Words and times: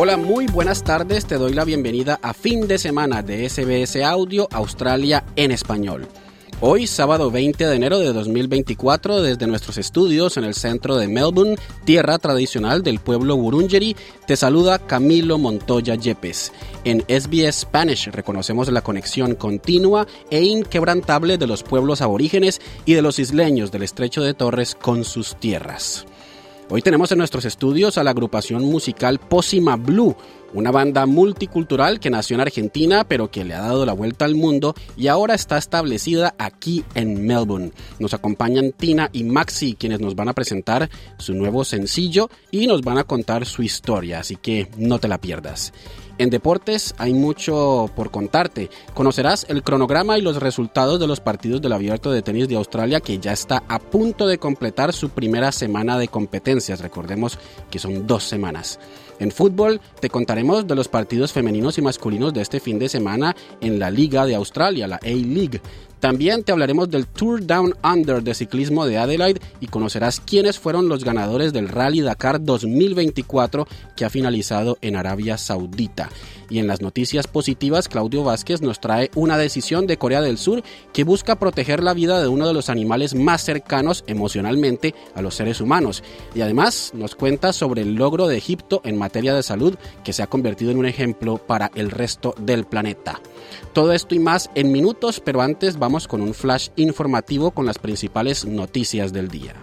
Hola, 0.00 0.16
muy 0.16 0.46
buenas 0.46 0.84
tardes. 0.84 1.26
Te 1.26 1.38
doy 1.38 1.54
la 1.54 1.64
bienvenida 1.64 2.20
a 2.22 2.32
fin 2.32 2.68
de 2.68 2.78
semana 2.78 3.20
de 3.20 3.48
SBS 3.48 4.00
Audio 4.04 4.46
Australia 4.52 5.24
en 5.34 5.50
español. 5.50 6.06
Hoy, 6.60 6.86
sábado 6.86 7.32
20 7.32 7.66
de 7.66 7.74
enero 7.74 7.98
de 7.98 8.12
2024, 8.12 9.22
desde 9.22 9.48
nuestros 9.48 9.76
estudios 9.76 10.36
en 10.36 10.44
el 10.44 10.54
centro 10.54 10.98
de 10.98 11.08
Melbourne, 11.08 11.56
tierra 11.84 12.18
tradicional 12.18 12.84
del 12.84 13.00
pueblo 13.00 13.34
Wurundjeri, 13.34 13.96
te 14.24 14.36
saluda 14.36 14.78
Camilo 14.78 15.36
Montoya 15.36 15.96
Yepes. 15.96 16.52
En 16.84 17.00
SBS 17.08 17.62
Spanish 17.62 18.06
reconocemos 18.12 18.70
la 18.70 18.82
conexión 18.82 19.34
continua 19.34 20.06
e 20.30 20.44
inquebrantable 20.44 21.38
de 21.38 21.48
los 21.48 21.64
pueblos 21.64 22.02
aborígenes 22.02 22.60
y 22.84 22.94
de 22.94 23.02
los 23.02 23.18
isleños 23.18 23.72
del 23.72 23.82
estrecho 23.82 24.22
de 24.22 24.34
Torres 24.34 24.76
con 24.76 25.02
sus 25.02 25.34
tierras. 25.40 26.06
Hoy 26.70 26.82
tenemos 26.82 27.10
en 27.10 27.18
nuestros 27.18 27.46
estudios 27.46 27.96
a 27.96 28.04
la 28.04 28.10
agrupación 28.10 28.62
musical 28.62 29.18
Pósima 29.18 29.76
Blue, 29.76 30.14
una 30.52 30.70
banda 30.70 31.06
multicultural 31.06 31.98
que 31.98 32.10
nació 32.10 32.34
en 32.34 32.42
Argentina 32.42 33.04
pero 33.04 33.30
que 33.30 33.42
le 33.42 33.54
ha 33.54 33.62
dado 33.62 33.86
la 33.86 33.94
vuelta 33.94 34.26
al 34.26 34.34
mundo 34.34 34.74
y 34.94 35.06
ahora 35.06 35.34
está 35.34 35.56
establecida 35.56 36.34
aquí 36.36 36.84
en 36.94 37.26
Melbourne. 37.26 37.72
Nos 37.98 38.12
acompañan 38.12 38.72
Tina 38.72 39.08
y 39.14 39.24
Maxi 39.24 39.76
quienes 39.76 40.00
nos 40.00 40.14
van 40.14 40.28
a 40.28 40.34
presentar 40.34 40.90
su 41.16 41.32
nuevo 41.32 41.64
sencillo 41.64 42.28
y 42.50 42.66
nos 42.66 42.82
van 42.82 42.98
a 42.98 43.04
contar 43.04 43.46
su 43.46 43.62
historia, 43.62 44.20
así 44.20 44.36
que 44.36 44.68
no 44.76 44.98
te 44.98 45.08
la 45.08 45.16
pierdas. 45.16 45.72
En 46.18 46.30
deportes 46.30 46.96
hay 46.98 47.14
mucho 47.14 47.88
por 47.94 48.10
contarte. 48.10 48.70
Conocerás 48.92 49.46
el 49.48 49.62
cronograma 49.62 50.18
y 50.18 50.20
los 50.20 50.38
resultados 50.38 50.98
de 50.98 51.06
los 51.06 51.20
partidos 51.20 51.62
del 51.62 51.72
Abierto 51.72 52.10
de 52.10 52.22
Tenis 52.22 52.48
de 52.48 52.56
Australia 52.56 53.00
que 53.00 53.18
ya 53.18 53.32
está 53.32 53.62
a 53.68 53.78
punto 53.78 54.26
de 54.26 54.38
completar 54.38 54.92
su 54.92 55.10
primera 55.10 55.52
semana 55.52 55.96
de 55.96 56.08
competencias. 56.08 56.80
Recordemos 56.80 57.38
que 57.70 57.78
son 57.78 58.08
dos 58.08 58.24
semanas. 58.24 58.80
En 59.20 59.30
fútbol 59.30 59.80
te 60.00 60.10
contaremos 60.10 60.66
de 60.66 60.74
los 60.74 60.88
partidos 60.88 61.32
femeninos 61.32 61.78
y 61.78 61.82
masculinos 61.82 62.34
de 62.34 62.40
este 62.40 62.58
fin 62.58 62.80
de 62.80 62.88
semana 62.88 63.36
en 63.60 63.78
la 63.78 63.90
Liga 63.90 64.26
de 64.26 64.34
Australia, 64.34 64.88
la 64.88 64.96
A-League. 64.96 65.60
También 66.00 66.44
te 66.44 66.52
hablaremos 66.52 66.90
del 66.90 67.06
Tour 67.06 67.44
Down 67.44 67.74
Under 67.82 68.22
de 68.22 68.34
ciclismo 68.34 68.86
de 68.86 68.98
Adelaide 68.98 69.40
y 69.60 69.66
conocerás 69.66 70.20
quiénes 70.20 70.58
fueron 70.58 70.88
los 70.88 71.04
ganadores 71.04 71.52
del 71.52 71.68
Rally 71.68 72.00
Dakar 72.00 72.42
2024 72.42 73.66
que 73.96 74.04
ha 74.04 74.10
finalizado 74.10 74.78
en 74.80 74.96
Arabia 74.96 75.36
Saudita. 75.38 76.08
Y 76.50 76.58
en 76.58 76.66
las 76.66 76.80
noticias 76.80 77.26
positivas, 77.26 77.88
Claudio 77.88 78.24
Vázquez 78.24 78.62
nos 78.62 78.80
trae 78.80 79.10
una 79.14 79.36
decisión 79.36 79.86
de 79.86 79.98
Corea 79.98 80.20
del 80.20 80.38
Sur 80.38 80.62
que 80.92 81.04
busca 81.04 81.36
proteger 81.36 81.82
la 81.82 81.94
vida 81.94 82.20
de 82.20 82.28
uno 82.28 82.46
de 82.46 82.54
los 82.54 82.70
animales 82.70 83.14
más 83.14 83.44
cercanos 83.44 84.04
emocionalmente 84.06 84.94
a 85.14 85.22
los 85.22 85.34
seres 85.34 85.60
humanos. 85.60 86.02
Y 86.34 86.40
además 86.40 86.92
nos 86.94 87.14
cuenta 87.14 87.52
sobre 87.52 87.82
el 87.82 87.94
logro 87.94 88.26
de 88.28 88.38
Egipto 88.38 88.80
en 88.84 88.96
materia 88.96 89.34
de 89.34 89.42
salud 89.42 89.76
que 90.04 90.12
se 90.12 90.22
ha 90.22 90.26
convertido 90.28 90.70
en 90.70 90.78
un 90.78 90.86
ejemplo 90.86 91.38
para 91.38 91.70
el 91.74 91.90
resto 91.90 92.34
del 92.38 92.64
planeta. 92.64 93.20
Todo 93.72 93.92
esto 93.92 94.14
y 94.14 94.18
más 94.18 94.50
en 94.54 94.72
minutos, 94.72 95.20
pero 95.20 95.42
antes 95.42 95.78
vamos 95.78 96.08
con 96.08 96.20
un 96.20 96.34
flash 96.34 96.68
informativo 96.76 97.50
con 97.50 97.66
las 97.66 97.78
principales 97.78 98.44
noticias 98.44 99.12
del 99.12 99.28
día. 99.28 99.54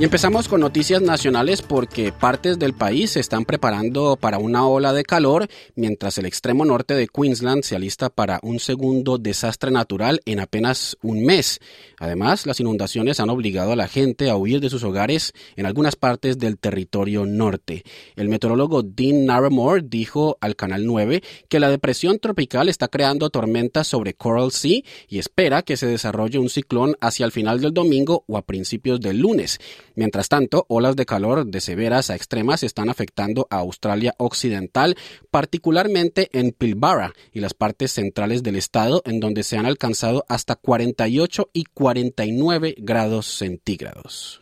Y 0.00 0.04
empezamos 0.04 0.48
con 0.48 0.62
noticias 0.62 1.02
nacionales 1.02 1.60
porque 1.60 2.10
partes 2.10 2.58
del 2.58 2.72
país 2.72 3.10
se 3.10 3.20
están 3.20 3.44
preparando 3.44 4.16
para 4.16 4.38
una 4.38 4.66
ola 4.66 4.94
de 4.94 5.02
calor, 5.02 5.46
mientras 5.74 6.16
el 6.16 6.24
extremo 6.24 6.64
norte 6.64 6.94
de 6.94 7.06
Queensland 7.06 7.64
se 7.64 7.76
alista 7.76 8.08
para 8.08 8.40
un 8.42 8.60
segundo 8.60 9.18
desastre 9.18 9.70
natural 9.70 10.22
en 10.24 10.40
apenas 10.40 10.96
un 11.02 11.26
mes. 11.26 11.60
Además, 11.98 12.46
las 12.46 12.60
inundaciones 12.60 13.20
han 13.20 13.28
obligado 13.28 13.72
a 13.72 13.76
la 13.76 13.88
gente 13.88 14.30
a 14.30 14.38
huir 14.38 14.60
de 14.60 14.70
sus 14.70 14.84
hogares 14.84 15.34
en 15.56 15.66
algunas 15.66 15.96
partes 15.96 16.38
del 16.38 16.56
territorio 16.56 17.26
norte. 17.26 17.84
El 18.16 18.30
meteorólogo 18.30 18.82
Dean 18.82 19.26
Narramore 19.26 19.82
dijo 19.84 20.38
al 20.40 20.56
Canal 20.56 20.86
9 20.86 21.22
que 21.50 21.60
la 21.60 21.68
depresión 21.68 22.20
tropical 22.20 22.70
está 22.70 22.88
creando 22.88 23.28
tormentas 23.28 23.88
sobre 23.88 24.14
Coral 24.14 24.50
Sea 24.50 24.80
y 25.08 25.18
espera 25.18 25.60
que 25.60 25.76
se 25.76 25.86
desarrolle 25.86 26.38
un 26.38 26.48
ciclón 26.48 26.96
hacia 27.02 27.26
el 27.26 27.32
final 27.32 27.60
del 27.60 27.74
domingo 27.74 28.24
o 28.28 28.38
a 28.38 28.46
principios 28.46 28.98
del 28.98 29.18
lunes. 29.18 29.60
Mientras 30.00 30.30
tanto, 30.30 30.64
olas 30.68 30.96
de 30.96 31.04
calor 31.04 31.44
de 31.44 31.60
severas 31.60 32.08
a 32.08 32.14
extremas 32.14 32.62
están 32.62 32.88
afectando 32.88 33.46
a 33.50 33.58
Australia 33.58 34.14
Occidental, 34.16 34.96
particularmente 35.30 36.30
en 36.32 36.52
Pilbara 36.52 37.12
y 37.34 37.40
las 37.40 37.52
partes 37.52 37.92
centrales 37.92 38.42
del 38.42 38.56
estado, 38.56 39.02
en 39.04 39.20
donde 39.20 39.42
se 39.42 39.58
han 39.58 39.66
alcanzado 39.66 40.24
hasta 40.26 40.56
48 40.56 41.50
y 41.52 41.64
49 41.64 42.76
grados 42.78 43.26
centígrados. 43.26 44.40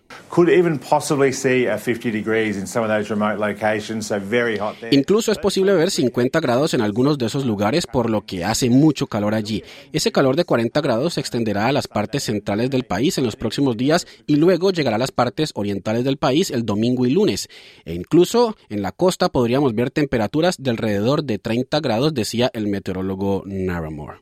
Incluso 4.91 5.33
es 5.33 5.39
posible 5.39 5.75
ver 5.75 5.91
50 5.91 6.41
grados 6.41 6.75
en 6.75 6.81
algunos 6.81 7.19
de 7.19 7.27
esos 7.27 7.45
lugares, 7.45 7.87
por 7.87 8.09
lo 8.09 8.25
que 8.25 8.45
hace 8.45 8.71
mucho 8.71 9.07
calor 9.07 9.35
allí. 9.35 9.63
Ese 9.93 10.13
calor 10.13 10.37
de 10.37 10.45
40 10.45 10.81
grados 10.81 11.15
se 11.15 11.21
extenderá 11.21 11.67
a 11.67 11.73
las 11.73 11.89
partes 11.89 12.25
centrales 12.25 12.71
del 12.71 12.85
país 12.85 13.19
en 13.19 13.25
los 13.25 13.37
próximos 13.37 13.77
días 13.77 14.07
y 14.27 14.37
luego 14.37 14.71
llegará 14.71 14.97
a 14.97 15.01
las 15.01 15.13
partes 15.13 15.53
orientales 15.55 16.05
del 16.05 16.17
país 16.17 16.51
el 16.51 16.65
domingo 16.65 17.05
y 17.05 17.11
lunes. 17.11 17.49
E 17.85 17.95
incluso 17.95 18.57
en 18.69 18.83
la 18.83 18.93
costa 18.93 19.29
podríamos 19.29 19.75
ver 19.75 19.91
temperaturas 19.91 20.57
de 20.59 20.71
alrededor 20.71 21.25
de 21.25 21.39
30 21.39 21.81
grados, 21.81 22.15
decía 22.15 22.51
el 22.55 22.69
meteorólogo 22.69 23.43
Naramore. 23.47 24.21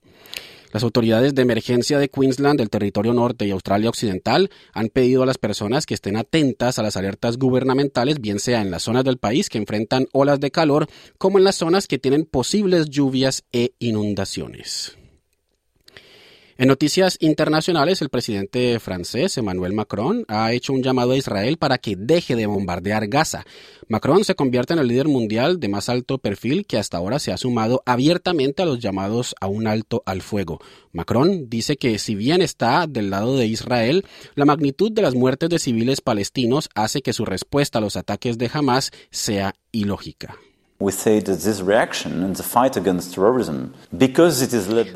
Las 0.72 0.82
autoridades 0.82 1.34
de 1.34 1.42
emergencia 1.42 1.98
de 1.98 2.08
Queensland, 2.08 2.58
del 2.58 2.70
territorio 2.70 3.12
norte 3.14 3.46
y 3.46 3.50
Australia 3.50 3.88
Occidental 3.88 4.50
han 4.72 4.88
pedido 4.88 5.22
a 5.22 5.26
las 5.26 5.38
personas 5.38 5.86
que 5.86 5.94
estén 5.94 6.16
atentas 6.16 6.78
a 6.78 6.82
las 6.82 6.96
alertas 6.96 7.38
gubernamentales, 7.38 8.20
bien 8.20 8.40
sea 8.40 8.60
en 8.60 8.70
las 8.70 8.82
zonas 8.82 9.04
del 9.04 9.18
país 9.18 9.48
que 9.48 9.58
enfrentan 9.58 10.06
olas 10.12 10.40
de 10.40 10.50
calor, 10.50 10.88
como 11.18 11.38
en 11.38 11.44
las 11.44 11.56
zonas 11.56 11.86
que 11.86 11.98
tienen 11.98 12.24
posibles 12.24 12.90
lluvias 12.90 13.44
e 13.52 13.72
inundaciones. 13.78 14.96
En 16.58 16.68
noticias 16.68 17.18
internacionales, 17.20 18.00
el 18.00 18.08
presidente 18.08 18.80
francés 18.80 19.36
Emmanuel 19.36 19.74
Macron 19.74 20.24
ha 20.26 20.54
hecho 20.54 20.72
un 20.72 20.82
llamado 20.82 21.12
a 21.12 21.16
Israel 21.18 21.58
para 21.58 21.76
que 21.76 21.96
deje 21.96 22.34
de 22.34 22.46
bombardear 22.46 23.08
Gaza. 23.08 23.44
Macron 23.88 24.24
se 24.24 24.34
convierte 24.34 24.72
en 24.72 24.78
el 24.78 24.88
líder 24.88 25.06
mundial 25.06 25.60
de 25.60 25.68
más 25.68 25.90
alto 25.90 26.16
perfil 26.16 26.64
que 26.64 26.78
hasta 26.78 26.96
ahora 26.96 27.18
se 27.18 27.30
ha 27.30 27.36
sumado 27.36 27.82
abiertamente 27.84 28.62
a 28.62 28.66
los 28.66 28.78
llamados 28.78 29.34
a 29.38 29.48
un 29.48 29.66
alto 29.66 30.02
al 30.06 30.22
fuego. 30.22 30.58
Macron 30.92 31.50
dice 31.50 31.76
que 31.76 31.98
si 31.98 32.14
bien 32.14 32.40
está 32.40 32.86
del 32.86 33.10
lado 33.10 33.36
de 33.36 33.44
Israel, 33.44 34.06
la 34.34 34.46
magnitud 34.46 34.90
de 34.90 35.02
las 35.02 35.14
muertes 35.14 35.50
de 35.50 35.58
civiles 35.58 36.00
palestinos 36.00 36.70
hace 36.74 37.02
que 37.02 37.12
su 37.12 37.26
respuesta 37.26 37.80
a 37.80 37.82
los 37.82 37.96
ataques 37.96 38.38
de 38.38 38.50
Hamas 38.50 38.92
sea 39.10 39.54
ilógica. 39.72 40.38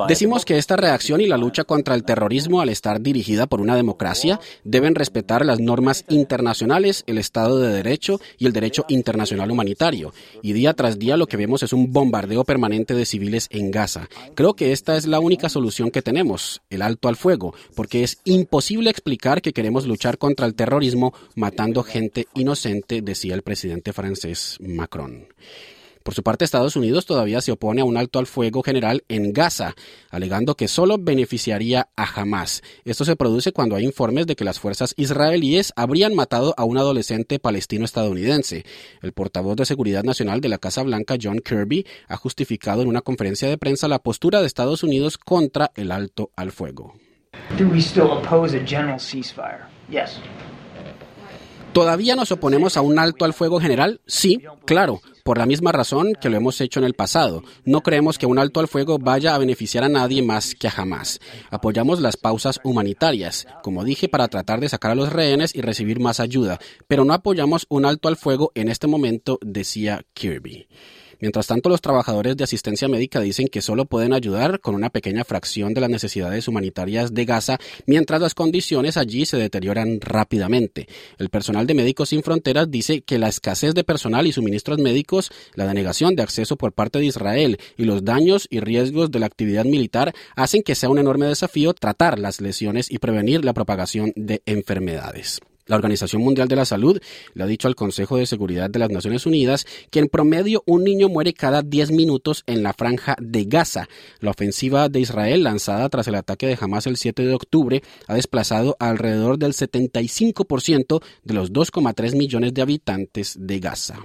Decimos 0.08 0.44
que 0.44 0.58
esta 0.58 0.76
reacción 0.76 1.22
y 1.22 1.26
la 1.26 1.38
lucha 1.38 1.64
contra 1.64 1.94
el 1.94 2.04
terrorismo, 2.04 2.60
al 2.60 2.68
estar 2.68 3.00
dirigida 3.00 3.47
por 3.47 3.62
una 3.62 3.77
democracia, 3.77 4.41
deben 4.62 4.94
respetar 4.94 5.47
las 5.47 5.59
normas 5.59 6.04
internacionales, 6.09 7.03
el 7.06 7.16
Estado 7.16 7.59
de 7.59 7.72
Derecho 7.72 8.21
y 8.36 8.44
el 8.44 8.53
derecho 8.53 8.84
internacional 8.88 9.50
humanitario. 9.50 10.12
Y 10.42 10.53
día 10.53 10.74
tras 10.74 10.98
día 10.98 11.16
lo 11.16 11.27
que 11.27 11.38
vemos 11.38 11.62
es 11.62 11.72
un 11.72 11.92
bombardeo 11.92 12.44
permanente 12.44 12.94
de 12.94 13.06
civiles 13.06 13.47
en 13.50 13.71
Gaza. 13.71 14.09
Creo 14.34 14.54
que 14.54 14.72
esta 14.72 14.97
es 14.97 15.06
la 15.06 15.21
única 15.21 15.48
solución 15.48 15.91
que 15.91 16.03
tenemos, 16.03 16.60
el 16.68 16.82
alto 16.82 17.09
al 17.09 17.16
fuego, 17.16 17.54
porque 17.74 18.03
es 18.03 18.18
imposible 18.24 18.91
explicar 18.91 19.41
que 19.41 19.54
queremos 19.54 19.86
luchar 19.86 20.18
contra 20.18 20.47
el 20.47 20.54
terrorismo 20.54 21.15
matando 21.34 21.82
gente 21.82 22.27
inocente, 22.34 23.00
decía 23.00 23.34
el 23.34 23.42
presidente 23.42 23.94
francés 23.94 24.59
Macron. 24.60 25.27
Por 26.10 26.16
su 26.16 26.24
parte, 26.24 26.45
Estados 26.45 26.74
Unidos 26.74 27.07
todavía 27.07 27.41
se 27.41 27.53
opone 27.53 27.83
a 27.83 27.84
un 27.84 27.97
alto 27.97 28.18
al 28.18 28.27
fuego 28.27 28.65
general 28.65 29.04
en 29.07 29.33
Gaza, 29.33 29.77
alegando 30.10 30.57
que 30.57 30.66
solo 30.66 30.98
beneficiaría 30.98 31.91
a 31.95 32.21
Hamas. 32.21 32.62
Esto 32.84 33.04
se 33.04 33.15
produce 33.15 33.53
cuando 33.53 33.77
hay 33.77 33.84
informes 33.84 34.27
de 34.27 34.34
que 34.34 34.45
las 34.45 34.59
fuerzas 34.59 34.92
israelíes 34.97 35.72
habrían 35.77 36.16
matado 36.16 36.53
a 36.57 36.65
un 36.65 36.78
adolescente 36.78 37.39
palestino 37.39 37.84
estadounidense. 37.84 38.65
El 39.03 39.12
portavoz 39.12 39.54
de 39.54 39.66
Seguridad 39.66 40.03
Nacional 40.03 40.41
de 40.41 40.48
la 40.48 40.59
Casa 40.59 40.83
Blanca, 40.83 41.15
John 41.22 41.39
Kirby, 41.45 41.86
ha 42.09 42.16
justificado 42.16 42.83
en 42.83 42.89
una 42.89 43.03
conferencia 43.03 43.48
de 43.48 43.56
prensa 43.56 43.86
la 43.86 44.01
postura 44.01 44.41
de 44.41 44.48
Estados 44.48 44.83
Unidos 44.83 45.16
contra 45.16 45.71
el 45.77 45.92
alto 45.92 46.33
al 46.34 46.51
fuego. 46.51 46.95
¿Todavía 51.72 52.16
nos 52.16 52.32
oponemos 52.32 52.76
a 52.76 52.80
un 52.80 52.98
alto 52.98 53.24
al 53.24 53.32
fuego 53.32 53.60
general? 53.60 54.00
Sí, 54.04 54.42
claro, 54.64 55.00
por 55.22 55.38
la 55.38 55.46
misma 55.46 55.70
razón 55.70 56.14
que 56.20 56.28
lo 56.28 56.36
hemos 56.36 56.60
hecho 56.60 56.80
en 56.80 56.84
el 56.84 56.94
pasado. 56.94 57.44
No 57.64 57.82
creemos 57.82 58.18
que 58.18 58.26
un 58.26 58.40
alto 58.40 58.58
al 58.58 58.66
fuego 58.66 58.98
vaya 58.98 59.36
a 59.36 59.38
beneficiar 59.38 59.84
a 59.84 59.88
nadie 59.88 60.20
más 60.20 60.56
que 60.56 60.66
a 60.66 60.72
jamás. 60.72 61.20
Apoyamos 61.48 62.00
las 62.00 62.16
pausas 62.16 62.58
humanitarias, 62.64 63.46
como 63.62 63.84
dije, 63.84 64.08
para 64.08 64.26
tratar 64.26 64.58
de 64.58 64.68
sacar 64.68 64.90
a 64.90 64.96
los 64.96 65.12
rehenes 65.12 65.54
y 65.54 65.60
recibir 65.60 66.00
más 66.00 66.18
ayuda, 66.18 66.58
pero 66.88 67.04
no 67.04 67.14
apoyamos 67.14 67.66
un 67.68 67.84
alto 67.84 68.08
al 68.08 68.16
fuego 68.16 68.50
en 68.56 68.68
este 68.68 68.88
momento, 68.88 69.38
decía 69.40 70.02
Kirby. 70.12 70.66
Mientras 71.20 71.46
tanto, 71.46 71.68
los 71.68 71.80
trabajadores 71.80 72.36
de 72.36 72.44
asistencia 72.44 72.88
médica 72.88 73.20
dicen 73.20 73.48
que 73.48 73.62
solo 73.62 73.84
pueden 73.84 74.12
ayudar 74.12 74.60
con 74.60 74.74
una 74.74 74.90
pequeña 74.90 75.24
fracción 75.24 75.74
de 75.74 75.80
las 75.80 75.90
necesidades 75.90 76.48
humanitarias 76.48 77.14
de 77.14 77.24
Gaza, 77.24 77.58
mientras 77.86 78.20
las 78.20 78.34
condiciones 78.34 78.96
allí 78.96 79.26
se 79.26 79.36
deterioran 79.36 80.00
rápidamente. 80.00 80.88
El 81.18 81.28
personal 81.28 81.66
de 81.66 81.74
Médicos 81.74 82.10
Sin 82.10 82.22
Fronteras 82.22 82.70
dice 82.70 83.02
que 83.02 83.18
la 83.18 83.28
escasez 83.28 83.74
de 83.74 83.84
personal 83.84 84.26
y 84.26 84.32
suministros 84.32 84.78
médicos, 84.78 85.30
la 85.54 85.66
denegación 85.66 86.16
de 86.16 86.22
acceso 86.22 86.56
por 86.56 86.72
parte 86.72 86.98
de 86.98 87.06
Israel 87.06 87.58
y 87.76 87.84
los 87.84 88.04
daños 88.04 88.46
y 88.50 88.60
riesgos 88.60 89.10
de 89.10 89.18
la 89.18 89.26
actividad 89.26 89.64
militar 89.64 90.14
hacen 90.36 90.62
que 90.62 90.74
sea 90.74 90.88
un 90.88 90.98
enorme 90.98 91.26
desafío 91.26 91.74
tratar 91.74 92.18
las 92.18 92.40
lesiones 92.40 92.90
y 92.90 92.98
prevenir 92.98 93.44
la 93.44 93.54
propagación 93.54 94.12
de 94.16 94.42
enfermedades. 94.46 95.40
La 95.70 95.76
Organización 95.76 96.22
Mundial 96.22 96.48
de 96.48 96.56
la 96.56 96.64
Salud 96.64 97.00
le 97.32 97.44
ha 97.44 97.46
dicho 97.46 97.68
al 97.68 97.76
Consejo 97.76 98.16
de 98.16 98.26
Seguridad 98.26 98.68
de 98.68 98.80
las 98.80 98.90
Naciones 98.90 99.24
Unidas 99.24 99.66
que 99.92 100.00
en 100.00 100.08
promedio 100.08 100.64
un 100.66 100.82
niño 100.82 101.08
muere 101.08 101.32
cada 101.32 101.62
10 101.62 101.92
minutos 101.92 102.42
en 102.46 102.64
la 102.64 102.72
franja 102.72 103.14
de 103.20 103.44
Gaza. 103.44 103.88
La 104.18 104.32
ofensiva 104.32 104.88
de 104.88 104.98
Israel 104.98 105.44
lanzada 105.44 105.88
tras 105.88 106.08
el 106.08 106.16
ataque 106.16 106.48
de 106.48 106.58
Hamas 106.60 106.88
el 106.88 106.96
7 106.96 107.24
de 107.24 107.34
octubre 107.34 107.82
ha 108.08 108.14
desplazado 108.14 108.76
alrededor 108.80 109.38
del 109.38 109.52
75% 109.52 111.02
de 111.22 111.34
los 111.34 111.52
2,3 111.52 112.16
millones 112.16 112.52
de 112.52 112.62
habitantes 112.62 113.36
de 113.38 113.60
Gaza. 113.60 114.00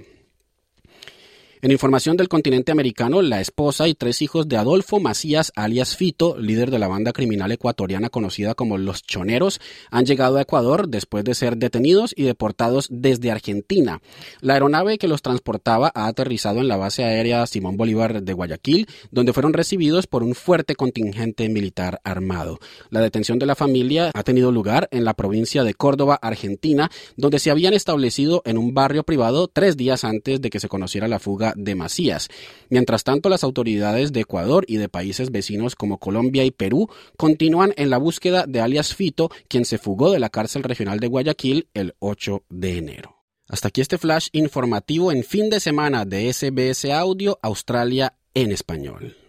En 1.66 1.72
información 1.72 2.16
del 2.16 2.30
continente 2.30 2.72
americano, 2.72 3.24
la 3.24 3.42
esposa 3.42 3.88
y 3.88 3.96
tres 3.96 4.22
hijos 4.22 4.48
de 4.48 4.56
Adolfo 4.56 5.00
Macías, 5.00 5.52
alias 5.56 5.98
Fito, 5.98 6.38
líder 6.38 6.70
de 6.70 6.78
la 6.78 6.88
banda 6.88 7.12
criminal 7.12 7.52
ecuatoriana 7.52 8.12
conocida 8.12 8.54
como 8.54 8.78
Los 8.78 9.02
Choneros, 9.02 9.60
han 9.90 10.06
llegado 10.06 10.38
a 10.38 10.44
Ecuador 10.44 10.88
después 10.90 11.24
de 11.24 11.34
ser 11.34 11.58
detenidos 11.58 12.14
y 12.16 12.22
deportados 12.22 12.88
desde 12.92 13.32
Argentina. 13.32 14.00
La 14.42 14.54
aeronave 14.54 15.00
que 15.00 15.08
los 15.08 15.24
transportaba 15.24 15.92
ha 15.96 16.06
aterrizado 16.06 16.60
en 16.60 16.68
la 16.68 16.78
base 16.78 17.04
aérea 17.04 17.48
Simón 17.48 17.78
Bolívar 17.78 18.22
de 18.22 18.34
Guayaquil, 18.34 18.86
donde 19.10 19.34
fueron 19.34 19.54
recibidos 19.54 20.06
por 20.06 20.22
un 20.22 20.36
fuerte 20.36 20.76
contingente 20.76 21.50
militar 21.50 22.00
armado. 22.04 22.60
La 22.92 23.02
detención 23.02 23.40
de 23.40 23.48
la 23.48 23.56
familia 23.56 24.12
ha 24.14 24.22
tenido 24.22 24.52
lugar 24.52 24.88
en 24.92 25.04
la 25.04 25.16
provincia 25.16 25.64
de 25.64 25.74
Córdoba, 25.74 26.20
Argentina, 26.22 26.92
donde 27.18 27.40
se 27.40 27.50
habían 27.50 27.74
establecido 27.74 28.44
en 28.46 28.60
un 28.60 28.76
barrio 28.76 29.02
privado 29.02 29.48
tres 29.48 29.76
días 29.76 30.04
antes 30.04 30.40
de 30.42 30.52
que 30.52 30.60
se 30.60 30.70
conociera 30.70 31.08
la 31.08 31.18
fuga 31.18 31.55
de 31.56 31.76
Macías. 31.76 32.30
Mientras 32.70 33.04
tanto, 33.04 33.30
las 33.30 33.44
autoridades 33.44 34.14
de 34.14 34.22
Ecuador 34.22 34.66
y 34.68 34.78
de 34.78 34.90
países 34.90 35.32
vecinos 35.32 35.76
como 35.76 36.00
Colombia 36.00 36.44
y 36.44 36.52
Perú 36.52 36.90
continúan 37.18 37.74
en 37.78 37.90
la 37.90 37.98
búsqueda 37.98 38.46
de 38.48 38.62
alias 38.62 38.94
Fito, 38.94 39.30
quien 39.48 39.66
se 39.66 39.78
fugó 39.78 40.12
de 40.12 40.20
la 40.20 40.30
cárcel 40.30 40.64
regional 40.64 41.00
de 41.00 41.08
Guayaquil 41.08 41.70
el 41.74 41.96
8 42.00 42.44
de 42.50 42.78
enero. 42.78 43.16
Hasta 43.48 43.68
aquí 43.68 43.82
este 43.82 43.98
flash 43.98 44.30
informativo 44.32 45.12
en 45.12 45.24
fin 45.24 45.50
de 45.50 45.60
semana 45.60 46.06
de 46.06 46.32
SBS 46.34 46.86
Audio 46.92 47.38
Australia 47.42 48.18
en 48.34 48.52
español. 48.52 49.25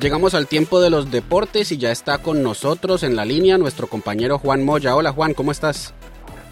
Llegamos 0.00 0.34
al 0.34 0.46
tiempo 0.46 0.80
de 0.80 0.90
los 0.90 1.10
deportes 1.10 1.72
y 1.72 1.76
ya 1.76 1.90
está 1.90 2.18
con 2.18 2.40
nosotros 2.40 3.02
en 3.02 3.16
la 3.16 3.24
línea 3.24 3.58
nuestro 3.58 3.88
compañero 3.88 4.38
Juan 4.38 4.64
Moya. 4.64 4.94
Hola 4.94 5.10
Juan, 5.10 5.34
¿cómo 5.34 5.50
estás? 5.50 5.92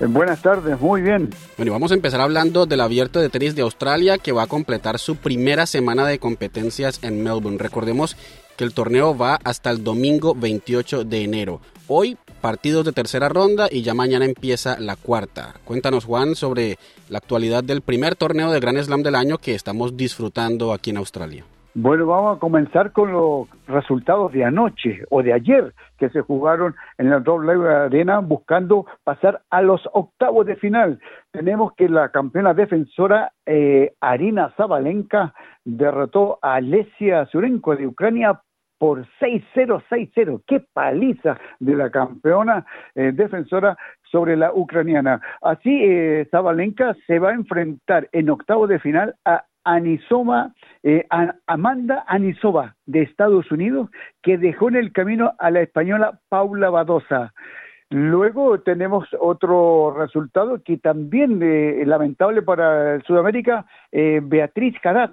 Eh, 0.00 0.06
buenas 0.06 0.42
tardes, 0.42 0.80
muy 0.80 1.00
bien. 1.00 1.30
Bueno, 1.56 1.70
y 1.70 1.72
vamos 1.72 1.92
a 1.92 1.94
empezar 1.94 2.20
hablando 2.20 2.66
del 2.66 2.80
abierto 2.80 3.20
de 3.20 3.28
tenis 3.28 3.54
de 3.54 3.62
Australia 3.62 4.18
que 4.18 4.32
va 4.32 4.42
a 4.42 4.46
completar 4.48 4.98
su 4.98 5.14
primera 5.14 5.66
semana 5.66 6.04
de 6.08 6.18
competencias 6.18 6.98
en 7.02 7.22
Melbourne. 7.22 7.58
Recordemos 7.58 8.16
que 8.56 8.64
el 8.64 8.74
torneo 8.74 9.16
va 9.16 9.38
hasta 9.44 9.70
el 9.70 9.84
domingo 9.84 10.34
28 10.34 11.04
de 11.04 11.22
enero. 11.22 11.60
Hoy 11.86 12.18
partidos 12.40 12.84
de 12.84 12.92
tercera 12.92 13.28
ronda 13.28 13.68
y 13.70 13.82
ya 13.82 13.94
mañana 13.94 14.24
empieza 14.24 14.76
la 14.80 14.96
cuarta. 14.96 15.54
Cuéntanos 15.64 16.04
Juan 16.04 16.34
sobre 16.34 16.80
la 17.08 17.18
actualidad 17.18 17.62
del 17.62 17.80
primer 17.80 18.16
torneo 18.16 18.50
de 18.50 18.58
Grand 18.58 18.82
Slam 18.82 19.04
del 19.04 19.14
año 19.14 19.38
que 19.38 19.54
estamos 19.54 19.96
disfrutando 19.96 20.72
aquí 20.72 20.90
en 20.90 20.96
Australia. 20.96 21.44
Bueno, 21.78 22.06
vamos 22.06 22.38
a 22.38 22.40
comenzar 22.40 22.92
con 22.92 23.12
los 23.12 23.48
resultados 23.66 24.32
de 24.32 24.46
anoche 24.46 25.04
o 25.10 25.22
de 25.22 25.34
ayer 25.34 25.74
que 25.98 26.08
se 26.08 26.22
jugaron 26.22 26.74
en 26.96 27.10
la 27.10 27.20
doble 27.20 27.52
arena 27.68 28.20
buscando 28.20 28.86
pasar 29.04 29.42
a 29.50 29.60
los 29.60 29.82
octavos 29.92 30.46
de 30.46 30.56
final. 30.56 30.98
Tenemos 31.32 31.74
que 31.74 31.90
la 31.90 32.08
campeona 32.08 32.54
defensora 32.54 33.30
eh, 33.44 33.92
Arina 34.00 34.54
Zabalenka 34.56 35.34
derrotó 35.66 36.38
a 36.40 36.54
Alesia 36.54 37.26
Surenko 37.26 37.76
de 37.76 37.88
Ucrania 37.88 38.40
por 38.78 39.06
6-0, 39.20 39.82
6-0. 39.90 40.42
¡Qué 40.46 40.64
paliza 40.72 41.38
de 41.60 41.74
la 41.74 41.90
campeona 41.90 42.64
eh, 42.94 43.12
defensora 43.12 43.76
sobre 44.10 44.34
la 44.34 44.50
ucraniana! 44.50 45.20
Así, 45.42 45.78
eh, 45.84 46.26
Zabalenka 46.30 46.96
se 47.06 47.18
va 47.18 47.32
a 47.32 47.34
enfrentar 47.34 48.08
en 48.12 48.30
octavo 48.30 48.66
de 48.66 48.78
final 48.78 49.14
a 49.26 49.44
Anisoma, 49.66 50.54
eh, 50.84 51.04
Amanda 51.46 52.04
Anisova 52.06 52.76
de 52.86 53.02
Estados 53.02 53.50
Unidos, 53.50 53.90
que 54.22 54.38
dejó 54.38 54.68
en 54.68 54.76
el 54.76 54.92
camino 54.92 55.34
a 55.38 55.50
la 55.50 55.60
española 55.60 56.20
Paula 56.28 56.70
Badosa. 56.70 57.34
Luego 57.90 58.60
tenemos 58.60 59.08
otro 59.20 59.94
resultado 59.96 60.62
que 60.62 60.76
también 60.78 61.40
eh, 61.42 61.82
lamentable 61.84 62.42
para 62.42 63.00
Sudamérica, 63.02 63.66
eh, 63.92 64.20
Beatriz 64.22 64.74
Carat 64.80 65.12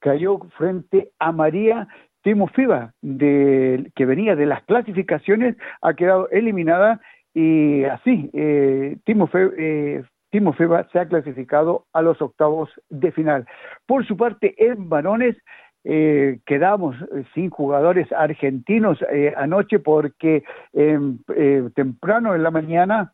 cayó 0.00 0.38
frente 0.56 1.10
a 1.18 1.30
María 1.30 1.88
Timofeva, 2.22 2.92
de, 3.02 3.90
que 3.94 4.06
venía 4.06 4.34
de 4.34 4.46
las 4.46 4.62
clasificaciones, 4.64 5.56
ha 5.80 5.94
quedado 5.94 6.28
eliminada 6.30 7.00
y 7.34 7.84
así, 7.84 8.30
eh, 8.34 8.96
Timofeva 9.04 9.52
Timo 10.30 10.52
Feba 10.52 10.86
se 10.92 10.98
ha 10.98 11.08
clasificado 11.08 11.86
a 11.92 12.02
los 12.02 12.20
octavos 12.22 12.70
de 12.88 13.12
final. 13.12 13.46
Por 13.86 14.06
su 14.06 14.16
parte, 14.16 14.54
en 14.58 14.88
varones 14.88 15.36
eh, 15.82 16.40
quedamos 16.44 16.94
eh, 17.00 17.24
sin 17.34 17.48
jugadores 17.48 18.12
argentinos 18.12 18.98
eh, 19.10 19.32
anoche 19.34 19.78
porque 19.78 20.44
em, 20.74 21.18
temprano 21.74 22.34
en 22.34 22.42
la 22.42 22.50
mañana 22.50 23.12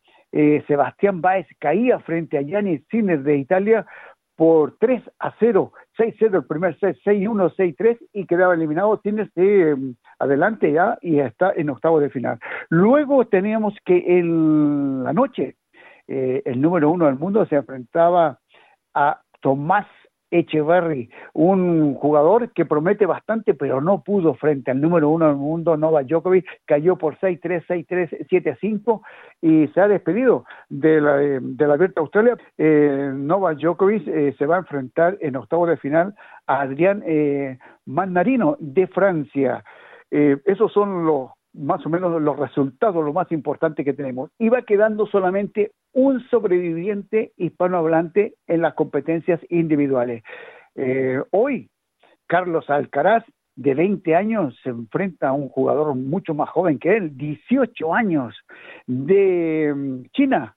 Sebastián 0.66 1.22
Báez 1.22 1.46
caía 1.58 1.98
frente 2.00 2.36
a 2.36 2.42
Gianni 2.42 2.80
Sinner 2.90 3.22
de 3.22 3.38
Italia 3.38 3.86
por 4.34 4.76
3 4.78 5.02
a 5.18 5.32
0, 5.38 5.72
6-0 5.96 6.34
el 6.34 6.44
primer 6.44 6.78
set, 6.78 6.98
6-1, 7.06 7.54
6-3 7.56 7.98
y 8.12 8.26
quedaba 8.26 8.52
eliminado. 8.52 8.98
Tienes 8.98 9.30
em, 9.36 9.94
adelante 10.18 10.70
ya 10.72 10.98
y 11.00 11.20
está 11.20 11.52
en 11.56 11.70
octavo 11.70 12.00
de 12.00 12.10
final. 12.10 12.38
Luego 12.68 13.26
teníamos 13.26 13.74
que 13.86 14.18
en 14.18 15.04
la 15.04 15.14
noche 15.14 15.56
eh, 16.08 16.42
el 16.44 16.60
número 16.60 16.90
uno 16.90 17.06
del 17.06 17.18
mundo, 17.18 17.46
se 17.46 17.56
enfrentaba 17.56 18.38
a 18.94 19.20
Tomás 19.40 19.86
Echeverry, 20.30 21.08
un 21.34 21.94
jugador 21.94 22.50
que 22.52 22.64
promete 22.66 23.06
bastante, 23.06 23.54
pero 23.54 23.80
no 23.80 24.02
pudo 24.02 24.34
frente 24.34 24.70
al 24.70 24.80
número 24.80 25.08
uno 25.08 25.28
del 25.28 25.36
mundo, 25.36 25.76
Novak 25.76 26.06
Djokovic, 26.06 26.46
cayó 26.64 26.96
por 26.96 27.16
6-3, 27.18 27.64
6-3, 27.66 28.26
7-5 28.28 29.02
y 29.40 29.68
se 29.68 29.80
ha 29.80 29.88
despedido 29.88 30.44
de 30.68 31.00
la, 31.00 31.16
de 31.16 31.66
la 31.66 31.74
Abierta 31.74 32.00
Australia. 32.00 32.36
Eh, 32.58 33.12
Novak 33.14 33.58
Djokovic 33.58 34.06
eh, 34.08 34.34
se 34.36 34.46
va 34.46 34.56
a 34.56 34.60
enfrentar 34.60 35.16
en 35.20 35.36
octavo 35.36 35.66
de 35.66 35.76
final 35.76 36.14
a 36.46 36.62
Adrián 36.62 37.02
eh, 37.06 37.58
Mannarino 37.84 38.56
de 38.58 38.88
Francia. 38.88 39.64
Eh, 40.10 40.38
esos 40.44 40.72
son 40.72 41.04
los 41.06 41.30
más 41.56 41.84
o 41.86 41.88
menos 41.88 42.20
los 42.20 42.38
resultados, 42.38 43.04
lo 43.04 43.12
más 43.12 43.30
importante 43.32 43.84
que 43.84 43.94
tenemos. 43.94 44.30
Iba 44.38 44.62
quedando 44.62 45.06
solamente 45.06 45.72
un 45.92 46.20
sobreviviente 46.28 47.32
hispanohablante 47.36 48.34
en 48.46 48.62
las 48.62 48.74
competencias 48.74 49.40
individuales. 49.48 50.22
Eh, 50.74 51.22
hoy, 51.30 51.70
Carlos 52.26 52.68
Alcaraz, 52.68 53.24
de 53.54 53.74
20 53.74 54.14
años, 54.14 54.54
se 54.62 54.68
enfrenta 54.68 55.28
a 55.28 55.32
un 55.32 55.48
jugador 55.48 55.94
mucho 55.94 56.34
más 56.34 56.50
joven 56.50 56.78
que 56.78 56.94
él, 56.96 57.16
18 57.16 57.94
años, 57.94 58.34
de 58.86 59.72
mm, 59.74 60.02
China, 60.12 60.54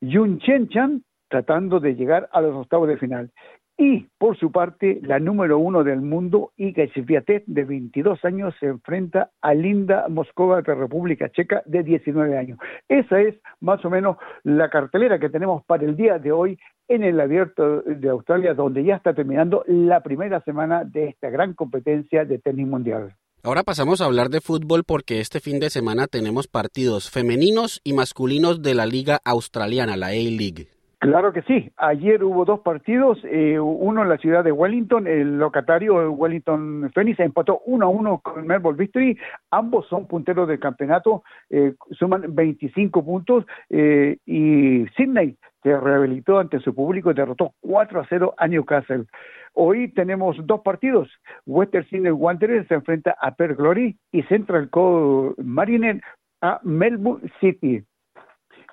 Yun 0.00 0.38
Chen 0.38 0.68
Chan, 0.68 1.02
tratando 1.28 1.78
de 1.80 1.94
llegar 1.94 2.28
a 2.32 2.40
los 2.40 2.54
octavos 2.54 2.88
de 2.88 2.96
final. 2.96 3.30
Y 3.80 4.08
por 4.18 4.36
su 4.36 4.50
parte, 4.50 4.98
la 5.04 5.20
número 5.20 5.56
uno 5.56 5.84
del 5.84 6.00
mundo, 6.00 6.50
Iga 6.56 6.84
Swiatek, 6.92 7.44
de 7.46 7.62
22 7.62 8.24
años, 8.24 8.52
se 8.58 8.66
enfrenta 8.66 9.30
a 9.40 9.54
Linda 9.54 10.08
Moscova 10.08 10.62
de 10.62 10.74
República 10.74 11.30
Checa, 11.30 11.62
de 11.64 11.84
19 11.84 12.36
años. 12.36 12.58
Esa 12.88 13.20
es 13.20 13.36
más 13.60 13.84
o 13.84 13.90
menos 13.90 14.16
la 14.42 14.68
cartelera 14.68 15.20
que 15.20 15.30
tenemos 15.30 15.64
para 15.64 15.84
el 15.84 15.96
día 15.96 16.18
de 16.18 16.32
hoy 16.32 16.58
en 16.88 17.04
el 17.04 17.20
Abierto 17.20 17.82
de 17.82 18.08
Australia, 18.08 18.52
donde 18.52 18.82
ya 18.82 18.96
está 18.96 19.14
terminando 19.14 19.62
la 19.68 20.02
primera 20.02 20.40
semana 20.40 20.82
de 20.84 21.10
esta 21.10 21.30
gran 21.30 21.54
competencia 21.54 22.24
de 22.24 22.38
tenis 22.38 22.66
mundial. 22.66 23.14
Ahora 23.44 23.62
pasamos 23.62 24.00
a 24.00 24.06
hablar 24.06 24.30
de 24.30 24.40
fútbol 24.40 24.82
porque 24.82 25.20
este 25.20 25.38
fin 25.38 25.60
de 25.60 25.70
semana 25.70 26.08
tenemos 26.08 26.48
partidos 26.48 27.10
femeninos 27.10 27.80
y 27.84 27.92
masculinos 27.92 28.60
de 28.60 28.74
la 28.74 28.86
Liga 28.86 29.20
Australiana, 29.24 29.96
la 29.96 30.08
A-League. 30.08 30.77
Claro 31.00 31.32
que 31.32 31.42
sí. 31.42 31.70
Ayer 31.76 32.24
hubo 32.24 32.44
dos 32.44 32.60
partidos, 32.60 33.20
eh, 33.24 33.60
uno 33.60 34.02
en 34.02 34.08
la 34.08 34.18
ciudad 34.18 34.42
de 34.42 34.50
Wellington, 34.50 35.06
el 35.06 35.38
locatario 35.38 36.10
Wellington 36.10 36.90
Phoenix 36.92 37.20
empató 37.20 37.60
1 37.66 37.86
a 37.86 37.88
1 37.88 38.18
con 38.18 38.44
Melbourne 38.44 38.78
Victory. 38.78 39.16
Ambos 39.52 39.86
son 39.86 40.08
punteros 40.08 40.48
del 40.48 40.58
campeonato, 40.58 41.22
eh, 41.50 41.74
suman 41.92 42.34
25 42.34 43.04
puntos 43.04 43.44
eh, 43.70 44.18
y 44.26 44.86
Sydney 44.96 45.36
se 45.62 45.78
rehabilitó 45.78 46.40
ante 46.40 46.58
su 46.58 46.74
público 46.74 47.12
y 47.12 47.14
derrotó 47.14 47.52
4 47.60 48.00
a 48.00 48.06
0 48.08 48.34
a 48.36 48.48
Newcastle. 48.48 49.04
Hoy 49.54 49.92
tenemos 49.92 50.36
dos 50.46 50.62
partidos. 50.62 51.08
Western 51.46 51.86
Sydney 51.86 52.10
Wanderers 52.10 52.66
se 52.66 52.74
enfrenta 52.74 53.16
a 53.20 53.36
Per 53.36 53.54
Glory 53.54 53.96
y 54.10 54.22
Central 54.24 54.68
Coast 54.68 55.38
Mariner 55.38 56.00
a 56.40 56.58
Melbourne 56.64 57.30
City. 57.40 57.84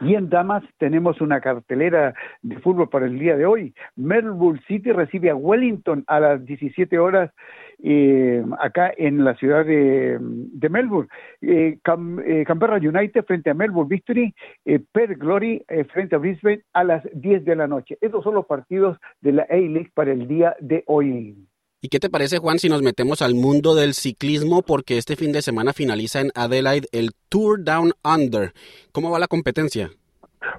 Y 0.02 0.16
en 0.16 0.30
Damas 0.30 0.64
tenemos 0.78 1.22
una 1.22 1.40
cartelera 1.40 2.14
de 2.42 2.60
fútbol 2.60 2.90
para 2.90 3.06
el 3.06 3.18
día 3.18 3.38
de 3.38 3.46
hoy. 3.46 3.74
Melbourne 3.96 4.62
City 4.68 4.92
recibe 4.92 5.30
a 5.30 5.36
Wellington 5.36 6.04
a 6.08 6.20
las 6.20 6.46
17 6.46 7.00
horas 7.00 7.32
eh, 7.82 8.44
acá 8.60 8.92
en 8.98 9.24
la 9.24 9.36
ciudad 9.36 9.66
de, 9.66 10.20
Melbourne. 10.70 11.10
Eh, 11.42 11.78
eh, 11.78 12.44
Canberra 12.46 12.78
United 12.78 13.24
frente 13.26 13.50
a 13.50 13.54
Melbourne 13.54 13.90
Victory, 13.90 14.34
Per 14.92 15.16
Glory 15.16 15.64
frente 15.94 16.16
a 16.16 16.20
Brisbane 16.20 16.64
a 16.74 16.84
las 16.84 17.04
10 17.14 17.46
de 17.46 17.56
la 17.56 17.68
noche. 17.68 17.98
Esos 18.02 18.24
son 18.24 18.36
los 18.36 18.46
partidos 18.46 18.98
de 19.22 19.32
la 19.32 19.44
A-League 19.44 19.92
para 19.94 20.12
el 20.12 20.28
día 20.28 20.56
de 20.60 20.84
hoy. 20.88 21.38
¿Y 21.86 21.88
qué 21.88 22.00
te 22.00 22.10
parece, 22.10 22.40
Juan, 22.40 22.58
si 22.58 22.68
nos 22.68 22.82
metemos 22.82 23.22
al 23.22 23.36
mundo 23.36 23.76
del 23.76 23.94
ciclismo? 23.94 24.64
Porque 24.64 24.98
este 24.98 25.16
fin 25.16 25.32
de 25.32 25.44
semana 25.44 25.72
finaliza 25.72 26.20
en 26.20 26.32
Adelaide 26.34 26.88
el 26.92 27.12
Tour 27.30 27.64
Down 27.64 27.94
Under. 28.04 28.56
¿Cómo 28.92 29.12
va 29.12 29.20
la 29.20 29.28
competencia? 29.28 29.92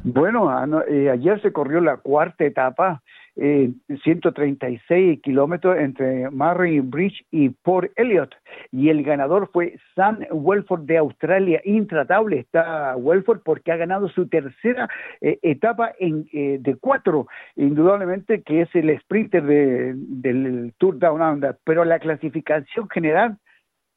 Bueno, 0.02 0.82
eh, 0.88 1.10
ayer 1.10 1.40
se 1.42 1.52
corrió 1.52 1.80
la 1.80 1.96
cuarta 1.98 2.44
etapa, 2.44 3.02
eh, 3.38 3.70
136 4.02 5.20
kilómetros 5.20 5.76
entre 5.76 6.30
Murray 6.30 6.80
Bridge 6.80 7.22
y 7.30 7.50
Port 7.50 7.92
Elliot. 7.96 8.34
Y 8.72 8.88
el 8.88 9.02
ganador 9.02 9.50
fue 9.52 9.78
Sam 9.94 10.20
Welford 10.30 10.86
de 10.86 10.96
Australia. 10.96 11.60
Intratable 11.64 12.38
está 12.38 12.96
Welford 12.96 13.40
porque 13.44 13.72
ha 13.72 13.76
ganado 13.76 14.08
su 14.08 14.26
tercera 14.28 14.88
eh, 15.20 15.38
etapa 15.42 15.92
en, 15.98 16.26
eh, 16.32 16.56
de 16.60 16.76
cuatro, 16.76 17.26
indudablemente 17.56 18.40
que 18.40 18.62
es 18.62 18.74
el 18.74 18.98
sprinter 19.00 19.42
del 19.44 20.72
Tour 20.78 20.98
Down 20.98 21.20
Under. 21.20 21.58
Pero 21.64 21.84
la 21.84 21.98
clasificación 21.98 22.88
general 22.88 23.36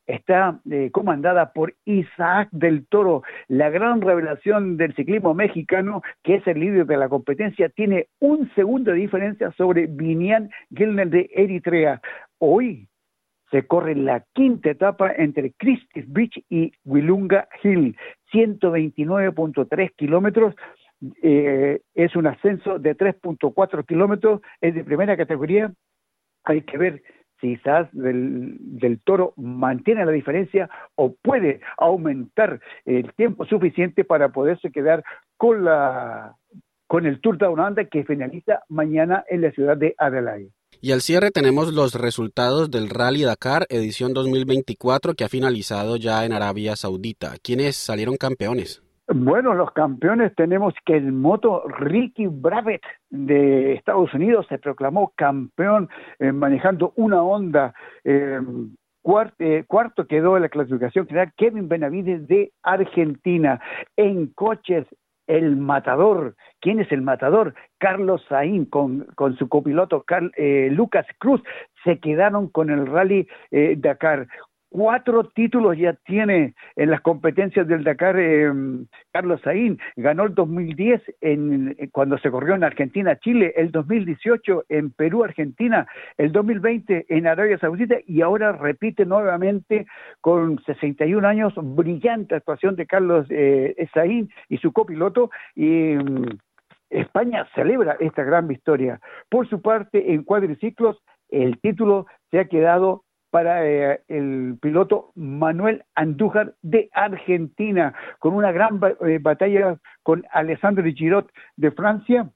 está 0.09 0.59
eh, 0.69 0.89
comandada 0.91 1.53
por 1.53 1.75
Isaac 1.85 2.49
del 2.51 2.87
Toro, 2.87 3.21
la 3.47 3.69
gran 3.69 4.01
revelación 4.01 4.75
del 4.75 4.95
ciclismo 4.95 5.35
mexicano, 5.35 6.01
que 6.23 6.35
es 6.35 6.47
el 6.47 6.59
líder 6.59 6.87
de 6.87 6.97
la 6.97 7.09
competencia, 7.09 7.69
tiene 7.69 8.07
un 8.19 8.51
segundo 8.55 8.91
de 8.91 8.97
diferencia 8.97 9.51
sobre 9.51 9.85
Vinian 9.85 10.49
Gilner 10.75 11.09
de 11.09 11.29
Eritrea. 11.33 12.01
Hoy 12.39 12.87
se 13.51 13.67
corre 13.67 13.95
la 13.95 14.25
quinta 14.33 14.71
etapa 14.71 15.11
entre 15.15 15.53
Christie 15.53 16.05
Beach 16.07 16.43
y 16.49 16.71
Wilunga 16.85 17.47
Hill, 17.63 17.95
129.3 18.33 19.91
kilómetros. 19.95 20.55
Eh, 21.21 21.81
es 21.93 22.15
un 22.15 22.27
ascenso 22.27 22.79
de 22.79 22.97
3.4 22.97 23.85
kilómetros, 23.85 24.41
es 24.59 24.73
de 24.73 24.83
primera 24.83 25.15
categoría. 25.15 25.71
Hay 26.45 26.61
que 26.63 26.77
ver 26.77 27.03
quizás 27.39 27.87
del, 27.91 28.57
del 28.59 28.99
toro 29.01 29.33
mantiene 29.37 30.05
la 30.05 30.11
diferencia 30.11 30.69
o 30.95 31.15
puede 31.21 31.61
aumentar 31.77 32.59
el 32.85 33.13
tiempo 33.13 33.45
suficiente 33.45 34.03
para 34.03 34.29
poderse 34.29 34.71
quedar 34.71 35.03
con 35.37 35.63
la 35.63 36.35
con 36.87 37.05
el 37.05 37.21
Tour 37.21 37.37
Down 37.37 37.59
Under 37.59 37.87
que 37.87 38.03
finaliza 38.03 38.63
mañana 38.67 39.23
en 39.29 39.41
la 39.41 39.51
ciudad 39.51 39.77
de 39.77 39.93
Adelaide. 39.99 40.49
Y 40.81 40.91
al 40.91 41.01
cierre 41.01 41.29
tenemos 41.29 41.71
los 41.71 41.93
resultados 41.93 42.71
del 42.71 42.89
Rally 42.89 43.23
Dakar 43.23 43.67
edición 43.69 44.13
2024 44.13 45.13
que 45.13 45.23
ha 45.23 45.29
finalizado 45.29 45.97
ya 45.97 46.25
en 46.25 46.33
Arabia 46.33 46.75
Saudita. 46.75 47.35
¿Quiénes 47.43 47.75
salieron 47.75 48.17
campeones? 48.17 48.81
Bueno, 49.11 49.55
los 49.55 49.71
campeones 49.71 50.35
tenemos 50.35 50.75
que 50.85 50.95
el 50.95 51.11
moto 51.11 51.63
Ricky 51.67 52.27
Bravet 52.27 52.83
de 53.09 53.73
Estados 53.73 54.13
Unidos 54.13 54.45
se 54.49 54.59
proclamó 54.59 55.13
campeón 55.15 55.89
eh, 56.19 56.31
manejando 56.31 56.93
una 56.95 57.23
Honda. 57.23 57.73
Eh, 58.03 58.39
eh, 59.39 59.63
cuarto, 59.65 60.05
quedó 60.05 60.35
en 60.35 60.43
la 60.43 60.49
clasificación 60.49 61.07
general 61.07 61.33
Kevin 61.37 61.67
Benavides 61.67 62.27
de 62.27 62.51
Argentina. 62.61 63.59
En 63.97 64.27
coches, 64.27 64.85
el 65.25 65.55
matador. 65.55 66.35
¿Quién 66.61 66.79
es 66.79 66.91
el 66.91 67.01
matador? 67.01 67.55
Carlos 67.79 68.23
Saín 68.29 68.65
con, 68.65 69.05
con 69.15 69.35
su 69.37 69.49
copiloto 69.49 70.05
Lucas 70.69 71.07
Cruz 71.17 71.41
se 71.83 71.99
quedaron 71.99 72.47
con 72.47 72.69
el 72.69 72.85
rally 72.85 73.27
Dakar 73.77 74.27
cuatro 74.69 75.25
títulos 75.25 75.77
ya 75.77 75.93
tiene 76.05 76.53
en 76.75 76.91
las 76.91 77.01
competencias 77.01 77.67
del 77.67 77.83
Dakar 77.83 78.17
eh, 78.19 78.51
Carlos 79.11 79.41
Saín. 79.41 79.79
Ganó 79.95 80.25
el 80.25 80.35
2010 80.35 81.01
en, 81.21 81.75
cuando 81.91 82.17
se 82.19 82.31
corrió 82.31 82.55
en 82.55 82.63
Argentina, 82.63 83.17
Chile, 83.17 83.53
el 83.57 83.71
2018 83.71 84.65
en 84.69 84.91
Perú, 84.91 85.23
Argentina, 85.23 85.87
el 86.17 86.31
2020 86.31 87.07
en 87.09 87.27
Arabia 87.27 87.57
Saudita 87.57 87.97
y 88.05 88.21
ahora 88.21 88.51
repite 88.51 89.05
nuevamente 89.05 89.87
con 90.21 90.59
61 90.63 91.27
años, 91.27 91.53
brillante 91.55 92.35
actuación 92.35 92.75
de 92.75 92.85
Carlos 92.85 93.25
eh, 93.29 93.75
y 94.49 94.57
su 94.57 94.71
copiloto. 94.71 95.31
Y, 95.55 95.95
mm, 95.95 96.37
España 96.89 97.47
celebra 97.53 97.97
esta 97.99 98.23
gran 98.23 98.47
victoria. 98.47 98.99
Por 99.29 99.47
su 99.47 99.61
parte, 99.61 100.13
en 100.13 100.23
cuadriciclos, 100.23 100.97
el 101.29 101.59
título 101.59 102.07
se 102.31 102.39
ha 102.39 102.45
quedado 102.45 103.03
para 103.29 103.65
eh, 103.65 104.01
el 104.07 104.57
piloto 104.61 105.11
Manuel 105.15 105.83
Andújar 105.95 106.55
de 106.61 106.89
Argentina, 106.93 107.93
con 108.19 108.33
una 108.33 108.51
gran 108.51 108.79
eh, 109.05 109.19
batalla 109.21 109.77
con 110.03 110.25
Alessandro 110.31 110.83
Girot 110.85 111.31
de 111.55 111.71
Francia. 111.71 112.29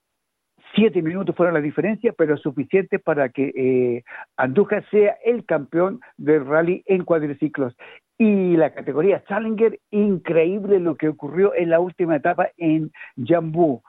Siete 0.75 1.01
minutos 1.01 1.35
fueron 1.35 1.53
la 1.53 1.61
diferencia, 1.61 2.13
pero 2.17 2.35
suficiente 2.37 2.97
para 2.97 3.29
que 3.29 3.51
eh, 3.55 4.03
Andújar 4.37 4.83
sea 4.89 5.17
el 5.23 5.45
campeón 5.45 5.99
del 6.17 6.45
rally 6.45 6.83
en 6.87 7.03
cuadriciclos. 7.03 7.75
Y 8.17 8.55
la 8.57 8.73
categoría 8.73 9.23
Challenger, 9.25 9.79
increíble 9.91 10.79
lo 10.79 10.95
que 10.95 11.09
ocurrió 11.09 11.53
en 11.55 11.69
la 11.69 11.79
última 11.79 12.15
etapa 12.15 12.49
en 12.57 12.91
Jambú. 13.23 13.81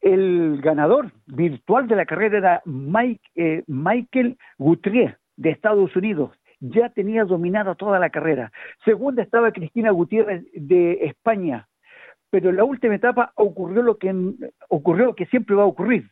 El 0.00 0.60
ganador 0.62 1.12
virtual 1.26 1.86
de 1.86 1.96
la 1.96 2.06
carrera 2.06 2.38
era 2.38 2.62
Mike, 2.64 3.64
Michael 3.66 4.38
Guthrie 4.56 5.16
de 5.40 5.50
Estados 5.50 5.96
Unidos. 5.96 6.30
Ya 6.60 6.90
tenía 6.90 7.24
dominada 7.24 7.74
toda 7.74 7.98
la 7.98 8.10
carrera. 8.10 8.52
Segunda 8.84 9.22
estaba 9.22 9.52
Cristina 9.52 9.90
Gutiérrez 9.90 10.44
de 10.52 11.06
España. 11.06 11.66
Pero 12.28 12.50
en 12.50 12.56
la 12.56 12.64
última 12.64 12.94
etapa 12.94 13.32
ocurrió 13.34 13.82
lo 13.82 13.96
que, 13.96 14.14
ocurrió 14.68 15.06
lo 15.06 15.14
que 15.14 15.26
siempre 15.26 15.56
va 15.56 15.62
a 15.62 15.72
ocurrir. 15.72 16.10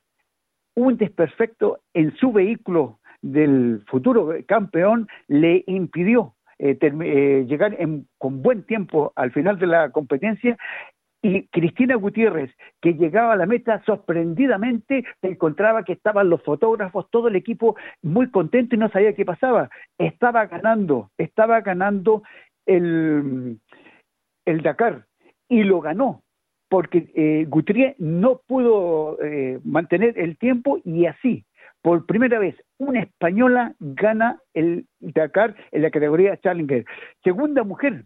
Un 0.74 0.96
desperfecto 0.96 1.80
en 1.92 2.16
su 2.16 2.32
vehículo 2.32 2.98
del 3.20 3.84
futuro 3.86 4.34
campeón 4.46 5.08
le 5.26 5.62
impidió 5.66 6.34
eh, 6.58 6.78
eh, 6.80 7.44
llegar 7.46 7.76
con 8.16 8.42
buen 8.42 8.62
tiempo 8.62 9.12
al 9.14 9.30
final 9.32 9.58
de 9.58 9.66
la 9.66 9.90
competencia 9.90 10.56
y 11.22 11.48
Cristina 11.48 11.96
Gutiérrez, 11.96 12.50
que 12.80 12.94
llegaba 12.94 13.32
a 13.32 13.36
la 13.36 13.46
meta 13.46 13.82
sorprendidamente, 13.84 15.04
se 15.20 15.28
encontraba 15.28 15.84
que 15.84 15.92
estaban 15.92 16.30
los 16.30 16.42
fotógrafos, 16.42 17.10
todo 17.10 17.28
el 17.28 17.36
equipo 17.36 17.76
muy 18.02 18.30
contento 18.30 18.74
y 18.74 18.78
no 18.78 18.88
sabía 18.90 19.14
qué 19.14 19.24
pasaba. 19.24 19.68
Estaba 19.98 20.46
ganando, 20.46 21.10
estaba 21.18 21.60
ganando 21.60 22.22
el, 22.66 23.58
Dakar 24.46 25.06
y 25.48 25.64
lo 25.64 25.80
ganó 25.80 26.22
porque 26.68 27.10
eh, 27.14 27.94
no 27.98 28.42
pudo 28.46 29.18
eh, 29.22 29.58
mantener 29.64 30.18
el 30.18 30.36
tiempo 30.36 30.80
y 30.84 31.06
así, 31.06 31.44
por 31.82 32.06
primera 32.06 32.38
vez, 32.38 32.54
una 32.78 33.00
española 33.00 33.74
gana 33.80 34.40
el 34.52 34.86
Dakar 35.00 35.56
en 35.70 35.82
la 35.82 35.90
categoría 35.90 36.36
Challenger. 36.36 36.84
Segunda 37.24 37.62
mujer, 37.64 38.04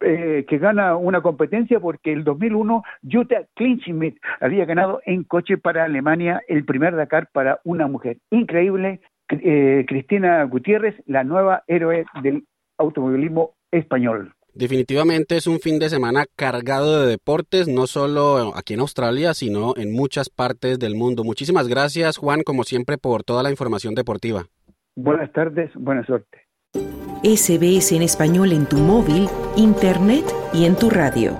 eh, 0.00 0.44
que 0.48 0.58
gana 0.58 0.96
una 0.96 1.20
competencia 1.20 1.80
porque 1.80 2.12
el 2.12 2.24
2001 2.24 2.82
Jutta 3.10 3.46
Kleinschmidt 3.54 4.16
había 4.40 4.64
ganado 4.64 5.00
en 5.04 5.24
coche 5.24 5.58
para 5.58 5.84
Alemania 5.84 6.40
el 6.48 6.64
primer 6.64 6.96
Dakar 6.96 7.28
para 7.32 7.60
una 7.64 7.86
mujer. 7.86 8.18
Increíble, 8.30 9.00
eh, 9.28 9.84
Cristina 9.86 10.42
Gutiérrez, 10.44 10.94
la 11.06 11.24
nueva 11.24 11.64
héroe 11.66 12.06
del 12.22 12.44
automovilismo 12.78 13.54
español. 13.70 14.32
Definitivamente 14.54 15.36
es 15.36 15.48
un 15.48 15.58
fin 15.58 15.80
de 15.80 15.88
semana 15.88 16.26
cargado 16.36 17.02
de 17.02 17.10
deportes, 17.10 17.66
no 17.66 17.88
solo 17.88 18.52
aquí 18.56 18.74
en 18.74 18.80
Australia, 18.80 19.34
sino 19.34 19.74
en 19.76 19.92
muchas 19.92 20.30
partes 20.30 20.78
del 20.78 20.94
mundo. 20.94 21.24
Muchísimas 21.24 21.66
gracias, 21.66 22.18
Juan, 22.18 22.42
como 22.44 22.62
siempre, 22.62 22.96
por 22.96 23.24
toda 23.24 23.42
la 23.42 23.50
información 23.50 23.96
deportiva. 23.96 24.44
Buenas 24.94 25.32
tardes, 25.32 25.72
buena 25.74 26.06
suerte. 26.06 26.38
SBS 27.24 27.92
en 27.92 28.02
español 28.02 28.52
en 28.52 28.66
tu 28.66 28.76
móvil, 28.76 29.30
internet 29.56 30.26
y 30.52 30.66
en 30.66 30.76
tu 30.76 30.90
radio. 30.90 31.38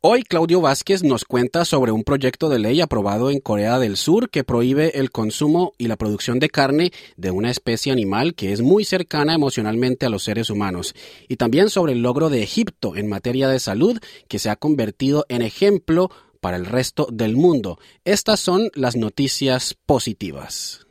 Hoy 0.00 0.22
Claudio 0.22 0.62
Vázquez 0.62 1.02
nos 1.02 1.26
cuenta 1.26 1.66
sobre 1.66 1.92
un 1.92 2.02
proyecto 2.02 2.48
de 2.48 2.58
ley 2.58 2.80
aprobado 2.80 3.30
en 3.30 3.40
Corea 3.40 3.78
del 3.78 3.98
Sur 3.98 4.30
que 4.30 4.42
prohíbe 4.42 4.98
el 4.98 5.10
consumo 5.10 5.74
y 5.76 5.88
la 5.88 5.96
producción 5.96 6.38
de 6.38 6.48
carne 6.48 6.92
de 7.18 7.30
una 7.30 7.50
especie 7.50 7.92
animal 7.92 8.34
que 8.34 8.54
es 8.54 8.62
muy 8.62 8.84
cercana 8.84 9.34
emocionalmente 9.34 10.06
a 10.06 10.08
los 10.08 10.24
seres 10.24 10.48
humanos, 10.48 10.94
y 11.28 11.36
también 11.36 11.68
sobre 11.68 11.92
el 11.92 12.00
logro 12.00 12.30
de 12.30 12.42
Egipto 12.42 12.96
en 12.96 13.06
materia 13.06 13.48
de 13.48 13.60
salud 13.60 13.98
que 14.28 14.38
se 14.38 14.48
ha 14.48 14.56
convertido 14.56 15.26
en 15.28 15.42
ejemplo 15.42 16.10
para 16.40 16.56
el 16.56 16.64
resto 16.64 17.06
del 17.12 17.36
mundo. 17.36 17.78
Estas 18.06 18.40
son 18.40 18.70
las 18.74 18.96
noticias 18.96 19.76
positivas. 19.84 20.83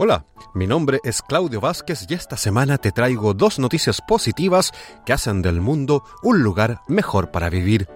Hola, 0.00 0.26
mi 0.54 0.68
nombre 0.68 1.00
es 1.02 1.22
Claudio 1.22 1.60
Vázquez 1.60 2.06
y 2.08 2.14
esta 2.14 2.36
semana 2.36 2.78
te 2.78 2.92
traigo 2.92 3.34
dos 3.34 3.58
noticias 3.58 4.00
positivas 4.00 4.70
que 5.04 5.12
hacen 5.12 5.42
del 5.42 5.60
mundo 5.60 6.04
un 6.22 6.40
lugar 6.40 6.82
mejor 6.86 7.32
para 7.32 7.50
vivir. 7.50 7.88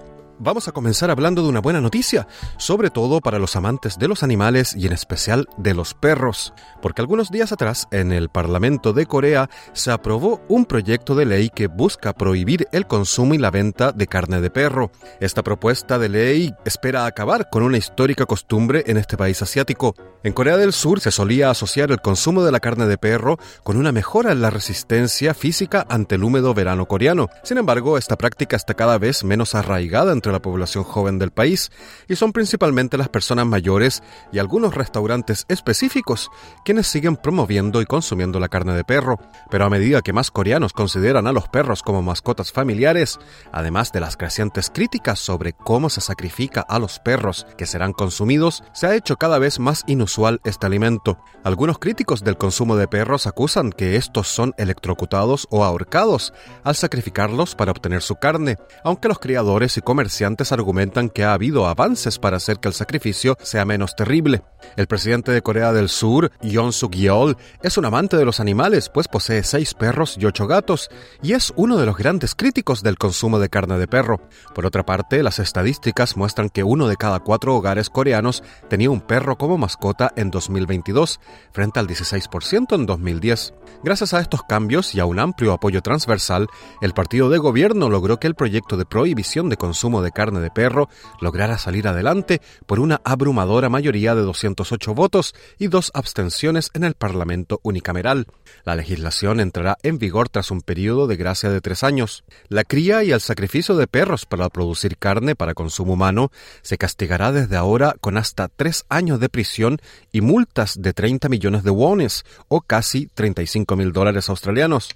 Vamos 0.44 0.66
a 0.66 0.72
comenzar 0.72 1.08
hablando 1.08 1.44
de 1.44 1.48
una 1.48 1.60
buena 1.60 1.80
noticia, 1.80 2.26
sobre 2.56 2.90
todo 2.90 3.20
para 3.20 3.38
los 3.38 3.54
amantes 3.54 3.96
de 3.96 4.08
los 4.08 4.24
animales 4.24 4.74
y 4.74 4.88
en 4.88 4.92
especial 4.92 5.46
de 5.56 5.72
los 5.72 5.94
perros, 5.94 6.52
porque 6.80 7.00
algunos 7.00 7.30
días 7.30 7.52
atrás 7.52 7.86
en 7.92 8.10
el 8.10 8.28
Parlamento 8.28 8.92
de 8.92 9.06
Corea 9.06 9.48
se 9.72 9.92
aprobó 9.92 10.42
un 10.48 10.64
proyecto 10.64 11.14
de 11.14 11.26
ley 11.26 11.48
que 11.48 11.68
busca 11.68 12.12
prohibir 12.12 12.66
el 12.72 12.88
consumo 12.88 13.34
y 13.34 13.38
la 13.38 13.52
venta 13.52 13.92
de 13.92 14.08
carne 14.08 14.40
de 14.40 14.50
perro. 14.50 14.90
Esta 15.20 15.44
propuesta 15.44 16.00
de 16.00 16.08
ley 16.08 16.52
espera 16.64 17.06
acabar 17.06 17.48
con 17.48 17.62
una 17.62 17.78
histórica 17.78 18.26
costumbre 18.26 18.82
en 18.88 18.96
este 18.96 19.16
país 19.16 19.40
asiático. 19.42 19.94
En 20.24 20.32
Corea 20.32 20.56
del 20.56 20.72
Sur 20.72 21.00
se 21.00 21.12
solía 21.12 21.50
asociar 21.50 21.92
el 21.92 22.00
consumo 22.00 22.44
de 22.44 22.52
la 22.52 22.60
carne 22.60 22.86
de 22.86 22.98
perro 22.98 23.38
con 23.62 23.76
una 23.76 23.92
mejora 23.92 24.32
en 24.32 24.40
la 24.40 24.50
resistencia 24.50 25.34
física 25.34 25.86
ante 25.88 26.16
el 26.16 26.24
húmedo 26.24 26.52
verano 26.52 26.86
coreano. 26.86 27.28
Sin 27.44 27.58
embargo, 27.58 27.96
esta 27.96 28.16
práctica 28.16 28.56
está 28.56 28.74
cada 28.74 28.98
vez 28.98 29.22
menos 29.22 29.54
arraigada 29.54 30.12
entre 30.12 30.31
la 30.32 30.42
población 30.42 30.84
joven 30.84 31.18
del 31.18 31.30
país 31.30 31.70
y 32.08 32.16
son 32.16 32.32
principalmente 32.32 32.96
las 32.96 33.08
personas 33.08 33.46
mayores 33.46 34.02
y 34.32 34.38
algunos 34.38 34.74
restaurantes 34.74 35.44
específicos 35.48 36.30
quienes 36.64 36.86
siguen 36.86 37.16
promoviendo 37.16 37.80
y 37.80 37.86
consumiendo 37.86 38.40
la 38.40 38.48
carne 38.48 38.74
de 38.74 38.84
perro. 38.84 39.18
Pero 39.50 39.64
a 39.64 39.70
medida 39.70 40.02
que 40.02 40.12
más 40.12 40.30
coreanos 40.30 40.72
consideran 40.72 41.26
a 41.26 41.32
los 41.32 41.48
perros 41.48 41.82
como 41.82 42.02
mascotas 42.02 42.52
familiares, 42.52 43.18
además 43.52 43.92
de 43.92 44.00
las 44.00 44.16
crecientes 44.16 44.70
críticas 44.70 45.18
sobre 45.18 45.52
cómo 45.52 45.90
se 45.90 46.00
sacrifica 46.00 46.60
a 46.60 46.78
los 46.78 46.98
perros 46.98 47.46
que 47.56 47.66
serán 47.66 47.92
consumidos, 47.92 48.64
se 48.72 48.86
ha 48.86 48.94
hecho 48.94 49.16
cada 49.16 49.38
vez 49.38 49.58
más 49.58 49.84
inusual 49.86 50.40
este 50.44 50.66
alimento. 50.66 51.18
Algunos 51.44 51.78
críticos 51.78 52.22
del 52.22 52.36
consumo 52.36 52.76
de 52.76 52.88
perros 52.88 53.26
acusan 53.26 53.72
que 53.72 53.96
estos 53.96 54.28
son 54.28 54.54
electrocutados 54.56 55.46
o 55.50 55.64
ahorcados 55.64 56.32
al 56.64 56.76
sacrificarlos 56.76 57.54
para 57.54 57.72
obtener 57.72 58.02
su 58.02 58.16
carne, 58.16 58.58
aunque 58.84 59.08
los 59.08 59.18
criadores 59.18 59.76
y 59.76 59.80
comerciantes 59.80 60.21
argumentan 60.24 61.08
que 61.08 61.24
ha 61.24 61.32
habido 61.32 61.66
avances 61.66 62.18
para 62.18 62.36
hacer 62.36 62.58
que 62.58 62.68
el 62.68 62.74
sacrificio 62.74 63.36
sea 63.42 63.64
menos 63.64 63.94
terrible. 63.96 64.42
El 64.76 64.86
presidente 64.86 65.32
de 65.32 65.42
Corea 65.42 65.72
del 65.72 65.88
Sur, 65.88 66.30
Yoon 66.42 66.72
Suk 66.72 66.94
Yeol, 66.94 67.36
es 67.62 67.76
un 67.76 67.84
amante 67.84 68.16
de 68.16 68.24
los 68.24 68.40
animales, 68.40 68.88
pues 68.88 69.08
posee 69.08 69.42
seis 69.42 69.74
perros 69.74 70.16
y 70.18 70.24
ocho 70.24 70.46
gatos, 70.46 70.88
y 71.22 71.32
es 71.32 71.52
uno 71.56 71.76
de 71.76 71.86
los 71.86 71.96
grandes 71.96 72.34
críticos 72.34 72.82
del 72.82 72.98
consumo 72.98 73.38
de 73.38 73.48
carne 73.48 73.78
de 73.78 73.88
perro. 73.88 74.20
Por 74.54 74.64
otra 74.64 74.86
parte, 74.86 75.22
las 75.22 75.38
estadísticas 75.38 76.16
muestran 76.16 76.48
que 76.48 76.62
uno 76.62 76.88
de 76.88 76.96
cada 76.96 77.20
cuatro 77.20 77.56
hogares 77.56 77.90
coreanos 77.90 78.42
tenía 78.68 78.90
un 78.90 79.00
perro 79.00 79.36
como 79.36 79.58
mascota 79.58 80.12
en 80.16 80.30
2022, 80.30 81.20
frente 81.52 81.80
al 81.80 81.88
16% 81.88 82.74
en 82.74 82.86
2010. 82.86 83.54
Gracias 83.82 84.14
a 84.14 84.20
estos 84.20 84.42
cambios 84.44 84.94
y 84.94 85.00
a 85.00 85.04
un 85.04 85.18
amplio 85.18 85.52
apoyo 85.52 85.82
transversal, 85.82 86.46
el 86.80 86.94
partido 86.94 87.28
de 87.28 87.38
gobierno 87.38 87.90
logró 87.90 88.20
que 88.20 88.28
el 88.28 88.36
proyecto 88.36 88.76
de 88.76 88.86
prohibición 88.86 89.48
de 89.48 89.56
consumo 89.56 90.02
de 90.02 90.11
carne 90.12 90.40
de 90.40 90.50
perro 90.50 90.88
lograra 91.20 91.58
salir 91.58 91.88
adelante 91.88 92.40
por 92.66 92.80
una 92.80 93.00
abrumadora 93.04 93.68
mayoría 93.68 94.14
de 94.14 94.22
208 94.22 94.94
votos 94.94 95.34
y 95.58 95.68
dos 95.68 95.90
abstenciones 95.94 96.70
en 96.74 96.84
el 96.84 96.94
Parlamento 96.94 97.60
unicameral. 97.62 98.26
La 98.64 98.76
legislación 98.76 99.40
entrará 99.40 99.78
en 99.82 99.98
vigor 99.98 100.28
tras 100.28 100.50
un 100.50 100.60
periodo 100.60 101.06
de 101.06 101.16
gracia 101.16 101.50
de 101.50 101.60
tres 101.60 101.82
años. 101.82 102.24
La 102.48 102.64
cría 102.64 103.02
y 103.04 103.12
el 103.12 103.20
sacrificio 103.20 103.76
de 103.76 103.86
perros 103.86 104.26
para 104.26 104.48
producir 104.48 104.96
carne 104.98 105.34
para 105.34 105.54
consumo 105.54 105.94
humano 105.94 106.30
se 106.62 106.78
castigará 106.78 107.32
desde 107.32 107.56
ahora 107.56 107.94
con 108.00 108.16
hasta 108.16 108.48
tres 108.48 108.84
años 108.88 109.20
de 109.20 109.28
prisión 109.28 109.78
y 110.12 110.20
multas 110.20 110.80
de 110.80 110.92
30 110.92 111.28
millones 111.28 111.64
de 111.64 111.70
wones 111.70 112.24
o 112.48 112.60
casi 112.60 113.06
35 113.06 113.76
mil 113.76 113.92
dólares 113.92 114.28
australianos. 114.28 114.90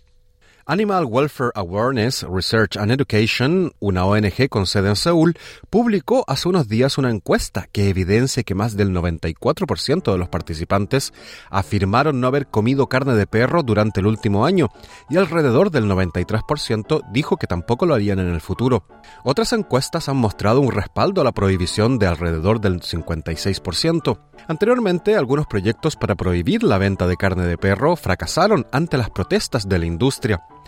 Animal 0.68 1.04
Welfare 1.04 1.52
Awareness 1.54 2.24
Research 2.28 2.76
and 2.76 2.90
Education, 2.90 3.72
una 3.78 4.04
ONG 4.04 4.48
con 4.48 4.66
sede 4.66 4.88
en 4.88 4.96
Seúl, 4.96 5.38
publicó 5.70 6.24
hace 6.26 6.48
unos 6.48 6.66
días 6.66 6.98
una 6.98 7.10
encuesta 7.10 7.68
que 7.70 7.88
evidencia 7.88 8.42
que 8.42 8.56
más 8.56 8.76
del 8.76 8.90
94% 8.90 10.10
de 10.10 10.18
los 10.18 10.28
participantes 10.28 11.12
afirmaron 11.50 12.20
no 12.20 12.26
haber 12.26 12.48
comido 12.48 12.88
carne 12.88 13.14
de 13.14 13.28
perro 13.28 13.62
durante 13.62 14.00
el 14.00 14.08
último 14.08 14.44
año 14.44 14.70
y 15.08 15.18
alrededor 15.18 15.70
del 15.70 15.84
93% 15.84 17.12
dijo 17.12 17.36
que 17.36 17.46
tampoco 17.46 17.86
lo 17.86 17.94
harían 17.94 18.18
en 18.18 18.34
el 18.34 18.40
futuro. 18.40 18.88
Otras 19.22 19.52
encuestas 19.52 20.08
han 20.08 20.16
mostrado 20.16 20.60
un 20.60 20.72
respaldo 20.72 21.20
a 21.20 21.24
la 21.24 21.30
prohibición 21.30 22.00
de 22.00 22.08
alrededor 22.08 22.60
del 22.60 22.80
56%. 22.80 24.18
Anteriormente, 24.48 25.14
algunos 25.14 25.46
proyectos 25.46 25.94
para 25.94 26.16
prohibir 26.16 26.64
la 26.64 26.78
venta 26.78 27.06
de 27.06 27.16
carne 27.16 27.46
de 27.46 27.56
perro 27.56 27.94
fracasaron 27.94 28.66
ante 28.72 28.98
las 28.98 29.10
protestas 29.10 29.68
de 29.68 29.78
la 29.78 29.86
industria. 29.86 30.42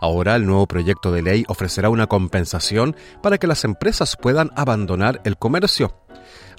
Ahora 0.00 0.36
el 0.36 0.46
nuevo 0.46 0.66
proyecto 0.66 1.12
de 1.12 1.22
ley 1.22 1.44
ofrecerá 1.48 1.90
una 1.90 2.06
compensación 2.06 2.96
para 3.22 3.38
que 3.38 3.46
las 3.46 3.64
empresas 3.64 4.16
puedan 4.16 4.50
abandonar 4.56 5.20
el 5.24 5.36
comercio. 5.36 5.94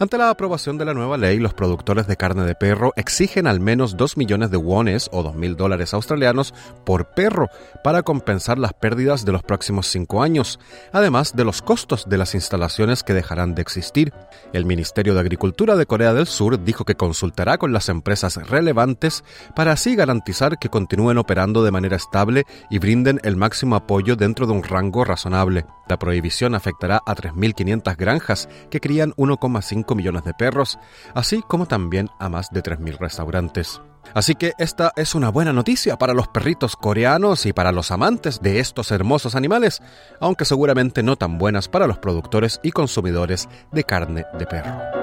Ante 0.02 0.18
la 0.18 0.32
aprobación 0.32 0.80
de 0.80 0.86
la 0.86 0.96
nueva 0.96 1.16
ley, 1.16 1.38
los 1.38 1.54
productores 1.54 2.08
de 2.08 2.18
carne 2.18 2.44
de 2.46 2.56
perro 2.56 2.92
exigen 2.96 3.46
al 3.46 3.60
menos 3.60 3.98
2 3.98 4.18
millones 4.18 4.50
de 4.50 4.58
wones 4.58 5.08
o 5.12 5.22
2 5.22 5.36
mil 5.36 5.56
dólares 5.56 5.94
australianos 5.94 6.56
por 6.84 7.14
perro 7.14 7.50
para 7.84 8.02
compensar 8.02 8.58
las 8.58 8.74
pérdidas 8.74 9.26
de 9.26 9.32
los 9.32 9.44
próximos 9.44 9.86
cinco 9.86 10.24
años, 10.24 10.60
además 10.92 11.36
de 11.36 11.44
los 11.44 11.62
costos 11.62 12.10
de 12.10 12.18
las 12.18 12.34
instalaciones 12.34 13.04
que 13.04 13.14
dejarán 13.14 13.54
de 13.54 13.62
existir. 13.62 14.12
El 14.54 14.66
Ministerio 14.66 15.14
de 15.14 15.20
Agricultura 15.20 15.76
de 15.76 15.86
Corea 15.86 16.16
del 16.16 16.26
Sur 16.26 16.64
dijo 16.64 16.84
que 16.84 16.96
consultará 16.96 17.60
con 17.60 17.72
las 17.72 17.88
empresas 17.88 18.38
relevantes 18.50 19.24
para 19.56 19.74
así 19.74 19.96
garantizar 19.96 20.58
que 20.58 20.70
continúen 20.70 21.20
operando 21.20 21.64
de 21.64 21.70
manera 21.70 21.98
estable 21.98 22.46
y 22.72 22.80
brinden 22.80 23.20
el 23.24 23.31
máximo 23.38 23.76
apoyo 23.76 24.16
dentro 24.16 24.48
de 24.48 24.54
un 24.54 24.64
rango 24.64 25.04
razonable. 25.04 25.66
La 25.88 26.00
prohibición 26.00 26.56
afectará 26.56 27.02
a 27.06 27.16
3.500 27.16 27.96
granjas 27.98 28.50
que 28.70 28.80
crían 28.80 29.14
1,5 29.14 29.96
millones 29.96 30.24
de 30.24 30.34
perros, 30.34 30.80
así 31.14 31.44
como 31.48 31.66
también 31.66 32.10
a 32.20 32.30
más 32.30 32.50
de 32.52 32.64
3.000 32.64 32.98
restaurantes. 32.98 33.82
Así 34.14 34.36
que 34.36 34.54
esta 34.58 34.92
es 34.96 35.16
una 35.16 35.30
buena 35.30 35.54
noticia 35.54 35.98
para 35.98 36.14
los 36.14 36.28
perritos 36.28 36.76
coreanos 36.76 37.46
y 37.46 37.54
para 37.54 37.72
los 37.72 37.92
amantes 37.92 38.42
de 38.42 38.60
estos 38.60 38.92
hermosos 38.92 39.36
animales, 39.36 39.82
aunque 40.20 40.46
seguramente 40.46 41.04
no 41.04 41.16
tan 41.16 41.38
buenas 41.38 41.68
para 41.68 41.88
los 41.88 41.98
productores 42.00 42.60
y 42.64 42.72
consumidores 42.72 43.48
de 43.72 43.84
carne 43.84 44.26
de 44.38 44.46
perro. 44.46 45.02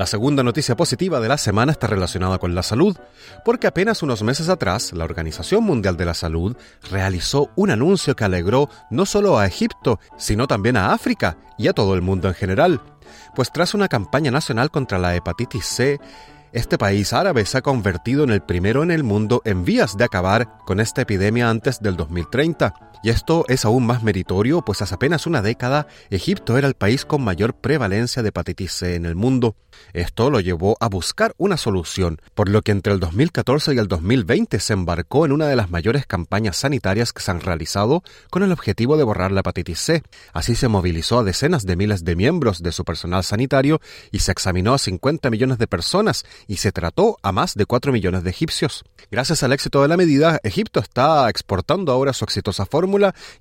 La 0.00 0.06
segunda 0.06 0.42
noticia 0.42 0.76
positiva 0.76 1.20
de 1.20 1.28
la 1.28 1.36
semana 1.36 1.72
está 1.72 1.86
relacionada 1.86 2.38
con 2.38 2.54
la 2.54 2.62
salud, 2.62 2.96
porque 3.44 3.66
apenas 3.66 4.02
unos 4.02 4.22
meses 4.22 4.48
atrás 4.48 4.94
la 4.94 5.04
Organización 5.04 5.62
Mundial 5.62 5.98
de 5.98 6.06
la 6.06 6.14
Salud 6.14 6.56
realizó 6.90 7.50
un 7.54 7.68
anuncio 7.68 8.16
que 8.16 8.24
alegró 8.24 8.70
no 8.90 9.04
solo 9.04 9.38
a 9.38 9.46
Egipto, 9.46 10.00
sino 10.16 10.46
también 10.46 10.78
a 10.78 10.94
África 10.94 11.36
y 11.58 11.68
a 11.68 11.74
todo 11.74 11.92
el 11.92 12.00
mundo 12.00 12.28
en 12.28 12.34
general. 12.34 12.80
Pues 13.36 13.52
tras 13.52 13.74
una 13.74 13.88
campaña 13.88 14.30
nacional 14.30 14.70
contra 14.70 14.98
la 14.98 15.14
hepatitis 15.14 15.66
C, 15.66 16.00
este 16.54 16.78
país 16.78 17.12
árabe 17.12 17.44
se 17.44 17.58
ha 17.58 17.62
convertido 17.62 18.24
en 18.24 18.30
el 18.30 18.40
primero 18.40 18.82
en 18.82 18.92
el 18.92 19.04
mundo 19.04 19.42
en 19.44 19.66
vías 19.66 19.98
de 19.98 20.04
acabar 20.04 20.48
con 20.64 20.80
esta 20.80 21.02
epidemia 21.02 21.50
antes 21.50 21.78
del 21.80 21.98
2030 21.98 22.89
Y 23.02 23.08
esto 23.08 23.44
es 23.48 23.64
aún 23.64 23.86
más 23.86 24.02
meritorio, 24.02 24.62
pues 24.62 24.82
hace 24.82 24.94
apenas 24.94 25.26
una 25.26 25.40
década 25.40 25.86
Egipto 26.10 26.58
era 26.58 26.68
el 26.68 26.74
país 26.74 27.06
con 27.06 27.22
mayor 27.22 27.54
prevalencia 27.54 28.22
de 28.22 28.28
hepatitis 28.28 28.72
C 28.72 28.94
en 28.94 29.06
el 29.06 29.14
mundo. 29.14 29.56
Esto 29.94 30.30
lo 30.30 30.40
llevó 30.40 30.76
a 30.80 30.88
buscar 30.88 31.34
una 31.38 31.56
solución, 31.56 32.20
por 32.34 32.48
lo 32.50 32.60
que 32.60 32.72
entre 32.72 32.92
el 32.92 33.00
2014 33.00 33.74
y 33.74 33.78
el 33.78 33.88
2020 33.88 34.60
se 34.60 34.72
embarcó 34.74 35.24
en 35.24 35.32
una 35.32 35.46
de 35.46 35.56
las 35.56 35.70
mayores 35.70 36.04
campañas 36.06 36.58
sanitarias 36.58 37.12
que 37.12 37.22
se 37.22 37.30
han 37.30 37.40
realizado 37.40 38.02
con 38.30 38.42
el 38.42 38.52
objetivo 38.52 38.98
de 38.98 39.04
borrar 39.04 39.32
la 39.32 39.40
hepatitis 39.40 39.78
C. 39.78 40.02
Así 40.34 40.54
se 40.54 40.68
movilizó 40.68 41.20
a 41.20 41.24
decenas 41.24 41.64
de 41.64 41.76
miles 41.76 42.04
de 42.04 42.16
miembros 42.16 42.62
de 42.62 42.72
su 42.72 42.84
personal 42.84 43.24
sanitario 43.24 43.80
y 44.10 44.18
se 44.18 44.32
examinó 44.32 44.74
a 44.74 44.78
50 44.78 45.30
millones 45.30 45.58
de 45.58 45.66
personas 45.66 46.24
y 46.46 46.56
se 46.56 46.72
trató 46.72 47.16
a 47.22 47.32
más 47.32 47.54
de 47.54 47.64
4 47.64 47.92
millones 47.92 48.24
de 48.24 48.30
egipcios. 48.30 48.84
Gracias 49.10 49.42
al 49.42 49.52
éxito 49.52 49.82
de 49.82 49.88
la 49.88 49.96
medida, 49.96 50.38
Egipto 50.42 50.80
está 50.80 51.28
exportando 51.30 51.92
ahora 51.92 52.12
su 52.12 52.24
exitosa 52.24 52.66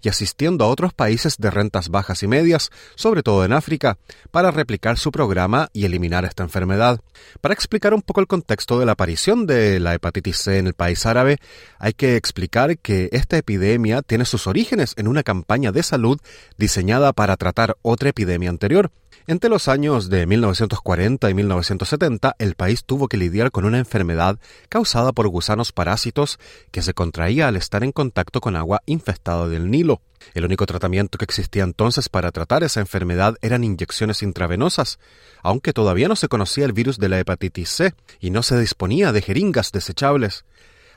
y 0.01 0.09
asistiendo 0.09 0.65
a 0.65 0.67
otros 0.67 0.93
países 0.93 1.37
de 1.37 1.49
rentas 1.49 1.89
bajas 1.89 2.23
y 2.23 2.27
medias, 2.27 2.69
sobre 2.95 3.23
todo 3.23 3.45
en 3.45 3.53
África, 3.53 3.97
para 4.31 4.51
replicar 4.51 4.97
su 4.97 5.11
programa 5.11 5.69
y 5.73 5.85
eliminar 5.85 6.25
esta 6.25 6.43
enfermedad. 6.43 7.01
Para 7.41 7.53
explicar 7.53 7.93
un 7.93 8.01
poco 8.01 8.21
el 8.21 8.27
contexto 8.27 8.79
de 8.79 8.85
la 8.85 8.93
aparición 8.93 9.45
de 9.45 9.79
la 9.79 9.93
hepatitis 9.93 10.37
C 10.37 10.57
en 10.57 10.67
el 10.67 10.73
país 10.73 11.05
árabe, 11.05 11.37
hay 11.79 11.93
que 11.93 12.15
explicar 12.15 12.77
que 12.77 13.09
esta 13.11 13.37
epidemia 13.37 14.01
tiene 14.01 14.25
sus 14.25 14.47
orígenes 14.47 14.93
en 14.97 15.07
una 15.07 15.23
campaña 15.23 15.71
de 15.71 15.83
salud 15.83 16.19
diseñada 16.57 17.13
para 17.13 17.37
tratar 17.37 17.77
otra 17.81 18.09
epidemia 18.09 18.49
anterior, 18.49 18.91
entre 19.29 19.47
los 19.47 19.67
años 19.67 20.09
de 20.09 20.25
1940 20.25 21.29
y 21.29 21.33
1970, 21.35 22.35
el 22.39 22.55
país 22.55 22.83
tuvo 22.83 23.07
que 23.07 23.17
lidiar 23.17 23.51
con 23.51 23.63
una 23.63 23.77
enfermedad 23.77 24.39
causada 24.69 25.11
por 25.11 25.27
gusanos 25.27 25.71
parásitos 25.71 26.39
que 26.71 26.81
se 26.81 26.95
contraía 26.95 27.47
al 27.47 27.55
estar 27.55 27.83
en 27.83 27.91
contacto 27.91 28.41
con 28.41 28.55
agua 28.55 28.81
infestada 28.87 29.47
del 29.47 29.69
Nilo. 29.69 30.01
El 30.33 30.45
único 30.45 30.65
tratamiento 30.65 31.19
que 31.19 31.25
existía 31.25 31.63
entonces 31.63 32.09
para 32.09 32.31
tratar 32.31 32.63
esa 32.63 32.79
enfermedad 32.79 33.35
eran 33.43 33.63
inyecciones 33.63 34.23
intravenosas, 34.23 34.97
aunque 35.43 35.73
todavía 35.73 36.07
no 36.07 36.15
se 36.15 36.27
conocía 36.27 36.65
el 36.65 36.73
virus 36.73 36.97
de 36.97 37.09
la 37.09 37.19
hepatitis 37.19 37.69
C 37.69 37.93
y 38.19 38.31
no 38.31 38.41
se 38.41 38.59
disponía 38.59 39.11
de 39.11 39.21
jeringas 39.21 39.71
desechables 39.71 40.43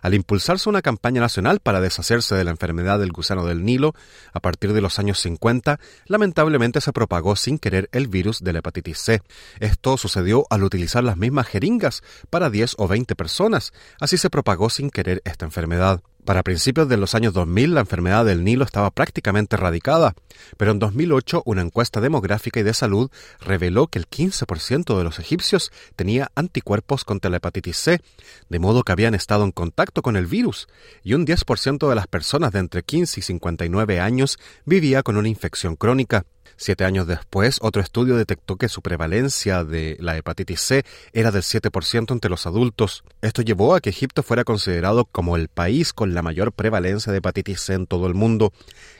al 0.03 0.15
impulsarse 0.15 0.69
una 0.69 0.83
campaña 0.83 1.21
nacional 1.21 1.61
para 1.61 1.81
deshacerse 1.81 2.35
de 2.35 2.45
la 2.45 2.51
enfermedad 2.51 2.99
del 2.99 3.13
gusano 3.13 3.47
del 3.47 3.65
Nilo, 3.65 3.95
a 4.33 4.41
partir 4.41 4.73
de 4.75 4.83
los 4.83 4.99
años 4.99 5.19
50, 5.21 5.81
lamentablemente 6.07 6.81
se 6.81 6.93
propagó 6.93 7.37
sin 7.37 7.59
querer 7.59 7.89
el 7.93 8.09
virus 8.09 8.45
de 8.45 8.53
la 8.53 8.59
hepatitis 8.59 8.99
C. 8.99 9.23
Esto 9.61 9.97
sucedió 9.97 10.47
al 10.51 10.65
utilizar 10.65 11.03
las 11.03 11.17
mismas 11.17 11.47
jeringas 11.47 12.03
para 12.29 12.51
10 12.51 12.75
o 12.79 12.89
20 12.89 13.15
personas, 13.17 13.73
así 14.01 14.19
se 14.19 14.29
propagó 14.29 14.69
sin 14.69 14.91
querer 14.91 15.23
esta 15.25 15.47
enfermedad. 15.47 16.03
Para 16.25 16.45
principios 16.45 16.89
de 16.89 16.97
los 16.97 17.17
años 17.17 17.35
2000 17.35 17.75
la 17.75 17.81
enfermedad 17.81 18.25
del 18.25 18.45
Nilo 18.45 18.65
estaba 18.65 18.93
prácticamente 18.93 19.57
erradicada, 19.57 20.15
pero 20.57 20.71
en 20.71 20.79
2008 20.79 21.43
una 21.47 21.63
encuesta 21.63 22.01
demográfica 22.01 22.61
y 22.61 22.63
de 22.63 22.75
salud 22.75 23.11
reveló 23.41 23.89
que 23.89 23.99
el 23.99 24.09
15% 24.09 24.97
de 24.97 25.03
los 25.03 25.19
egipcios 25.19 25.73
tenía 25.97 26.31
anticuerpos 26.37 27.05
contra 27.05 27.29
la 27.29 27.39
hepatitis 27.39 27.77
C, 27.77 28.01
de 28.49 28.59
modo 28.61 28.85
que 28.85 28.93
habían 28.93 29.17
estado 29.17 29.43
en 29.43 29.51
contacto 29.51 30.03
con 30.03 30.17
el 30.17 30.27
virus, 30.27 30.69
y 31.03 31.15
un 31.15 31.27
10% 31.27 31.89
de 31.89 31.95
las 31.97 32.07
personas 32.07 32.53
de 32.53 32.61
entre 32.61 32.85
15 32.85 33.19
y 33.19 33.23
59 33.25 33.99
años 33.99 34.39
vivía 34.65 35.03
con 35.03 35.17
una 35.17 35.29
infección 35.29 35.75
crónica. 35.75 36.25
Siete 36.65 36.85
años 36.85 37.09
después, 37.09 37.59
otro 37.61 37.83
estudio 37.83 38.17
detectó 38.17 38.55
que 38.55 38.69
su 38.69 38.83
prevalencia 38.83 39.65
de 39.65 39.97
la 39.99 40.17
hepatitis 40.17 40.61
C 40.61 40.85
era 41.13 41.33
del 41.33 41.43
7% 41.43 42.13
entre 42.13 42.31
los 42.31 42.47
adultos. 42.47 43.03
Esto 43.21 43.43
llevó 43.43 43.75
a 43.75 43.81
que 43.81 43.91
Egipto 43.91 44.23
fuera 44.23 44.45
considerado 44.45 45.05
como 45.07 45.37
el 45.37 45.49
país 45.49 45.93
con 45.93 46.15
la 46.15 46.23
mayor 46.23 46.53
prevalencia 46.53 47.11
de 47.11 47.19
hepatitis 47.19 47.63
C 47.63 47.73
en 47.75 47.89
todo 47.89 48.07
el 48.07 48.15
mundo. 48.15 48.53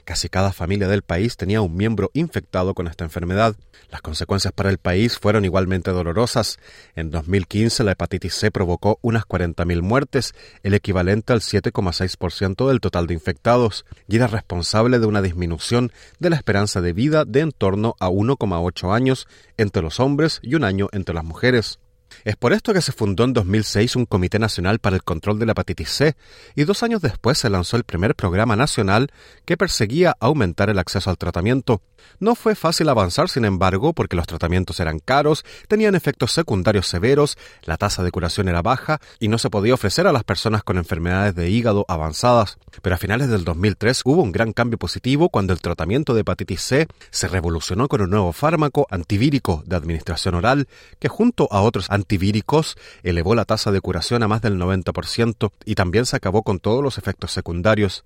Casi 0.03 0.27
cada 0.27 0.51
familia 0.51 0.89
del 0.89 1.03
país 1.03 1.37
tenía 1.37 1.61
un 1.61 1.77
miembro 1.77 2.11
infectado 2.13 2.73
con 2.73 2.89
esta 2.89 3.05
enfermedad. 3.05 3.55
Las 3.89 4.01
consecuencias 4.01 4.51
para 4.51 4.69
el 4.69 4.77
país 4.77 5.17
fueron 5.17 5.45
igualmente 5.45 5.91
dolorosas. 5.91 6.59
En 6.97 7.11
2015 7.11 7.85
la 7.85 7.93
hepatitis 7.93 8.33
C 8.33 8.51
provocó 8.51 8.99
unas 9.01 9.23
40.000 9.23 9.81
muertes, 9.81 10.33
el 10.63 10.73
equivalente 10.73 11.31
al 11.31 11.39
7,6% 11.39 12.67
del 12.67 12.81
total 12.81 13.07
de 13.07 13.13
infectados, 13.13 13.85
y 14.09 14.17
era 14.17 14.27
responsable 14.27 14.99
de 14.99 15.05
una 15.05 15.21
disminución 15.21 15.93
de 16.19 16.29
la 16.29 16.35
esperanza 16.35 16.81
de 16.81 16.91
vida 16.91 17.23
de 17.23 17.39
en 17.39 17.52
torno 17.53 17.95
a 17.99 18.09
1,8 18.09 18.93
años 18.93 19.27
entre 19.57 19.81
los 19.81 19.99
hombres 19.99 20.39
y 20.43 20.55
un 20.55 20.63
año 20.63 20.89
entre 20.91 21.15
las 21.15 21.23
mujeres. 21.23 21.79
Es 22.23 22.35
por 22.35 22.53
esto 22.53 22.73
que 22.73 22.81
se 22.81 22.91
fundó 22.91 23.23
en 23.23 23.33
2006 23.33 23.95
un 23.95 24.05
Comité 24.05 24.39
Nacional 24.39 24.79
para 24.79 24.95
el 24.95 25.03
Control 25.03 25.39
de 25.39 25.45
la 25.45 25.53
Hepatitis 25.53 25.89
C 25.89 26.15
y 26.55 26.63
dos 26.63 26.83
años 26.83 27.01
después 27.01 27.37
se 27.37 27.49
lanzó 27.49 27.77
el 27.77 27.83
primer 27.83 28.15
programa 28.15 28.55
nacional 28.55 29.11
que 29.45 29.57
perseguía 29.57 30.15
aumentar 30.19 30.69
el 30.69 30.79
acceso 30.79 31.09
al 31.09 31.17
tratamiento. 31.17 31.81
No 32.19 32.35
fue 32.35 32.55
fácil 32.55 32.89
avanzar, 32.89 33.29
sin 33.29 33.45
embargo, 33.45 33.93
porque 33.93 34.15
los 34.15 34.27
tratamientos 34.27 34.79
eran 34.79 34.99
caros, 34.99 35.45
tenían 35.67 35.95
efectos 35.95 36.31
secundarios 36.31 36.87
severos, 36.87 37.37
la 37.63 37.77
tasa 37.77 38.03
de 38.03 38.11
curación 38.11 38.47
era 38.47 38.61
baja 38.61 38.99
y 39.19 39.27
no 39.27 39.37
se 39.37 39.49
podía 39.49 39.73
ofrecer 39.73 40.07
a 40.07 40.11
las 40.11 40.23
personas 40.23 40.63
con 40.63 40.77
enfermedades 40.77 41.35
de 41.35 41.49
hígado 41.49 41.85
avanzadas. 41.87 42.57
Pero 42.81 42.95
a 42.95 42.97
finales 42.97 43.29
del 43.29 43.43
2003 43.43 44.01
hubo 44.05 44.21
un 44.21 44.31
gran 44.31 44.53
cambio 44.53 44.77
positivo 44.77 45.29
cuando 45.29 45.53
el 45.53 45.61
tratamiento 45.61 46.13
de 46.13 46.21
hepatitis 46.21 46.61
C 46.61 46.87
se 47.11 47.27
revolucionó 47.27 47.87
con 47.87 48.01
un 48.01 48.09
nuevo 48.09 48.33
fármaco 48.33 48.87
antivírico 48.89 49.63
de 49.65 49.75
administración 49.75 50.35
oral 50.35 50.67
que 50.99 51.07
junto 51.07 51.47
a 51.51 51.61
otros 51.61 51.89
antivíricos 51.89 52.77
elevó 53.03 53.35
la 53.35 53.45
tasa 53.45 53.71
de 53.71 53.81
curación 53.81 54.23
a 54.23 54.27
más 54.27 54.41
del 54.41 54.59
90% 54.59 55.51
y 55.65 55.75
también 55.75 56.05
se 56.05 56.15
acabó 56.15 56.43
con 56.43 56.59
todos 56.59 56.83
los 56.83 56.97
efectos 56.97 57.31
secundarios. 57.31 58.03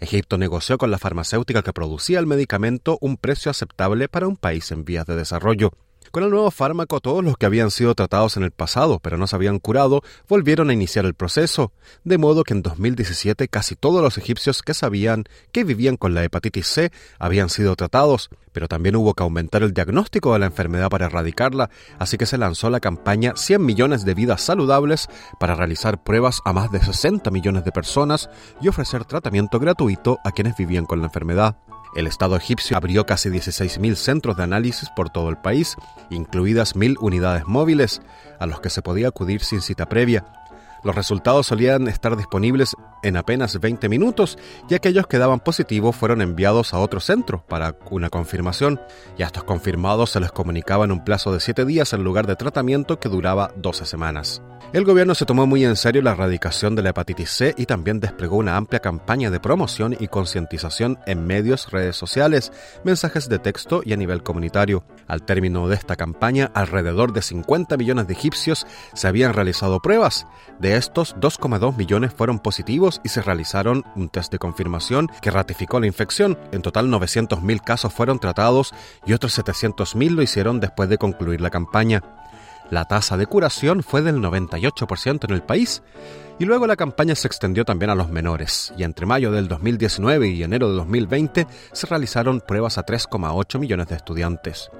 Egipto 0.00 0.38
negoció 0.38 0.78
con 0.78 0.90
la 0.90 0.98
farmacéutica 0.98 1.62
que 1.62 1.72
producía 1.72 2.18
el 2.18 2.26
medicamento 2.26 2.98
un 3.00 3.16
precio 3.16 3.37
aceptable 3.46 4.08
para 4.08 4.26
un 4.26 4.36
país 4.36 4.70
en 4.72 4.84
vías 4.84 5.06
de 5.06 5.16
desarrollo. 5.16 5.70
Con 6.10 6.22
el 6.22 6.30
nuevo 6.30 6.50
fármaco, 6.50 7.00
todos 7.00 7.22
los 7.22 7.36
que 7.36 7.44
habían 7.44 7.70
sido 7.70 7.94
tratados 7.94 8.38
en 8.38 8.42
el 8.42 8.50
pasado 8.50 8.98
pero 8.98 9.18
no 9.18 9.26
se 9.26 9.36
habían 9.36 9.58
curado 9.58 10.02
volvieron 10.26 10.70
a 10.70 10.72
iniciar 10.72 11.04
el 11.04 11.12
proceso, 11.12 11.72
de 12.02 12.16
modo 12.16 12.44
que 12.44 12.54
en 12.54 12.62
2017 12.62 13.48
casi 13.48 13.76
todos 13.76 14.02
los 14.02 14.16
egipcios 14.16 14.62
que 14.62 14.72
sabían 14.72 15.24
que 15.52 15.64
vivían 15.64 15.96
con 15.96 16.14
la 16.14 16.24
hepatitis 16.24 16.66
C 16.66 16.92
habían 17.18 17.50
sido 17.50 17.76
tratados, 17.76 18.30
pero 18.52 18.68
también 18.68 18.96
hubo 18.96 19.12
que 19.12 19.22
aumentar 19.22 19.62
el 19.62 19.74
diagnóstico 19.74 20.32
de 20.32 20.38
la 20.38 20.46
enfermedad 20.46 20.88
para 20.88 21.06
erradicarla, 21.06 21.68
así 21.98 22.16
que 22.16 22.26
se 22.26 22.38
lanzó 22.38 22.70
la 22.70 22.80
campaña 22.80 23.34
100 23.36 23.64
millones 23.64 24.06
de 24.06 24.14
vidas 24.14 24.40
saludables 24.40 25.08
para 25.38 25.56
realizar 25.56 26.02
pruebas 26.02 26.40
a 26.46 26.54
más 26.54 26.72
de 26.72 26.80
60 26.80 27.30
millones 27.30 27.64
de 27.64 27.72
personas 27.72 28.30
y 28.62 28.68
ofrecer 28.68 29.04
tratamiento 29.04 29.58
gratuito 29.58 30.18
a 30.24 30.32
quienes 30.32 30.56
vivían 30.56 30.86
con 30.86 31.00
la 31.00 31.06
enfermedad. 31.06 31.58
El 31.94 32.06
Estado 32.06 32.36
egipcio 32.36 32.76
abrió 32.76 33.06
casi 33.06 33.28
16.000 33.28 33.94
centros 33.94 34.36
de 34.36 34.42
análisis 34.42 34.88
por 34.90 35.10
todo 35.10 35.30
el 35.30 35.38
país, 35.38 35.76
incluidas 36.10 36.76
mil 36.76 36.96
unidades 37.00 37.44
móviles, 37.46 38.02
a 38.38 38.46
los 38.46 38.60
que 38.60 38.70
se 38.70 38.82
podía 38.82 39.08
acudir 39.08 39.42
sin 39.42 39.60
cita 39.60 39.86
previa. 39.86 40.24
Los 40.84 40.94
resultados 40.94 41.46
solían 41.46 41.88
estar 41.88 42.16
disponibles 42.16 42.76
en 43.02 43.16
apenas 43.16 43.58
20 43.60 43.88
minutos 43.88 44.38
y 44.68 44.74
aquellos 44.74 45.06
que 45.06 45.18
daban 45.18 45.40
positivo 45.40 45.92
fueron 45.92 46.22
enviados 46.22 46.74
a 46.74 46.78
otro 46.78 47.00
centro 47.00 47.44
para 47.46 47.76
una 47.90 48.10
confirmación 48.10 48.80
y 49.16 49.22
a 49.22 49.26
estos 49.26 49.44
confirmados 49.44 50.10
se 50.10 50.20
les 50.20 50.32
comunicaba 50.32 50.84
en 50.84 50.92
un 50.92 51.04
plazo 51.04 51.32
de 51.32 51.40
7 51.40 51.64
días 51.64 51.92
en 51.92 52.04
lugar 52.04 52.26
de 52.26 52.36
tratamiento 52.36 52.98
que 52.98 53.08
duraba 53.08 53.52
12 53.56 53.86
semanas. 53.86 54.42
El 54.70 54.84
gobierno 54.84 55.14
se 55.14 55.24
tomó 55.24 55.46
muy 55.46 55.64
en 55.64 55.76
serio 55.76 56.02
la 56.02 56.10
erradicación 56.10 56.76
de 56.76 56.82
la 56.82 56.90
hepatitis 56.90 57.30
C 57.30 57.54
y 57.56 57.64
también 57.64 58.00
desplegó 58.00 58.36
una 58.36 58.58
amplia 58.58 58.80
campaña 58.80 59.30
de 59.30 59.40
promoción 59.40 59.96
y 59.98 60.08
concientización 60.08 60.98
en 61.06 61.26
medios, 61.26 61.70
redes 61.70 61.96
sociales, 61.96 62.52
mensajes 62.84 63.30
de 63.30 63.38
texto 63.38 63.80
y 63.82 63.94
a 63.94 63.96
nivel 63.96 64.22
comunitario. 64.22 64.84
Al 65.06 65.22
término 65.22 65.68
de 65.68 65.74
esta 65.74 65.96
campaña, 65.96 66.50
alrededor 66.52 67.14
de 67.14 67.22
50 67.22 67.78
millones 67.78 68.08
de 68.08 68.12
egipcios 68.12 68.66
se 68.92 69.08
habían 69.08 69.32
realizado 69.32 69.80
pruebas. 69.80 70.26
De 70.60 70.67
estos, 70.76 71.16
2,2 71.16 71.76
millones 71.76 72.12
fueron 72.12 72.38
positivos 72.38 73.00
y 73.04 73.08
se 73.08 73.22
realizaron 73.22 73.84
un 73.96 74.08
test 74.08 74.32
de 74.32 74.38
confirmación 74.38 75.08
que 75.20 75.30
ratificó 75.30 75.80
la 75.80 75.86
infección. 75.86 76.38
En 76.52 76.62
total, 76.62 76.88
900.000 76.88 77.62
casos 77.62 77.92
fueron 77.92 78.18
tratados 78.18 78.74
y 79.06 79.12
otros 79.12 79.38
700.000 79.38 80.10
lo 80.10 80.22
hicieron 80.22 80.60
después 80.60 80.88
de 80.88 80.98
concluir 80.98 81.40
la 81.40 81.50
campaña. 81.50 82.02
La 82.70 82.84
tasa 82.84 83.16
de 83.16 83.26
curación 83.26 83.82
fue 83.82 84.02
del 84.02 84.16
98% 84.16 85.24
en 85.24 85.34
el 85.34 85.42
país 85.42 85.82
y 86.38 86.44
luego 86.44 86.66
la 86.66 86.76
campaña 86.76 87.14
se 87.14 87.26
extendió 87.26 87.64
también 87.64 87.90
a 87.90 87.94
los 87.94 88.10
menores 88.10 88.72
y 88.76 88.82
entre 88.82 89.06
mayo 89.06 89.32
del 89.32 89.48
2019 89.48 90.28
y 90.28 90.42
enero 90.42 90.68
de 90.68 90.76
2020 90.76 91.46
se 91.72 91.86
realizaron 91.86 92.40
pruebas 92.40 92.76
a 92.78 92.84
3,8 92.84 93.58
millones 93.58 93.88
de 93.88 93.96
estudiantes. 93.96 94.70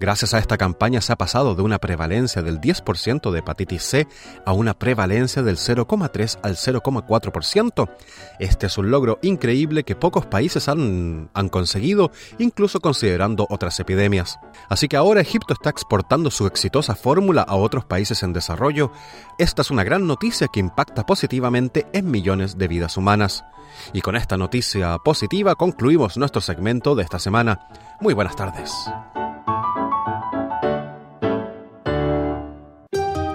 Gracias 0.00 0.34
a 0.34 0.38
esta 0.38 0.56
campaña 0.56 1.00
se 1.00 1.12
ha 1.12 1.16
pasado 1.16 1.54
de 1.54 1.62
una 1.62 1.78
prevalencia 1.78 2.42
del 2.42 2.60
10% 2.60 3.30
de 3.30 3.38
hepatitis 3.38 3.82
C 3.82 4.08
a 4.44 4.52
una 4.52 4.74
prevalencia 4.74 5.42
del 5.42 5.56
0,3 5.56 6.38
al 6.42 6.56
0,4%. 6.56 7.90
Este 8.38 8.66
es 8.66 8.78
un 8.78 8.90
logro 8.90 9.18
increíble 9.22 9.84
que 9.84 9.96
pocos 9.96 10.26
países 10.26 10.68
han, 10.68 11.30
han 11.34 11.48
conseguido, 11.48 12.10
incluso 12.38 12.80
considerando 12.80 13.46
otras 13.50 13.78
epidemias. 13.80 14.38
Así 14.68 14.88
que 14.88 14.96
ahora 14.96 15.20
Egipto 15.20 15.54
está 15.54 15.70
exportando 15.70 16.30
su 16.30 16.46
exitosa 16.46 16.94
fórmula 16.94 17.42
a 17.42 17.56
otros 17.56 17.84
países 17.84 18.22
en 18.22 18.32
desarrollo. 18.32 18.92
Esta 19.38 19.62
es 19.62 19.70
una 19.70 19.84
gran 19.84 20.06
noticia 20.06 20.48
que 20.52 20.60
impacta 20.60 21.06
positivamente 21.06 21.86
en 21.92 22.10
millones 22.10 22.58
de 22.58 22.68
vidas 22.68 22.96
humanas. 22.96 23.44
Y 23.92 24.00
con 24.00 24.16
esta 24.16 24.36
noticia 24.36 24.98
positiva 24.98 25.54
concluimos 25.54 26.16
nuestro 26.16 26.40
segmento 26.40 26.94
de 26.94 27.02
esta 27.04 27.18
semana. 27.18 27.68
Muy 28.00 28.14
buenas 28.14 28.36
tardes. 28.36 28.72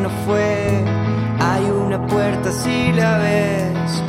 no 0.00 0.10
fue. 0.24 0.84
Hay 1.40 1.64
una 1.70 2.06
puerta 2.06 2.52
si 2.52 2.92
la 2.92 3.18
ves. 3.18 4.02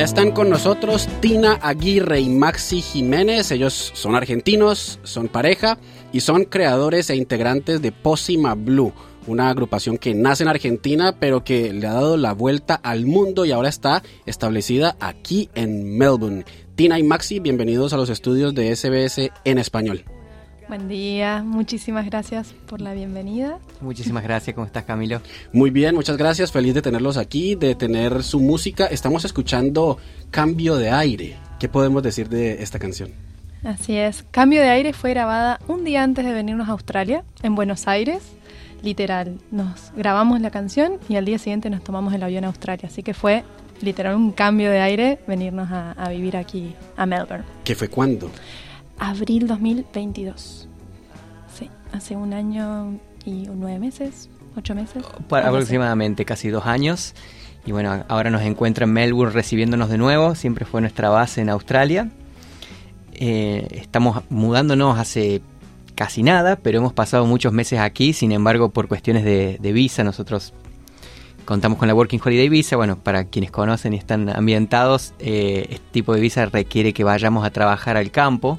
Ya 0.00 0.04
están 0.04 0.30
con 0.30 0.48
nosotros 0.48 1.10
Tina 1.20 1.58
Aguirre 1.60 2.20
y 2.20 2.30
Maxi 2.30 2.80
Jiménez. 2.80 3.50
Ellos 3.50 3.92
son 3.92 4.14
argentinos, 4.14 4.98
son 5.02 5.28
pareja 5.28 5.76
y 6.10 6.20
son 6.20 6.44
creadores 6.44 7.10
e 7.10 7.16
integrantes 7.16 7.82
de 7.82 7.92
Pósima 7.92 8.54
Blue, 8.54 8.94
una 9.26 9.50
agrupación 9.50 9.98
que 9.98 10.14
nace 10.14 10.42
en 10.42 10.48
Argentina 10.48 11.16
pero 11.20 11.44
que 11.44 11.74
le 11.74 11.86
ha 11.86 11.92
dado 11.92 12.16
la 12.16 12.32
vuelta 12.32 12.76
al 12.76 13.04
mundo 13.04 13.44
y 13.44 13.52
ahora 13.52 13.68
está 13.68 14.02
establecida 14.24 14.96
aquí 15.00 15.50
en 15.54 15.98
Melbourne. 15.98 16.46
Tina 16.76 16.98
y 16.98 17.02
Maxi, 17.02 17.38
bienvenidos 17.38 17.92
a 17.92 17.98
los 17.98 18.08
estudios 18.08 18.54
de 18.54 18.74
SBS 18.74 19.30
en 19.44 19.58
español. 19.58 20.06
Buen 20.70 20.86
día, 20.86 21.42
muchísimas 21.44 22.06
gracias 22.06 22.54
por 22.68 22.80
la 22.80 22.94
bienvenida. 22.94 23.58
Muchísimas 23.80 24.22
gracias, 24.22 24.54
¿cómo 24.54 24.68
estás 24.68 24.84
Camilo? 24.84 25.20
Muy 25.52 25.70
bien, 25.70 25.96
muchas 25.96 26.16
gracias, 26.16 26.52
feliz 26.52 26.74
de 26.74 26.80
tenerlos 26.80 27.16
aquí, 27.16 27.56
de 27.56 27.74
tener 27.74 28.22
su 28.22 28.38
música. 28.38 28.86
Estamos 28.86 29.24
escuchando 29.24 29.98
Cambio 30.30 30.76
de 30.76 30.92
Aire. 30.92 31.36
¿Qué 31.58 31.68
podemos 31.68 32.04
decir 32.04 32.28
de 32.28 32.62
esta 32.62 32.78
canción? 32.78 33.10
Así 33.64 33.96
es, 33.96 34.24
Cambio 34.30 34.60
de 34.60 34.68
Aire 34.68 34.92
fue 34.92 35.10
grabada 35.10 35.58
un 35.66 35.82
día 35.82 36.04
antes 36.04 36.24
de 36.24 36.32
venirnos 36.32 36.68
a 36.68 36.70
Australia, 36.70 37.24
en 37.42 37.56
Buenos 37.56 37.88
Aires. 37.88 38.22
Literal, 38.80 39.40
nos 39.50 39.90
grabamos 39.96 40.40
la 40.40 40.52
canción 40.52 40.98
y 41.08 41.16
al 41.16 41.24
día 41.24 41.40
siguiente 41.40 41.68
nos 41.68 41.82
tomamos 41.82 42.14
el 42.14 42.22
avión 42.22 42.44
a 42.44 42.46
Australia, 42.46 42.88
así 42.88 43.02
que 43.02 43.12
fue 43.12 43.42
literal 43.82 44.14
un 44.14 44.30
cambio 44.30 44.70
de 44.70 44.78
aire 44.78 45.18
venirnos 45.26 45.68
a, 45.72 45.92
a 45.92 46.10
vivir 46.10 46.36
aquí 46.36 46.76
a 46.96 47.06
Melbourne. 47.06 47.44
¿Qué 47.64 47.74
fue 47.74 47.88
cuándo? 47.88 48.30
Abril 49.00 49.48
2022. 49.48 50.68
Sí, 51.52 51.68
hace 51.92 52.14
un 52.14 52.32
año 52.32 53.00
y 53.24 53.48
nueve 53.52 53.80
meses, 53.80 54.28
ocho 54.56 54.74
meses. 54.74 55.02
aproximadamente, 55.28 56.24
casi 56.24 56.50
dos 56.50 56.66
años. 56.66 57.14
Y 57.66 57.72
bueno, 57.72 58.04
ahora 58.08 58.30
nos 58.30 58.42
encuentra 58.42 58.84
en 58.84 58.92
Melbourne 58.92 59.32
recibiéndonos 59.32 59.88
de 59.88 59.98
nuevo. 59.98 60.34
Siempre 60.34 60.64
fue 60.64 60.80
nuestra 60.80 61.08
base 61.08 61.40
en 61.40 61.50
Australia. 61.50 62.10
Eh, 63.12 63.66
estamos 63.72 64.22
mudándonos 64.30 64.98
hace 64.98 65.42
casi 65.94 66.22
nada, 66.22 66.56
pero 66.56 66.78
hemos 66.78 66.92
pasado 66.92 67.26
muchos 67.26 67.52
meses 67.52 67.80
aquí. 67.80 68.12
Sin 68.12 68.32
embargo, 68.32 68.70
por 68.70 68.88
cuestiones 68.88 69.24
de, 69.24 69.72
visa, 69.72 70.04
nosotros 70.04 70.54
contamos 71.44 71.78
con 71.78 71.88
la 71.88 71.94
Working 71.94 72.20
Holiday 72.24 72.48
Visa. 72.48 72.76
Bueno, 72.76 72.98
para 72.98 73.24
quienes 73.24 73.50
conocen 73.50 73.92
y 73.92 73.96
están 73.96 74.30
ambientados, 74.30 75.12
eh, 75.18 75.66
este 75.70 75.86
tipo 75.90 76.14
de 76.14 76.20
visa 76.20 76.46
requiere 76.46 76.94
que 76.94 77.04
vayamos 77.04 77.44
a 77.44 77.50
trabajar 77.50 77.98
al 77.98 78.10
campo 78.10 78.58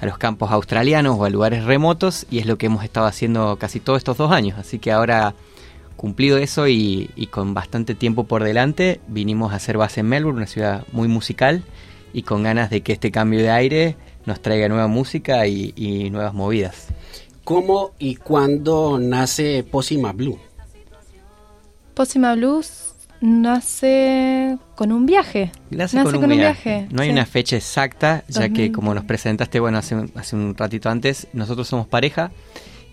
a 0.00 0.06
los 0.06 0.18
campos 0.18 0.50
australianos 0.50 1.16
o 1.18 1.24
a 1.24 1.30
lugares 1.30 1.64
remotos 1.64 2.26
y 2.30 2.38
es 2.38 2.46
lo 2.46 2.58
que 2.58 2.66
hemos 2.66 2.84
estado 2.84 3.06
haciendo 3.06 3.56
casi 3.56 3.80
todos 3.80 3.98
estos 3.98 4.16
dos 4.16 4.32
años. 4.32 4.58
Así 4.58 4.78
que 4.78 4.92
ahora 4.92 5.34
cumplido 5.96 6.38
eso 6.38 6.68
y, 6.68 7.28
con 7.30 7.54
bastante 7.54 7.94
tiempo 7.94 8.24
por 8.24 8.44
delante, 8.44 9.00
vinimos 9.08 9.52
a 9.52 9.56
hacer 9.56 9.76
base 9.76 10.00
en 10.00 10.08
Melbourne, 10.08 10.38
una 10.38 10.46
ciudad 10.46 10.86
muy 10.92 11.08
musical 11.08 11.64
y 12.12 12.22
con 12.22 12.42
ganas 12.42 12.70
de 12.70 12.82
que 12.82 12.92
este 12.92 13.10
cambio 13.10 13.40
de 13.40 13.50
aire 13.50 13.96
nos 14.24 14.40
traiga 14.40 14.68
nueva 14.68 14.86
música 14.86 15.46
y, 15.46 16.08
nuevas 16.10 16.32
movidas. 16.32 16.86
¿Cómo 17.44 17.92
y 17.98 18.14
cuándo 18.16 18.98
nace 19.00 19.64
Posima 19.64 20.12
Blue? 20.12 20.38
Posima 21.94 22.34
Blues 22.34 22.87
nace 23.20 24.58
con 24.74 24.92
un 24.92 25.06
viaje. 25.06 25.50
Nace, 25.70 26.02
con, 26.02 26.16
un, 26.16 26.28
viaje. 26.28 26.86
No 26.90 27.02
hay 27.02 27.10
una 27.10 27.26
fecha 27.26 27.56
exacta, 27.56 28.24
ya 28.28 28.48
que 28.50 28.72
como 28.72 28.94
nos 28.94 29.04
presentaste, 29.04 29.60
bueno, 29.60 29.78
hace, 29.78 29.96
hace 30.14 30.36
un 30.36 30.54
ratito 30.56 30.88
antes, 30.90 31.28
nosotros 31.32 31.68
somos 31.68 31.86
pareja 31.86 32.30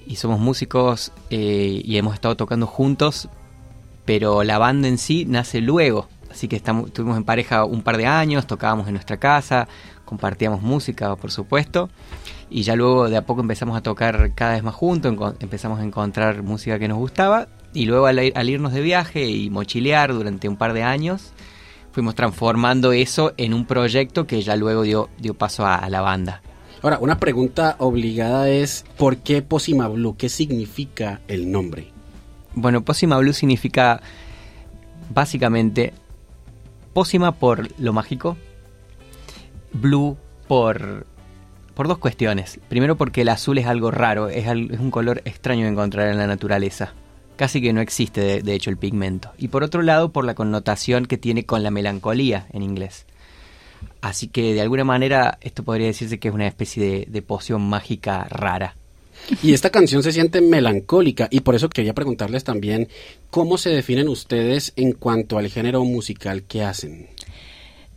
y 0.05 0.15
somos 0.15 0.39
músicos 0.39 1.11
eh, 1.29 1.81
y 1.83 1.97
hemos 1.97 2.13
estado 2.13 2.35
tocando 2.35 2.67
juntos, 2.67 3.29
pero 4.05 4.43
la 4.43 4.57
banda 4.57 4.87
en 4.87 4.97
sí 4.97 5.25
nace 5.25 5.61
luego. 5.61 6.07
Así 6.31 6.47
que 6.47 6.55
estamos, 6.55 6.87
estuvimos 6.87 7.17
en 7.17 7.23
pareja 7.23 7.63
un 7.63 7.81
par 7.81 7.97
de 7.97 8.07
años, 8.07 8.45
tocábamos 8.45 8.87
en 8.87 8.93
nuestra 8.93 9.17
casa, 9.17 9.67
compartíamos 10.03 10.61
música, 10.61 11.15
por 11.15 11.31
supuesto, 11.31 11.89
y 12.49 12.63
ya 12.63 12.75
luego 12.75 13.09
de 13.09 13.17
a 13.17 13.25
poco 13.25 13.41
empezamos 13.41 13.77
a 13.77 13.81
tocar 13.81 14.33
cada 14.35 14.53
vez 14.53 14.63
más 14.63 14.75
juntos, 14.75 15.15
empezamos 15.39 15.79
a 15.79 15.83
encontrar 15.83 16.43
música 16.43 16.77
que 16.77 16.87
nos 16.87 16.97
gustaba 16.97 17.47
y 17.75 17.85
luego 17.85 18.07
al, 18.07 18.49
irnos 18.49 18.73
de 18.73 18.81
viaje 18.81 19.27
y 19.29 19.49
mochilear 19.49 20.13
durante 20.13 20.47
un 20.47 20.55
par 20.55 20.73
de 20.73 20.83
años, 20.83 21.33
fuimos 21.91 22.15
transformando 22.15 22.93
eso 22.93 23.33
en 23.37 23.53
un 23.53 23.65
proyecto 23.65 24.25
que 24.25 24.41
ya 24.41 24.55
luego 24.55 24.83
dio, 24.83 25.09
dio 25.19 25.33
paso 25.33 25.65
a, 25.65 25.87
la 25.89 26.01
banda. 26.01 26.41
Ahora, 26.81 26.99
una 26.99 27.19
pregunta 27.19 27.75
obligada 27.79 28.49
es, 28.49 28.85
¿por 28.97 29.17
qué 29.17 29.41
Posima 29.41 29.87
Blue? 29.87 30.15
¿Qué 30.17 30.29
significa 30.29 31.21
el 31.27 31.51
nombre? 31.51 31.91
Bueno, 32.53 32.83
Posima 32.83 33.17
Blue 33.17 33.33
significa 33.33 34.01
básicamente 35.13 35.93
Pósima 36.93 37.33
por 37.33 37.79
lo 37.79 37.91
mágico, 37.91 38.37
Blue 39.73 40.15
por, 40.47 41.05
por 41.73 41.89
dos 41.89 41.97
cuestiones. 41.97 42.59
Primero 42.69 42.95
porque 42.95 43.21
el 43.21 43.29
azul 43.29 43.57
es 43.57 43.65
algo 43.65 43.91
raro, 43.91 44.29
es, 44.29 44.45
es 44.47 44.79
un 44.79 44.91
color 44.91 45.21
extraño 45.25 45.65
de 45.65 45.71
encontrar 45.71 46.07
en 46.07 46.17
la 46.17 46.27
naturaleza 46.27 46.93
casi 47.35 47.61
que 47.61 47.73
no 47.73 47.81
existe 47.81 48.41
de, 48.41 48.53
hecho 48.53 48.69
el 48.69 48.77
pigmento. 48.77 49.31
Y 49.37 49.49
por 49.49 49.63
otro 49.63 49.81
lado, 49.81 50.11
por 50.11 50.25
la 50.25 50.35
connotación 50.35 51.05
que 51.05 51.17
tiene 51.17 51.45
con 51.45 51.63
la 51.63 51.71
melancolía 51.71 52.47
en 52.51 52.63
inglés. 52.63 53.05
Así 54.01 54.27
que 54.27 54.53
de 54.53 54.61
alguna 54.61 54.83
manera 54.83 55.37
esto 55.41 55.63
podría 55.63 55.87
decirse 55.87 56.19
que 56.19 56.27
es 56.27 56.33
una 56.33 56.47
especie 56.47 57.05
de, 57.07 57.21
poción 57.21 57.61
mágica 57.67 58.25
rara. 58.29 58.75
Y 59.41 59.53
esta 59.53 59.69
canción 59.69 60.03
se 60.03 60.11
siente 60.11 60.41
melancólica 60.41 61.27
y 61.31 61.39
por 61.39 61.55
eso 61.55 61.69
quería 61.69 61.93
preguntarles 61.93 62.43
también 62.43 62.89
cómo 63.29 63.57
se 63.57 63.69
definen 63.69 64.09
ustedes 64.09 64.73
en 64.75 64.91
cuanto 64.91 65.37
al 65.37 65.47
género 65.47 65.83
musical 65.83 66.43
que 66.43 66.63
hacen. 66.63 67.07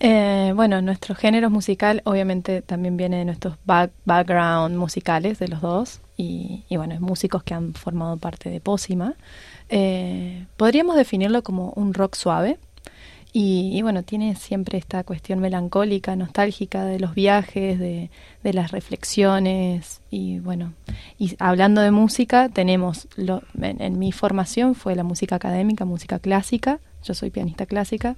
Eh, 0.00 0.52
bueno, 0.54 0.80
nuestro 0.80 1.16
género 1.16 1.50
musical 1.50 2.02
obviamente 2.04 2.62
también 2.62 2.96
viene 2.96 3.18
de 3.18 3.24
nuestros 3.24 3.56
background 3.64 4.76
musicales 4.76 5.40
de 5.40 5.48
los 5.48 5.60
dos 5.60 6.00
y, 6.16 6.64
bueno, 6.70 6.94
músicos 7.00 7.42
que 7.42 7.54
han 7.54 7.74
formado 7.74 8.16
parte 8.16 8.50
de 8.50 8.60
Pósima. 8.60 9.14
Eh, 9.68 10.46
podríamos 10.56 10.96
definirlo 10.96 11.42
como 11.42 11.72
un 11.76 11.94
rock 11.94 12.14
suave 12.14 12.58
Y, 13.40 13.82
bueno, 13.82 14.02
tiene 14.02 14.34
siempre 14.34 14.78
esta 14.78 15.04
cuestión 15.04 15.38
melancólica, 15.38 16.16
nostálgica 16.16 16.84
de 16.84 16.98
los 16.98 17.14
viajes, 17.14 17.78
de, 17.78 18.10
las 18.42 18.72
reflexiones. 18.72 20.00
Y 20.10 20.40
bueno, 20.40 20.72
y 21.20 21.36
hablando 21.38 21.80
de 21.80 21.92
música, 21.92 22.48
tenemos, 22.48 23.06
lo, 23.14 23.44
en, 23.62 23.96
mi 23.96 24.10
formación 24.10 24.74
fue 24.74 24.96
la 24.96 25.04
música 25.04 25.36
académica, 25.36 25.84
música 25.84 26.18
clásica, 26.18 26.80
yo 27.04 27.14
soy 27.14 27.30
pianista 27.30 27.64
clásica. 27.64 28.16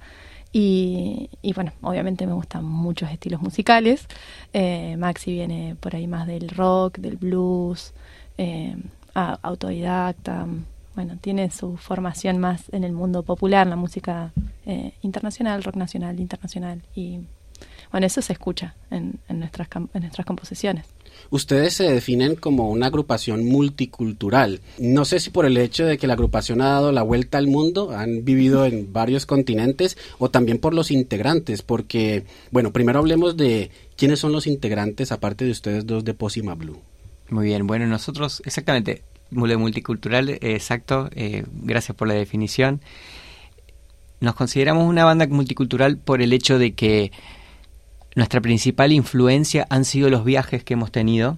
Y, 0.51 1.29
bueno, 1.53 1.71
obviamente 1.83 2.25
me 2.25 2.33
gustan 2.33 2.65
muchos 2.65 3.11
estilos 3.11 3.43
musicales. 3.43 4.07
Eh, 4.53 4.95
Maxi 4.97 5.33
viene 5.33 5.75
por 5.79 5.95
ahí 5.95 6.07
más 6.07 6.25
del 6.25 6.49
rock, 6.49 6.97
del 6.97 7.17
blues, 7.17 7.93
eh, 8.39 8.75
autodidacta, 9.13 10.47
bueno, 10.95 11.17
tiene 11.19 11.49
su 11.51 11.77
formación 11.77 12.37
más 12.37 12.63
en 12.71 12.83
el 12.83 12.91
mundo 12.91 13.23
popular, 13.23 13.67
la 13.67 13.75
música 13.75 14.33
eh, 14.65 14.93
internacional, 15.01 15.63
rock 15.63 15.75
nacional, 15.75 16.19
internacional. 16.19 16.81
Y 16.95 17.19
bueno, 17.91 18.07
eso 18.07 18.21
se 18.21 18.33
escucha 18.33 18.75
en, 18.89 19.19
nuestras, 19.29 19.67
en 19.75 20.01
nuestras 20.01 20.25
composiciones. 20.25 20.85
Ustedes 21.29 21.73
se 21.73 21.91
definen 21.91 22.35
como 22.35 22.69
una 22.69 22.87
agrupación 22.87 23.45
multicultural. 23.45 24.61
No 24.79 25.05
sé 25.05 25.19
si 25.19 25.29
por 25.29 25.45
el 25.45 25.57
hecho 25.57 25.85
de 25.85 25.97
que 25.97 26.07
la 26.07 26.13
agrupación 26.13 26.61
ha 26.61 26.69
dado 26.69 26.91
la 26.91 27.03
vuelta 27.03 27.37
al 27.37 27.47
mundo, 27.47 27.91
han 27.91 28.25
vivido 28.25 28.65
en 28.65 28.91
varios 28.91 29.25
continentes, 29.25 29.97
o 30.19 30.29
también 30.29 30.57
por 30.57 30.73
los 30.73 30.91
integrantes, 30.91 31.61
porque, 31.61 32.25
bueno, 32.51 32.71
primero 32.73 32.99
hablemos 32.99 33.37
de 33.37 33.71
quiénes 33.95 34.19
son 34.19 34.31
los 34.31 34.47
integrantes, 34.47 35.11
aparte 35.11 35.45
de 35.45 35.51
ustedes 35.51 35.85
dos 35.85 36.03
de 36.03 36.13
Posima 36.13 36.55
Blue. 36.55 36.81
Muy 37.29 37.45
bien, 37.45 37.65
bueno, 37.67 37.87
nosotros, 37.87 38.41
exactamente, 38.45 39.03
multicultural, 39.31 40.29
eh, 40.29 40.39
exacto, 40.41 41.09
eh, 41.15 41.45
gracias 41.51 41.95
por 41.95 42.07
la 42.07 42.13
definición. 42.13 42.81
Nos 44.19 44.35
consideramos 44.35 44.87
una 44.87 45.03
banda 45.03 45.25
multicultural 45.27 45.97
por 45.97 46.21
el 46.21 46.33
hecho 46.33 46.59
de 46.59 46.73
que 46.73 47.11
nuestra 48.15 48.41
principal 48.41 48.91
influencia 48.91 49.65
han 49.69 49.85
sido 49.85 50.09
los 50.09 50.23
viajes 50.25 50.63
que 50.63 50.73
hemos 50.73 50.91
tenido. 50.91 51.37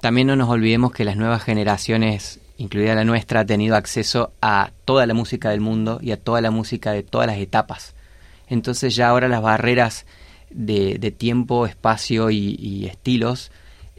También 0.00 0.28
no 0.28 0.36
nos 0.36 0.48
olvidemos 0.48 0.92
que 0.92 1.04
las 1.04 1.16
nuevas 1.16 1.42
generaciones, 1.42 2.40
incluida 2.56 2.94
la 2.94 3.04
nuestra, 3.04 3.40
han 3.40 3.46
tenido 3.46 3.74
acceso 3.74 4.32
a 4.40 4.70
toda 4.84 5.06
la 5.06 5.14
música 5.14 5.50
del 5.50 5.60
mundo 5.60 5.98
y 6.00 6.12
a 6.12 6.20
toda 6.20 6.40
la 6.40 6.50
música 6.50 6.92
de 6.92 7.02
todas 7.02 7.26
las 7.26 7.38
etapas. 7.38 7.94
Entonces 8.48 8.94
ya 8.94 9.08
ahora 9.08 9.28
las 9.28 9.42
barreras 9.42 10.06
de, 10.50 11.14
tiempo, 11.16 11.66
espacio 11.66 12.30
y, 12.30 12.86
estilos 12.86 13.50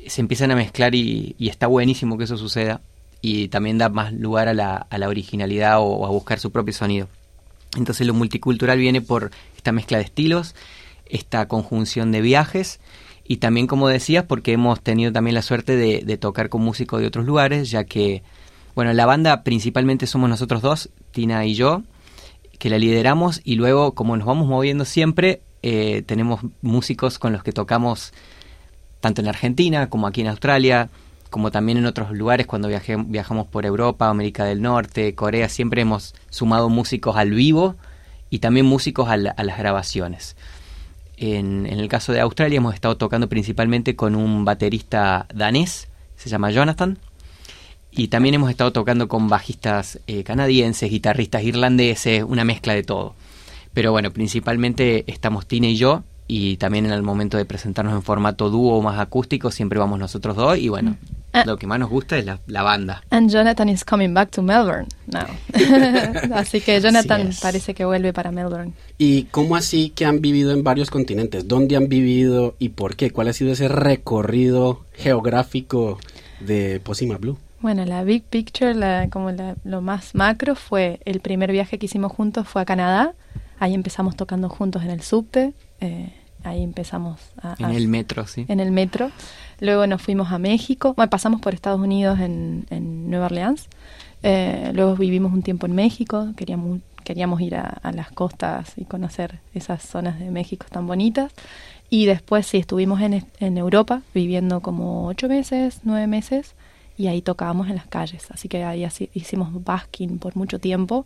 se 0.08 0.22
empiezan 0.22 0.52
a 0.52 0.56
mezclar 0.56 0.95
y, 0.95 1.36
está 1.39 1.67
buenísimo 1.67 2.17
que 2.17 2.24
eso 2.24 2.38
suceda 2.38 2.82
y 3.21 3.49
también 3.49 3.77
da 3.77 3.89
más 3.89 4.13
lugar 4.13 4.47
a 4.47 4.53
la, 4.53 4.75
a 4.75 4.97
la 4.97 5.10
originalidad 5.10 5.79
o, 5.79 6.05
a 6.05 6.10
buscar 6.10 6.39
su 6.39 6.51
propio 6.51 6.73
sonido. 6.73 7.08
Entonces 7.77 8.08
lo 8.08 8.13
multicultural 8.13 8.77
viene 8.77 9.01
por 9.01 9.32
esta 9.55 9.71
mezcla 9.71 9.97
de 9.97 10.05
estilos, 10.05 10.55
esta 11.05 11.47
conjunción 11.47 12.12
de 12.12 12.21
viajes 12.21 12.79
y 13.32 13.38
también, 13.38 13.67
como 13.67 13.88
decías, 13.88 14.25
porque 14.25 14.53
hemos 14.53 14.82
tenido 14.82 15.12
también 15.12 15.36
la 15.36 15.43
suerte 15.43 15.75
de, 15.75 16.17
tocar 16.17 16.49
con 16.49 16.63
músicos 16.63 16.99
de 16.99 17.05
otros 17.05 17.25
lugares, 17.27 17.69
ya 17.69 17.84
que, 17.84 18.23
bueno, 18.73 18.91
la 18.93 19.05
banda 19.05 19.43
principalmente 19.43 20.08
somos 20.08 20.29
nosotros 20.32 20.63
dos, 20.63 20.89
Tina 21.12 21.45
y 21.45 21.53
yo, 21.53 21.84
que 22.58 22.71
la 22.71 22.79
lideramos 22.79 23.39
y 23.43 23.53
luego, 23.53 23.93
como 23.93 24.17
nos 24.17 24.25
vamos 24.25 24.47
moviendo 24.47 24.84
siempre, 24.84 25.41
eh, 25.62 26.01
tenemos 26.08 26.41
músicos 26.63 27.19
con 27.19 27.32
los 27.32 27.43
que 27.43 27.51
tocamos 27.51 28.13
tanto 28.99 29.21
en 29.21 29.27
Argentina 29.27 29.89
como 29.89 30.08
aquí 30.08 30.21
en 30.21 30.27
Australia, 30.27 30.89
como 31.29 31.51
también 31.51 31.77
en 31.77 31.85
otros 31.85 32.11
lugares 32.11 32.47
cuando 32.47 32.69
viajamos 32.69 33.47
por 33.47 33.65
Europa, 33.65 34.09
América 34.09 34.45
del 34.45 34.61
Norte, 34.61 35.15
Corea, 35.15 35.49
siempre 35.49 35.81
hemos 35.81 36.15
sumado 36.29 36.69
músicos 36.69 37.15
al 37.17 37.31
vivo 37.31 37.75
y 38.29 38.39
también 38.39 38.65
músicos 38.65 39.09
a, 39.09 39.17
las 39.17 39.57
grabaciones. 39.57 40.35
En, 41.17 41.65
el 41.65 41.87
caso 41.89 42.13
de 42.13 42.21
Australia 42.21 42.57
hemos 42.57 42.73
estado 42.73 42.97
tocando 42.97 43.27
principalmente 43.29 43.95
con 43.95 44.15
un 44.15 44.45
baterista 44.45 45.27
danés, 45.33 45.87
se 46.15 46.29
llama 46.29 46.51
Jonathan, 46.51 46.97
y 47.91 48.07
también 48.07 48.35
hemos 48.35 48.49
estado 48.49 48.71
tocando 48.71 49.07
con 49.07 49.27
bajistas 49.27 49.99
eh, 50.07 50.23
canadienses, 50.23 50.89
guitarristas 50.89 51.43
irlandeses, 51.43 52.23
una 52.23 52.45
mezcla 52.45 52.73
de 52.73 52.83
todo. 52.83 53.15
Pero 53.73 53.91
bueno, 53.91 54.11
principalmente 54.11 55.03
estamos 55.07 55.47
Tina 55.47 55.67
y 55.67 55.75
yo, 55.75 56.03
y 56.31 56.57
también 56.57 56.85
en 56.85 56.91
el 56.91 57.01
momento 57.01 57.37
de 57.37 57.45
presentarnos 57.45 57.95
en 57.95 58.03
formato 58.03 58.51
dúo 58.51 58.77
o 58.77 58.81
más 58.83 58.99
acústico 58.99 59.49
siempre 59.49 59.79
vamos 59.79 59.97
nosotros 59.97 60.35
dos 60.35 60.59
y 60.59 60.69
bueno, 60.69 60.95
ah. 61.33 61.43
lo 61.43 61.57
que 61.57 61.65
más 61.65 61.79
nos 61.79 61.89
gusta 61.89 62.19
es 62.19 62.25
la, 62.25 62.61
banda. 62.61 63.01
And 63.09 63.31
Jonathan 63.31 63.67
is 63.67 63.83
coming 63.83 64.13
back 64.13 64.29
to 64.29 64.43
Melbourne 64.43 64.87
now. 65.07 65.25
así 66.35 66.61
que 66.61 66.79
Jonathan 66.79 67.31
parece 67.41 67.73
que 67.73 67.83
vuelve 67.83 68.13
para 68.13 68.31
Melbourne. 68.31 68.73
¿Y 68.99 69.23
cómo 69.23 69.55
así 69.55 69.89
que 69.89 70.05
han 70.05 70.21
vivido 70.21 70.51
en 70.51 70.63
varios 70.63 70.91
continentes? 70.91 71.47
¿Dónde 71.47 71.75
han 71.75 71.89
vivido 71.89 72.55
y 72.59 72.69
por 72.69 72.95
qué? 72.95 73.09
¿Cuál 73.09 73.29
ha 73.29 73.33
sido 73.33 73.51
ese 73.51 73.67
recorrido 73.67 74.85
geográfico 74.93 75.97
de 76.41 76.79
Posima 76.79 77.17
Blue? 77.17 77.39
Bueno, 77.59 77.85
la 77.85 78.03
big 78.03 78.21
picture, 78.21 78.75
la, 78.75 79.09
como 79.09 79.31
lo 79.63 79.81
más 79.81 80.13
macro 80.13 80.53
fue 80.53 80.99
el 81.05 81.21
primer 81.21 81.51
viaje 81.51 81.79
que 81.79 81.87
hicimos 81.87 82.11
juntos 82.11 82.47
fue 82.47 82.61
a 82.61 82.65
Canadá. 82.65 83.13
Ahí 83.57 83.73
empezamos 83.73 84.15
tocando 84.15 84.47
juntos 84.47 84.83
en 84.83 84.91
el 84.91 85.01
subte. 85.01 85.53
Eh, 85.81 86.13
ahí 86.43 86.63
empezamos 86.63 87.19
a... 87.41 87.56
En 87.60 87.71
el 87.71 87.88
metro, 87.88 88.25
sí. 88.28 88.45
En 88.47 88.60
el 88.60 88.71
metro. 88.71 89.12
Luego 89.60 89.88
nos 89.88 90.02
fuimos 90.02 90.32
a 90.32 90.39
México. 90.39 90.93
Bueno, 90.95 91.10
pasamos 91.10 91.41
por 91.41 91.54
Estados 91.54 91.80
Unidos 91.80 92.19
en, 92.19 93.10
Nueva 93.10 93.28
Orleans. 93.28 93.67
Eh, 94.23 94.71
luego 94.73 94.95
vivimos 94.95 95.34
un 95.34 95.43
tiempo 95.43 95.65
en 95.65 95.75
México. 95.75 96.30
Queríamos, 96.36 96.80
queríamos 97.04 97.41
ir 97.41 97.56
a, 97.56 97.80
las 97.93 98.12
costas 98.12 98.73
y 98.78 98.86
conocer 98.86 99.39
esas 99.54 99.84
zonas 99.84 100.19
de 100.19 100.32
México 100.32 100.65
tan 100.69 100.88
bonitas. 100.88 101.32
Y 101.89 102.06
después 102.06 102.45
sí, 102.45 102.58
estuvimos 102.58 103.02
en, 103.02 103.25
en 103.39 103.58
Europa 103.58 104.02
viviendo 104.13 104.62
como 104.62 105.08
ocho 105.08 105.28
meses, 105.28 105.82
nueve 105.84 106.08
meses. 106.08 106.56
Y 106.97 107.08
ahí 107.08 107.21
tocábamos 107.21 107.69
en 107.69 107.75
las 107.75 107.88
calles. 107.88 108.30
Así 108.32 108.47
que 108.47 108.63
ahí 108.63 108.84
así, 108.84 109.10
hicimos 109.13 109.63
basking 109.63 110.19
por 110.19 110.36
mucho 110.36 110.60
tiempo. 110.60 111.06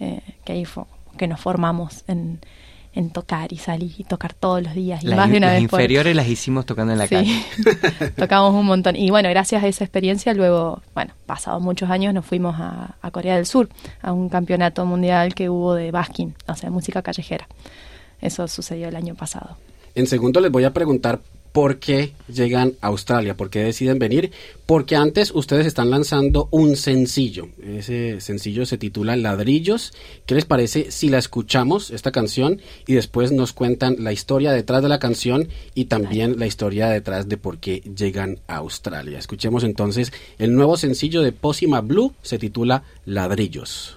Eh, 0.00 0.20
que 0.44 0.52
ahí 0.52 0.64
fue 0.64 0.84
que 1.16 1.28
nos 1.28 1.40
formamos 1.40 2.04
en 2.08 2.40
en 2.94 3.10
tocar 3.10 3.52
y 3.52 3.56
salir 3.56 3.92
y 3.96 4.04
tocar 4.04 4.34
todos 4.34 4.62
los 4.62 4.74
días. 4.74 5.02
Y 5.02 5.06
las, 5.06 5.16
más 5.16 5.30
de 5.30 5.38
una 5.38 5.52
las 5.52 5.62
inferiores 5.62 6.14
las 6.14 6.28
hicimos 6.28 6.66
tocando 6.66 6.92
en 6.92 6.98
la 6.98 7.08
calle. 7.08 7.42
tocamos 8.16 8.54
un 8.54 8.66
montón. 8.66 8.96
Y 8.96 9.10
bueno, 9.10 9.28
gracias 9.30 9.62
a 9.64 9.66
esa 9.66 9.84
experiencia, 9.84 10.34
luego, 10.34 10.82
bueno, 10.94 11.14
pasados 11.26 11.62
muchos 11.62 11.90
años, 11.90 12.12
nos 12.12 12.26
fuimos 12.26 12.56
a, 12.58 12.96
a 13.00 13.10
Corea 13.10 13.36
del 13.36 13.46
Sur, 13.46 13.68
a 14.02 14.12
un 14.12 14.28
campeonato 14.28 14.84
mundial 14.84 15.34
que 15.34 15.48
hubo 15.48 15.74
de 15.74 15.90
basking, 15.90 16.34
o 16.46 16.54
sea, 16.54 16.70
música 16.70 17.02
callejera. 17.02 17.48
Eso 18.20 18.46
sucedió 18.46 18.88
el 18.88 18.96
año 18.96 19.14
pasado. 19.14 19.56
En 19.94 20.06
segundo 20.06 20.40
les 20.40 20.50
voy 20.50 20.64
a 20.64 20.72
preguntar 20.72 21.20
por 21.52 21.78
qué 21.78 22.12
llegan 22.32 22.74
a 22.80 22.88
Australia, 22.88 23.36
por 23.36 23.50
qué 23.50 23.60
deciden 23.60 23.98
venir, 23.98 24.32
porque 24.66 24.96
antes 24.96 25.30
ustedes 25.34 25.66
están 25.66 25.90
lanzando 25.90 26.48
un 26.50 26.76
sencillo. 26.76 27.48
Ese 27.62 28.20
sencillo 28.20 28.64
se 28.64 28.78
titula 28.78 29.16
Ladrillos. 29.16 29.92
¿Qué 30.26 30.34
les 30.34 30.46
parece 30.46 30.90
si 30.90 31.08
la 31.08 31.18
escuchamos, 31.18 31.90
esta 31.90 32.10
canción, 32.10 32.60
y 32.86 32.94
después 32.94 33.32
nos 33.32 33.52
cuentan 33.52 33.96
la 33.98 34.12
historia 34.12 34.52
detrás 34.52 34.82
de 34.82 34.88
la 34.88 34.98
canción 34.98 35.48
y 35.74 35.84
también 35.84 36.38
la 36.38 36.46
historia 36.46 36.88
detrás 36.88 37.28
de 37.28 37.36
por 37.36 37.58
qué 37.58 37.80
llegan 37.80 38.40
a 38.46 38.56
Australia? 38.56 39.18
Escuchemos 39.18 39.62
entonces 39.64 40.12
el 40.38 40.54
nuevo 40.54 40.76
sencillo 40.76 41.22
de 41.22 41.32
Posima 41.32 41.80
Blue, 41.80 42.14
se 42.22 42.38
titula 42.38 42.84
Ladrillos. 43.04 43.96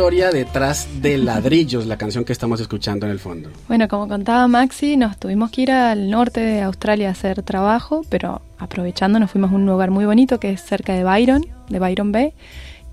Historia 0.00 0.30
detrás 0.30 1.02
de 1.02 1.18
Ladrillos, 1.18 1.84
la 1.84 1.98
canción 1.98 2.24
que 2.24 2.32
estamos 2.32 2.58
escuchando 2.58 3.04
en 3.04 3.12
el 3.12 3.18
fondo? 3.18 3.50
Bueno, 3.68 3.86
como 3.86 4.08
contaba 4.08 4.48
Maxi, 4.48 4.96
nos 4.96 5.18
tuvimos 5.18 5.50
que 5.50 5.60
ir 5.60 5.72
al 5.72 6.08
norte 6.08 6.40
de 6.40 6.62
Australia 6.62 7.08
a 7.08 7.10
hacer 7.10 7.42
trabajo, 7.42 8.00
pero 8.08 8.40
aprovechando 8.56 9.18
nos 9.20 9.30
fuimos 9.30 9.52
a 9.52 9.56
un 9.56 9.66
lugar 9.66 9.90
muy 9.90 10.06
bonito 10.06 10.40
que 10.40 10.52
es 10.52 10.62
cerca 10.62 10.94
de 10.94 11.04
Byron, 11.04 11.44
de 11.68 11.78
Byron 11.78 12.12
Bay. 12.12 12.32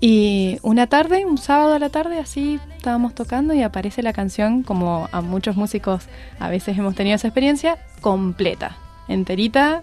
Y 0.02 0.58
una 0.60 0.86
tarde, 0.86 1.24
un 1.24 1.38
sábado 1.38 1.72
a 1.72 1.78
la 1.78 1.88
tarde, 1.88 2.18
así 2.18 2.60
estábamos 2.76 3.14
tocando 3.14 3.54
y 3.54 3.62
aparece 3.62 4.02
la 4.02 4.12
canción, 4.12 4.62
como 4.62 5.08
a 5.10 5.22
muchos 5.22 5.56
músicos 5.56 6.02
a 6.38 6.50
veces 6.50 6.76
hemos 6.76 6.94
tenido 6.94 7.16
esa 7.16 7.28
experiencia, 7.28 7.78
completa, 8.02 8.76
enterita, 9.08 9.82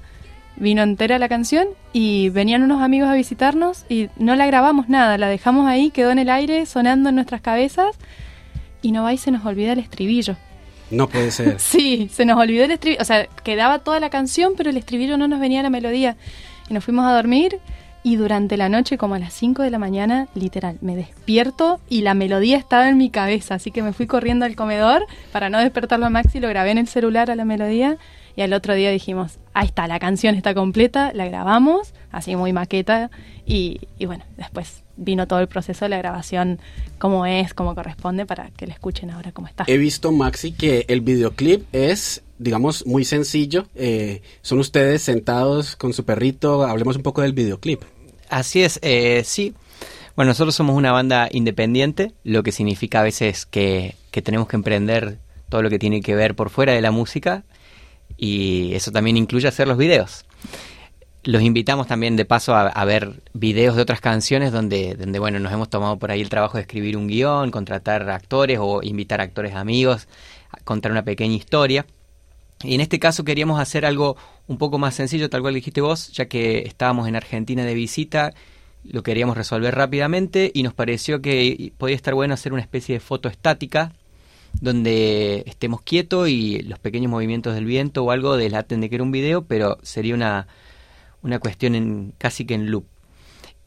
vino 0.57 0.83
entera 0.83 1.19
la 1.19 1.29
canción 1.29 1.67
y 1.93 2.29
venían 2.29 2.63
unos 2.63 2.81
amigos 2.81 3.09
a 3.09 3.13
visitarnos 3.13 3.85
y 3.89 4.09
no 4.17 4.35
la 4.35 4.45
grabamos 4.45 4.89
nada, 4.89 5.17
la 5.17 5.27
dejamos 5.27 5.67
ahí, 5.67 5.91
quedó 5.91 6.11
en 6.11 6.19
el 6.19 6.29
aire 6.29 6.65
sonando 6.65 7.09
en 7.09 7.15
nuestras 7.15 7.41
cabezas 7.41 7.95
y 8.81 8.91
no 8.91 9.03
va 9.03 9.13
y 9.13 9.17
se 9.17 9.31
nos 9.31 9.45
olvida 9.45 9.73
el 9.73 9.79
estribillo. 9.79 10.37
No 10.91 11.07
puede 11.07 11.31
ser. 11.31 11.55
sí, 11.59 12.09
se 12.11 12.25
nos 12.25 12.37
olvidó 12.37 12.65
el 12.65 12.71
estribillo, 12.71 13.01
o 13.01 13.05
sea, 13.05 13.27
quedaba 13.43 13.79
toda 13.79 13.99
la 13.99 14.09
canción, 14.09 14.53
pero 14.55 14.69
el 14.69 14.77
estribillo 14.77 15.17
no 15.17 15.27
nos 15.27 15.39
venía 15.39 15.61
a 15.61 15.63
la 15.63 15.69
melodía. 15.69 16.17
Y 16.69 16.73
nos 16.73 16.83
fuimos 16.83 17.05
a 17.05 17.13
dormir 17.13 17.59
y 18.05 18.17
durante 18.17 18.55
la 18.55 18.69
noche, 18.69 18.99
como 18.99 19.15
a 19.15 19.19
las 19.19 19.33
5 19.33 19.63
de 19.63 19.71
la 19.71 19.79
mañana, 19.79 20.27
literal, 20.35 20.77
me 20.81 20.95
despierto 20.95 21.79
y 21.89 22.01
la 22.01 22.13
melodía 22.13 22.55
estaba 22.55 22.87
en 22.87 22.97
mi 22.97 23.09
cabeza, 23.09 23.55
así 23.55 23.71
que 23.71 23.81
me 23.81 23.93
fui 23.93 24.05
corriendo 24.05 24.45
al 24.45 24.55
comedor 24.55 25.07
para 25.31 25.49
no 25.49 25.57
despertarlo 25.57 26.05
a 26.05 26.11
Maxi, 26.11 26.39
lo 26.39 26.47
grabé 26.47 26.69
en 26.69 26.77
el 26.77 26.87
celular 26.87 27.31
a 27.31 27.35
la 27.35 27.45
melodía 27.45 27.97
y 28.35 28.41
al 28.41 28.53
otro 28.53 28.73
día 28.73 28.91
dijimos, 28.91 29.39
ahí 29.53 29.67
está, 29.67 29.87
la 29.87 29.99
canción 29.99 30.35
está 30.35 30.53
completa, 30.53 31.11
la 31.13 31.25
grabamos, 31.25 31.93
así 32.11 32.35
muy 32.35 32.53
maqueta, 32.53 33.09
y, 33.45 33.79
bueno, 34.05 34.25
después 34.37 34.83
vino 34.97 35.27
todo 35.27 35.39
el 35.39 35.47
proceso 35.47 35.85
de 35.85 35.89
la 35.89 35.97
grabación 35.97 36.59
como 36.97 37.25
es, 37.25 37.53
como 37.53 37.75
corresponde, 37.75 38.25
para 38.25 38.49
que 38.51 38.67
la 38.67 38.73
escuchen 38.73 39.11
ahora 39.11 39.31
como 39.31 39.47
está. 39.47 39.65
He 39.67 39.77
visto, 39.77 40.11
Maxi, 40.11 40.51
que 40.51 40.85
el 40.87 41.01
videoclip 41.01 41.63
es, 41.73 42.23
digamos, 42.39 42.85
muy 42.85 43.05
sencillo. 43.05 43.67
Eh, 43.75 44.21
son 44.41 44.59
ustedes 44.59 45.01
sentados 45.01 45.75
con 45.75 45.93
su 45.93 46.05
perrito. 46.05 46.63
Hablemos 46.63 46.95
un 46.95 47.03
poco 47.03 47.21
del 47.21 47.33
videoclip. 47.33 47.83
Así 48.29 48.63
es, 48.63 48.79
eh, 48.81 49.21
sí. 49.25 49.53
Bueno, 50.15 50.29
nosotros 50.29 50.55
somos 50.55 50.75
una 50.75 50.93
banda 50.93 51.27
independiente, 51.31 52.13
lo 52.23 52.41
que 52.41 52.53
significa 52.53 53.01
a 53.01 53.03
veces 53.03 53.45
que, 53.45 53.95
que 54.11 54.21
tenemos 54.21 54.47
que 54.47 54.55
emprender 54.55 55.19
todo 55.49 55.61
lo 55.61 55.69
que 55.69 55.77
tiene 55.77 56.01
que 56.01 56.15
ver 56.15 56.35
por 56.35 56.49
fuera 56.49 56.73
de 56.73 56.81
la 56.81 56.91
música 56.91 57.43
y 58.17 58.73
eso 58.73 58.91
también 58.91 59.17
incluye 59.17 59.47
hacer 59.47 59.67
los 59.67 59.77
videos. 59.77 60.25
Los 61.23 61.41
invitamos 61.41 61.87
también 61.87 62.15
de 62.15 62.25
paso 62.25 62.53
a, 62.55 62.85
ver 62.85 63.23
videos 63.33 63.75
de 63.75 63.81
otras 63.81 63.99
canciones 63.99 64.51
donde, 64.51 64.93
donde, 64.93 65.17
bueno, 65.17 65.39
nos 65.39 65.51
hemos 65.51 65.69
tomado 65.69 65.97
por 65.97 66.11
ahí 66.11 66.21
el 66.21 66.29
trabajo 66.29 66.57
de 66.57 66.61
escribir 66.61 66.97
un 66.97 67.07
guion, 67.07 67.49
contratar 67.49 68.07
actores 68.11 68.59
o 68.61 68.83
invitar 68.83 69.21
actores 69.21 69.55
amigos, 69.55 70.07
a 70.51 70.63
contar 70.63 70.91
una 70.91 71.03
pequeña 71.03 71.33
historia. 71.33 71.87
Y 72.63 72.75
en 72.75 72.81
este 72.81 72.99
caso 72.99 73.23
queríamos 73.23 73.59
hacer 73.59 73.85
algo 73.87 74.17
un 74.47 74.59
poco 74.59 74.77
más 74.77 74.93
sencillo, 74.93 75.29
tal 75.29 75.41
cual 75.41 75.55
dijiste 75.55 75.81
vos, 75.81 76.11
ya 76.11 76.27
que 76.27 76.59
estábamos 76.59 77.07
en 77.07 77.15
Argentina 77.15 77.65
de 77.65 77.73
visita, 77.73 78.33
lo 78.83 79.01
queríamos 79.01 79.35
resolver 79.35 79.73
rápidamente 79.73 80.51
y 80.53 80.61
nos 80.61 80.75
pareció 80.75 81.21
que 81.21 81.73
podía 81.77 81.95
estar 81.95 82.13
bueno 82.13 82.35
hacer 82.35 82.53
una 82.53 82.61
especie 82.61 82.95
de 82.95 82.99
foto 82.99 83.29
estática 83.29 83.93
donde 84.61 85.43
estemos 85.45 85.81
quietos 85.81 86.29
y 86.29 86.59
los 86.59 86.79
pequeños 86.79 87.11
movimientos 87.11 87.53
del 87.55 87.65
viento 87.65 88.03
o 88.03 88.11
algo 88.11 88.37
delaten 88.37 88.81
de 88.81 88.89
que 88.89 88.95
era 88.95 89.03
un 89.03 89.11
video, 89.11 89.43
pero 89.43 89.77
sería 89.83 90.15
una, 90.15 90.47
una 91.21 91.39
cuestión 91.39 91.75
en, 91.75 92.13
casi 92.17 92.45
que 92.45 92.53
en 92.53 92.71
loop. 92.71 92.85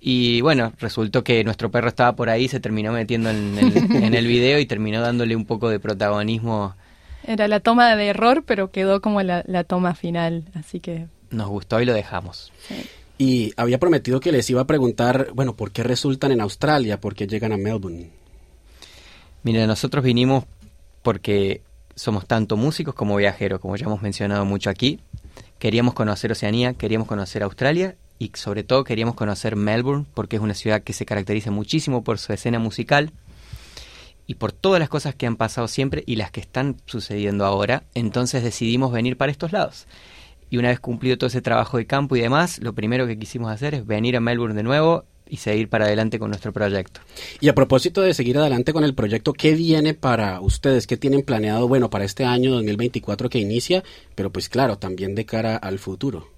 Y 0.01 0.41
bueno, 0.43 0.73
resultó 0.79 1.25
que 1.25 1.43
nuestro 1.43 1.71
perro 1.71 1.89
estaba 1.89 2.15
por 2.15 2.31
ahí, 2.31 2.49
se 2.49 2.61
terminó 2.61 2.93
metiendo 2.93 3.31
en 3.31 3.59
el, 3.59 3.77
en 4.05 4.15
el 4.15 4.27
video 4.27 4.59
y 4.61 4.67
terminó 4.67 5.01
dándole 5.01 5.35
un 5.35 5.45
poco 5.45 5.69
de 5.69 5.81
protagonismo. 5.81 6.75
Era 7.27 7.49
la 7.49 7.61
toma 7.61 7.95
de 7.97 8.07
error, 8.07 8.45
pero 8.47 8.71
quedó 8.71 9.01
como 9.01 9.23
la, 9.23 9.43
la 9.47 9.65
toma 9.65 9.95
final, 9.95 10.45
así 10.55 10.81
que... 10.81 11.07
Nos 11.31 11.49
gustó 11.49 11.81
y 11.81 11.85
lo 11.85 11.93
dejamos. 11.93 12.53
Y 13.19 13.53
había 13.57 13.79
prometido 13.79 14.21
que 14.21 14.31
les 14.31 14.49
iba 14.49 14.61
a 14.63 14.67
preguntar, 14.67 15.31
bueno, 15.35 15.55
¿por 15.55 15.73
qué 15.73 15.83
resultan 15.83 16.31
en 16.31 16.41
Australia? 16.41 17.01
¿Por 17.01 17.17
qué 17.17 17.27
llegan 17.27 17.53
a 17.53 17.57
Melbourne? 17.57 18.11
Mira, 19.43 19.67
nosotros 19.67 20.05
vinimos 20.05 20.45
porque 21.09 21.63
somos 21.95 22.27
tanto 22.27 22.59
músicos 22.59 22.95
como 22.95 23.17
viajeros, 23.17 23.61
como 23.61 23.75
ya 23.77 23.87
hemos 23.87 24.03
mencionado 24.03 24.45
mucho 24.45 24.69
aquí. 24.69 25.01
Queríamos 25.59 25.95
conocer 25.95 26.31
Oceanía, 26.33 26.75
queríamos 26.75 27.09
conocer 27.09 27.43
Australia 27.43 27.97
y 28.19 28.31
sobre 28.35 28.63
todo 28.63 28.85
queríamos 28.85 29.15
conocer 29.15 29.57
Melbourne 29.57 30.05
porque 30.13 30.37
es 30.37 30.43
una 30.43 30.53
ciudad 30.53 30.83
que 30.83 30.93
se 30.93 31.07
caracteriza 31.07 31.51
muchísimo 31.51 32.05
por 32.05 32.19
su 32.19 32.35
escena 32.35 32.59
musical 32.59 33.15
y 34.27 34.35
por 34.35 34.53
todas 34.53 34.81
las 34.81 34.91
cosas 34.91 35.15
que 35.15 35.27
han 35.27 35.37
pasado 35.37 35.67
siempre 35.67 36.05
y 36.05 36.17
las 36.17 36.31
que 36.31 36.41
están 36.41 36.77
sucediendo 36.85 37.47
ahora. 37.47 37.85
Entonces 37.95 38.43
decidimos 38.43 38.93
venir 38.93 39.17
para 39.17 39.33
estos 39.33 39.53
lados. 39.53 39.87
Y 40.51 40.59
una 40.59 40.69
vez 40.69 40.79
cumplido 40.79 41.17
todo 41.17 41.29
ese 41.29 41.41
trabajo 41.41 41.79
de 41.79 41.87
campo 41.87 42.17
y 42.17 42.21
demás, 42.21 42.59
lo 42.61 42.75
primero 42.75 43.07
que 43.07 43.19
quisimos 43.19 43.51
hacer 43.51 43.75
es 43.75 43.87
venir 43.87 44.15
a 44.15 44.21
Melbourne 44.21 44.55
de 44.55 44.63
nuevo 44.63 45.07
y 45.29 45.39
seguir 45.39 45.69
para 45.69 45.87
adelante 45.87 46.19
con 46.19 46.31
nuestro 46.31 46.53
proyecto. 46.53 47.01
Y 47.41 47.49
a 47.49 47.55
propósito 47.55 48.03
de 48.03 48.15
seguir 48.15 48.39
adelante 48.39 48.73
con 48.73 48.85
el 48.85 48.95
proyecto, 48.95 49.33
¿qué 49.33 49.55
viene 49.55 49.95
para 49.95 50.41
ustedes? 50.41 50.87
¿Qué 50.87 50.97
tienen 50.97 51.23
planeado, 51.23 51.69
bueno, 51.69 51.91
para 51.91 52.05
este 52.05 52.25
año 52.25 52.53
2024 52.53 53.29
que 53.29 53.39
inicia, 53.39 53.83
pero 54.15 54.31
pues 54.31 54.49
claro, 54.49 54.79
también 54.79 55.15
de 55.15 55.25
cara 55.25 55.57
al 55.57 55.79
futuro? 55.79 56.29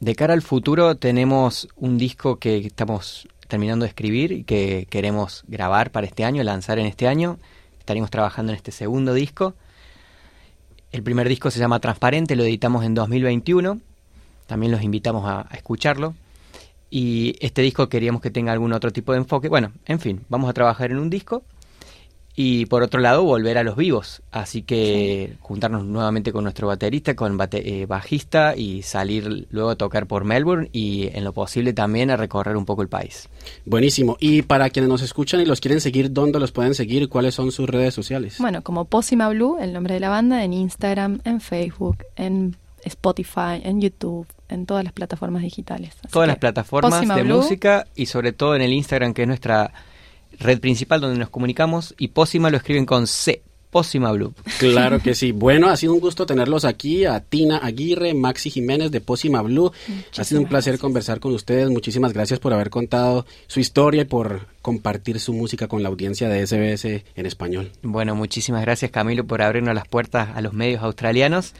De 0.00 0.14
cara 0.14 0.32
al 0.32 0.42
futuro 0.42 0.96
tenemos 0.96 1.68
un 1.76 1.98
disco 1.98 2.36
que 2.36 2.56
estamos 2.58 3.28
terminando 3.48 3.84
de 3.84 3.90
escribir 3.90 4.32
y 4.32 4.44
que 4.44 4.86
queremos 4.88 5.44
grabar 5.46 5.90
para 5.90 6.06
este 6.06 6.24
año, 6.24 6.42
lanzar 6.42 6.78
en 6.78 6.86
este 6.86 7.06
año. 7.06 7.38
Estaríamos 7.78 8.10
trabajando 8.10 8.52
en 8.52 8.56
este 8.56 8.72
segundo 8.72 9.12
disco. 9.12 9.54
El 10.92 11.02
primer 11.02 11.28
disco 11.28 11.50
se 11.50 11.58
llama 11.58 11.80
Transparente, 11.80 12.34
lo 12.34 12.44
editamos 12.44 12.84
en 12.84 12.94
2021. 12.94 13.80
También 14.46 14.72
los 14.72 14.82
invitamos 14.82 15.28
a, 15.28 15.46
a 15.50 15.56
escucharlo. 15.56 16.14
Y 16.90 17.36
este 17.40 17.62
disco 17.62 17.88
queríamos 17.88 18.20
que 18.20 18.30
tenga 18.30 18.52
algún 18.52 18.72
otro 18.72 18.90
tipo 18.90 19.12
de 19.12 19.18
enfoque. 19.18 19.48
Bueno, 19.48 19.72
en 19.86 20.00
fin, 20.00 20.24
vamos 20.28 20.50
a 20.50 20.52
trabajar 20.52 20.90
en 20.90 20.98
un 20.98 21.08
disco. 21.08 21.44
Y 22.42 22.66
por 22.66 22.82
otro 22.82 23.00
lado, 23.00 23.24
volver 23.24 23.58
a 23.58 23.64
los 23.64 23.76
vivos. 23.76 24.22
Así 24.30 24.62
que 24.62 25.36
juntarnos 25.40 25.84
nuevamente 25.84 26.32
con 26.32 26.44
nuestro 26.44 26.68
baterista, 26.68 27.14
con 27.14 27.38
eh, 27.52 27.86
bajista 27.86 28.56
y 28.56 28.82
salir 28.82 29.46
luego 29.50 29.70
a 29.70 29.76
tocar 29.76 30.06
por 30.06 30.24
Melbourne 30.24 30.70
y 30.72 31.08
en 31.12 31.24
lo 31.24 31.32
posible 31.32 31.72
también 31.72 32.10
a 32.10 32.16
recorrer 32.16 32.56
un 32.56 32.64
poco 32.64 32.82
el 32.82 32.88
país. 32.88 33.28
Buenísimo. 33.66 34.16
Y 34.20 34.42
para 34.42 34.70
quienes 34.70 34.88
nos 34.88 35.02
escuchan 35.02 35.40
y 35.40 35.44
los 35.44 35.60
quieren 35.60 35.80
seguir, 35.80 36.12
¿dónde 36.12 36.38
los 36.38 36.52
pueden 36.52 36.74
seguir? 36.74 37.08
¿Cuáles 37.08 37.34
son 37.34 37.52
sus 37.52 37.68
redes 37.68 37.94
sociales? 37.94 38.36
Bueno, 38.38 38.62
como 38.62 38.86
Posima 38.86 39.28
Blue, 39.28 39.58
el 39.60 39.72
nombre 39.72 39.94
de 39.94 40.00
la 40.00 40.08
banda, 40.08 40.44
en 40.44 40.52
Instagram, 40.52 41.20
en 41.24 41.40
Facebook, 41.40 42.04
en 42.16 42.56
Spotify, 42.84 43.60
en 43.62 43.80
YouTube, 43.80 44.26
en 44.48 44.66
todas 44.66 44.84
las 44.84 44.92
plataformas 44.92 45.42
digitales. 45.42 45.94
todas 46.10 46.28
las 46.28 46.38
plataformas 46.38 47.06
de 47.08 47.24
música 47.24 47.86
y 47.94 48.06
sobre 48.06 48.32
todo 48.32 48.54
en 48.54 48.62
el 48.62 48.72
Instagram, 48.72 49.14
que 49.14 49.22
es 49.22 49.28
nuestra 49.28 49.72
red 50.38 50.60
principal 50.60 51.00
donde 51.00 51.18
nos 51.18 51.30
comunicamos. 51.30 51.94
Y 51.98 52.08
Pósima 52.08 52.50
lo 52.50 52.56
escriben 52.56 52.86
con 52.86 53.06
C. 53.06 53.42
Pósima 53.70 54.10
Blue. 54.10 54.34
Claro 54.58 54.98
que 55.02 55.14
sí. 55.14 55.30
Bueno, 55.32 55.68
ha 55.68 55.76
sido 55.76 55.94
un 55.94 56.00
gusto 56.00 56.26
tenerlos 56.26 56.64
aquí, 56.64 57.04
a 57.04 57.20
Tina 57.20 57.58
Aguirre, 57.58 58.14
Maxi 58.14 58.50
Jiménez 58.50 58.90
de 58.90 59.00
Pósima 59.00 59.42
Blue. 59.42 59.70
ha 60.18 60.24
sido 60.24 60.40
un 60.40 60.48
placer 60.48 60.78
conversar 60.78 61.20
con 61.20 61.32
ustedes. 61.32 61.70
Muchísimas 61.70 62.12
gracias 62.12 62.40
por 62.40 62.52
haber 62.52 62.70
contado 62.70 63.26
su 63.46 63.60
historia 63.60 64.02
y 64.02 64.06
por 64.06 64.48
compartir 64.60 65.20
su 65.20 65.32
música 65.32 65.68
con 65.68 65.82
la 65.82 65.88
audiencia 65.88 66.28
de 66.28 66.44
SBS 66.44 67.04
en 67.14 67.26
español. 67.26 67.70
Bueno, 67.82 68.14
muchísimas 68.16 68.62
gracias 68.62 68.90
Camilo 68.90 69.24
por 69.24 69.40
abrirnos 69.40 69.74
las 69.74 69.86
puertas 69.86 70.30
a 70.34 70.40
los 70.40 70.52
medios 70.52 70.82
australianos 70.82 71.54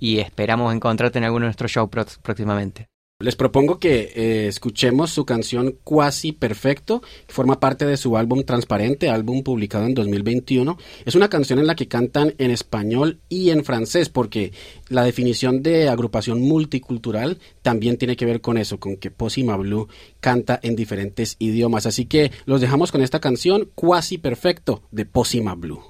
y 0.00 0.18
esperamos 0.18 0.74
encontrarte 0.74 1.18
en 1.18 1.24
alguno 1.24 1.44
de 1.44 1.48
nuestros 1.48 1.70
shows 1.70 1.90
próximamente. 2.22 2.88
Les 3.20 3.36
propongo 3.36 3.78
que 3.78 4.12
eh, 4.14 4.46
escuchemos 4.48 5.10
su 5.10 5.26
canción 5.26 5.76
Cuasi 5.84 6.32
Perfecto, 6.32 7.02
que 7.26 7.34
forma 7.34 7.60
parte 7.60 7.84
de 7.84 7.98
su 7.98 8.16
álbum 8.16 8.44
Transparente, 8.44 9.10
álbum 9.10 9.42
publicado 9.42 9.84
en 9.84 9.92
2021. 9.92 10.78
Es 11.04 11.14
una 11.16 11.28
canción 11.28 11.58
en 11.58 11.66
la 11.66 11.74
que 11.74 11.86
cantan 11.86 12.34
en 12.38 12.50
español 12.50 13.20
y 13.28 13.50
en 13.50 13.62
francés, 13.62 14.08
porque 14.08 14.54
la 14.88 15.04
definición 15.04 15.62
de 15.62 15.90
agrupación 15.90 16.40
multicultural 16.40 17.38
también 17.60 17.98
tiene 17.98 18.16
que 18.16 18.24
ver 18.24 18.40
con 18.40 18.56
eso, 18.56 18.80
con 18.80 18.96
que 18.96 19.10
Posima 19.10 19.54
Blue 19.58 19.88
canta 20.20 20.58
en 20.62 20.74
diferentes 20.74 21.36
idiomas. 21.38 21.84
Así 21.84 22.06
que 22.06 22.32
los 22.46 22.62
dejamos 22.62 22.90
con 22.90 23.02
esta 23.02 23.20
canción 23.20 23.68
Cuasi 23.74 24.16
Perfecto 24.16 24.80
de 24.92 25.04
Posima 25.04 25.54
Blue. 25.54 25.82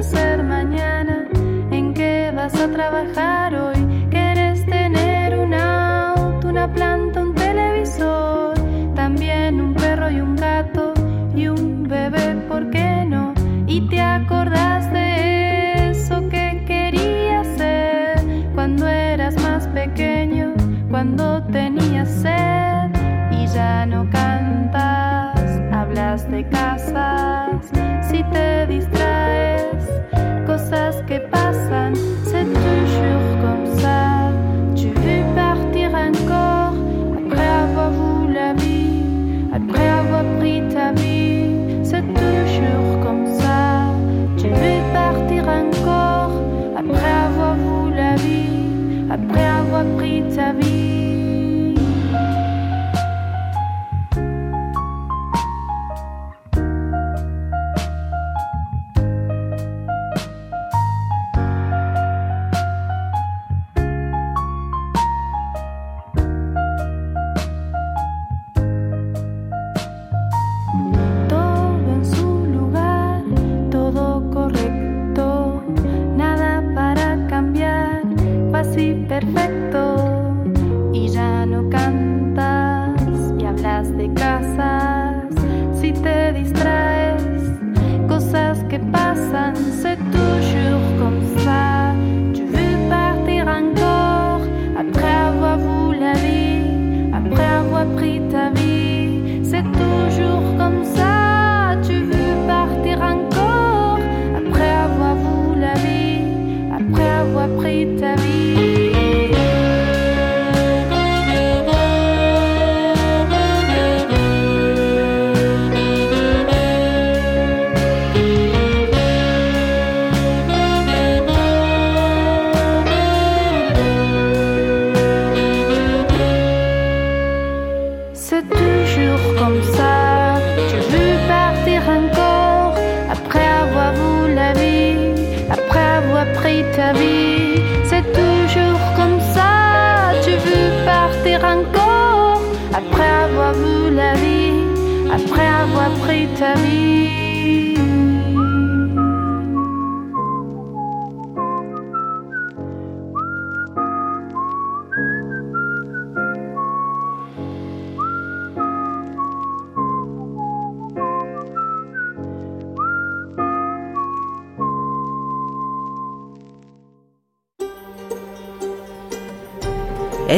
Hacer 0.00 0.42
mañana? 0.42 1.28
¿En 1.70 1.92
qué 1.92 2.32
trabajar 2.72 3.54
hoy. 3.54 4.08
Quieres 4.10 4.64
tener 4.64 5.38
un 5.38 5.52
auto, 5.52 6.48
una 6.48 6.66
planta, 6.72 7.20
un 7.20 7.34
televisor, 7.34 8.54
también 8.94 9.60
un 9.60 9.74
perro 9.74 10.10
y 10.10 10.20
un 10.20 10.36
gato 10.36 10.94
y 11.34 11.48
un 11.48 11.86
bebé, 11.86 12.34
¿por 12.48 12.70
qué 12.70 13.04
no? 13.06 13.34
Y 13.66 13.86
te 13.88 14.00
acordás 14.00 14.90
de 14.92 15.90
eso 15.90 16.28
que 16.30 16.64
querías 16.66 17.46
ser 17.58 18.20
cuando 18.54 18.86
eras 18.88 19.34
más 19.42 19.66
pequeño, 19.68 20.54
cuando 20.90 21.42
tenías 21.44 22.08
sed 22.08 22.90
y 23.30 23.46
ya 23.48 23.84
no 23.84 24.08
cantas, 24.10 25.60
hablas 25.72 26.30
de 26.30 26.48
casas, 26.48 27.66
si 28.08 28.22
te 28.24 28.66
distraes, 28.66 29.09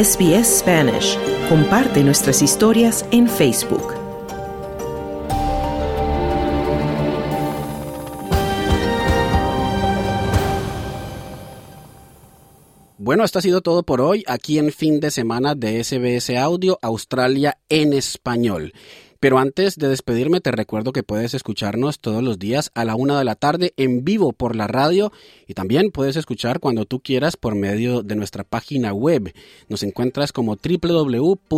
SBS 0.03 0.59
Spanish. 0.59 1.17
Comparte 1.47 2.03
nuestras 2.03 2.41
historias 2.41 3.05
en 3.11 3.29
Facebook. 3.29 3.93
Bueno, 12.97 13.23
esto 13.23 13.39
ha 13.39 13.41
sido 13.41 13.61
todo 13.61 13.83
por 13.83 14.01
hoy 14.01 14.25
aquí 14.27 14.59
en 14.59 14.73
fin 14.73 14.99
de 14.99 15.09
semana 15.09 15.55
de 15.55 15.81
SBS 15.81 16.31
Audio 16.31 16.79
Australia 16.81 17.57
en 17.69 17.93
español. 17.93 18.73
Pero 19.23 19.39
antes 19.39 19.77
de 19.77 19.87
despedirme 19.87 20.41
te 20.41 20.51
recuerdo 20.51 20.91
que 20.91 21.01
puedes 21.01 21.33
escucharnos 21.33 22.01
todos 22.01 22.21
los 22.21 22.39
días 22.39 22.71
a 22.75 22.83
la 22.83 22.97
una 22.97 23.17
de 23.17 23.23
la 23.23 23.35
tarde 23.35 23.73
en 23.77 24.03
vivo 24.03 24.33
por 24.33 24.53
la 24.53 24.67
radio 24.67 25.13
y 25.47 25.53
también 25.53 25.91
puedes 25.91 26.17
escuchar 26.17 26.59
cuando 26.59 26.83
tú 26.83 26.99
quieras 26.99 27.37
por 27.37 27.55
medio 27.55 28.03
de 28.03 28.17
nuestra 28.17 28.43
página 28.43 28.91
web. 28.91 29.33
Nos 29.69 29.83
encuentras 29.83 30.33
como 30.33 30.57
www.sbs.com.au 30.57 31.53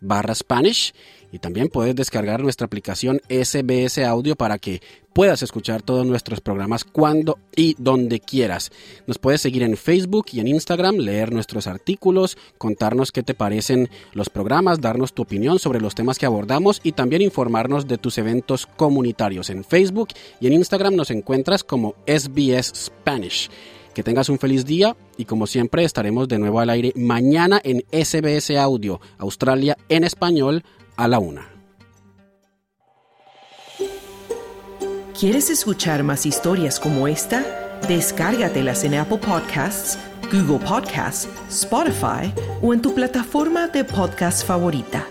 barra 0.00 0.34
Spanish 0.34 0.92
y 1.32 1.38
también 1.38 1.68
puedes 1.68 1.94
descargar 1.94 2.42
nuestra 2.42 2.66
aplicación 2.66 3.20
SBS 3.28 3.98
Audio 3.98 4.34
para 4.36 4.58
que 4.58 4.80
puedas 5.12 5.42
escuchar 5.42 5.82
todos 5.82 6.06
nuestros 6.06 6.40
programas 6.40 6.84
cuando 6.84 7.38
y 7.54 7.74
donde 7.78 8.20
quieras. 8.20 8.70
Nos 9.06 9.18
puedes 9.18 9.40
seguir 9.40 9.62
en 9.62 9.76
Facebook 9.76 10.26
y 10.32 10.40
en 10.40 10.48
Instagram, 10.48 10.96
leer 10.96 11.32
nuestros 11.32 11.66
artículos, 11.66 12.36
contarnos 12.58 13.12
qué 13.12 13.22
te 13.22 13.34
parecen 13.34 13.88
los 14.12 14.28
programas, 14.28 14.80
darnos 14.80 15.12
tu 15.12 15.22
opinión 15.22 15.58
sobre 15.58 15.80
los 15.80 15.94
temas 15.94 16.18
que 16.18 16.26
abordamos 16.26 16.80
y 16.82 16.92
también 16.92 17.22
informarnos 17.22 17.86
de 17.86 17.98
tus 17.98 18.18
eventos 18.18 18.66
comunitarios. 18.66 19.50
En 19.50 19.64
Facebook 19.64 20.08
y 20.40 20.46
en 20.46 20.54
Instagram 20.54 20.94
nos 20.94 21.10
encuentras 21.10 21.64
como 21.64 21.94
SBS 22.06 22.72
Spanish. 22.74 23.50
Que 23.94 24.02
tengas 24.02 24.28
un 24.28 24.38
feliz 24.38 24.64
día 24.64 24.96
y 25.16 25.24
como 25.24 25.46
siempre 25.46 25.84
estaremos 25.84 26.28
de 26.28 26.38
nuevo 26.38 26.60
al 26.60 26.70
aire 26.70 26.92
mañana 26.96 27.60
en 27.64 27.84
SBS 27.90 28.56
Audio, 28.56 29.00
Australia 29.18 29.76
en 29.88 30.04
español 30.04 30.62
a 30.96 31.08
la 31.08 31.18
una. 31.18 31.48
¿Quieres 35.18 35.50
escuchar 35.50 36.02
más 36.02 36.24
historias 36.24 36.80
como 36.80 37.06
esta? 37.06 37.44
Descárgatelas 37.88 38.84
en 38.84 38.94
Apple 38.94 39.18
Podcasts, 39.18 39.98
Google 40.32 40.64
Podcasts, 40.66 41.28
Spotify 41.50 42.32
o 42.62 42.72
en 42.72 42.80
tu 42.80 42.94
plataforma 42.94 43.68
de 43.68 43.84
podcast 43.84 44.46
favorita. 44.46 45.06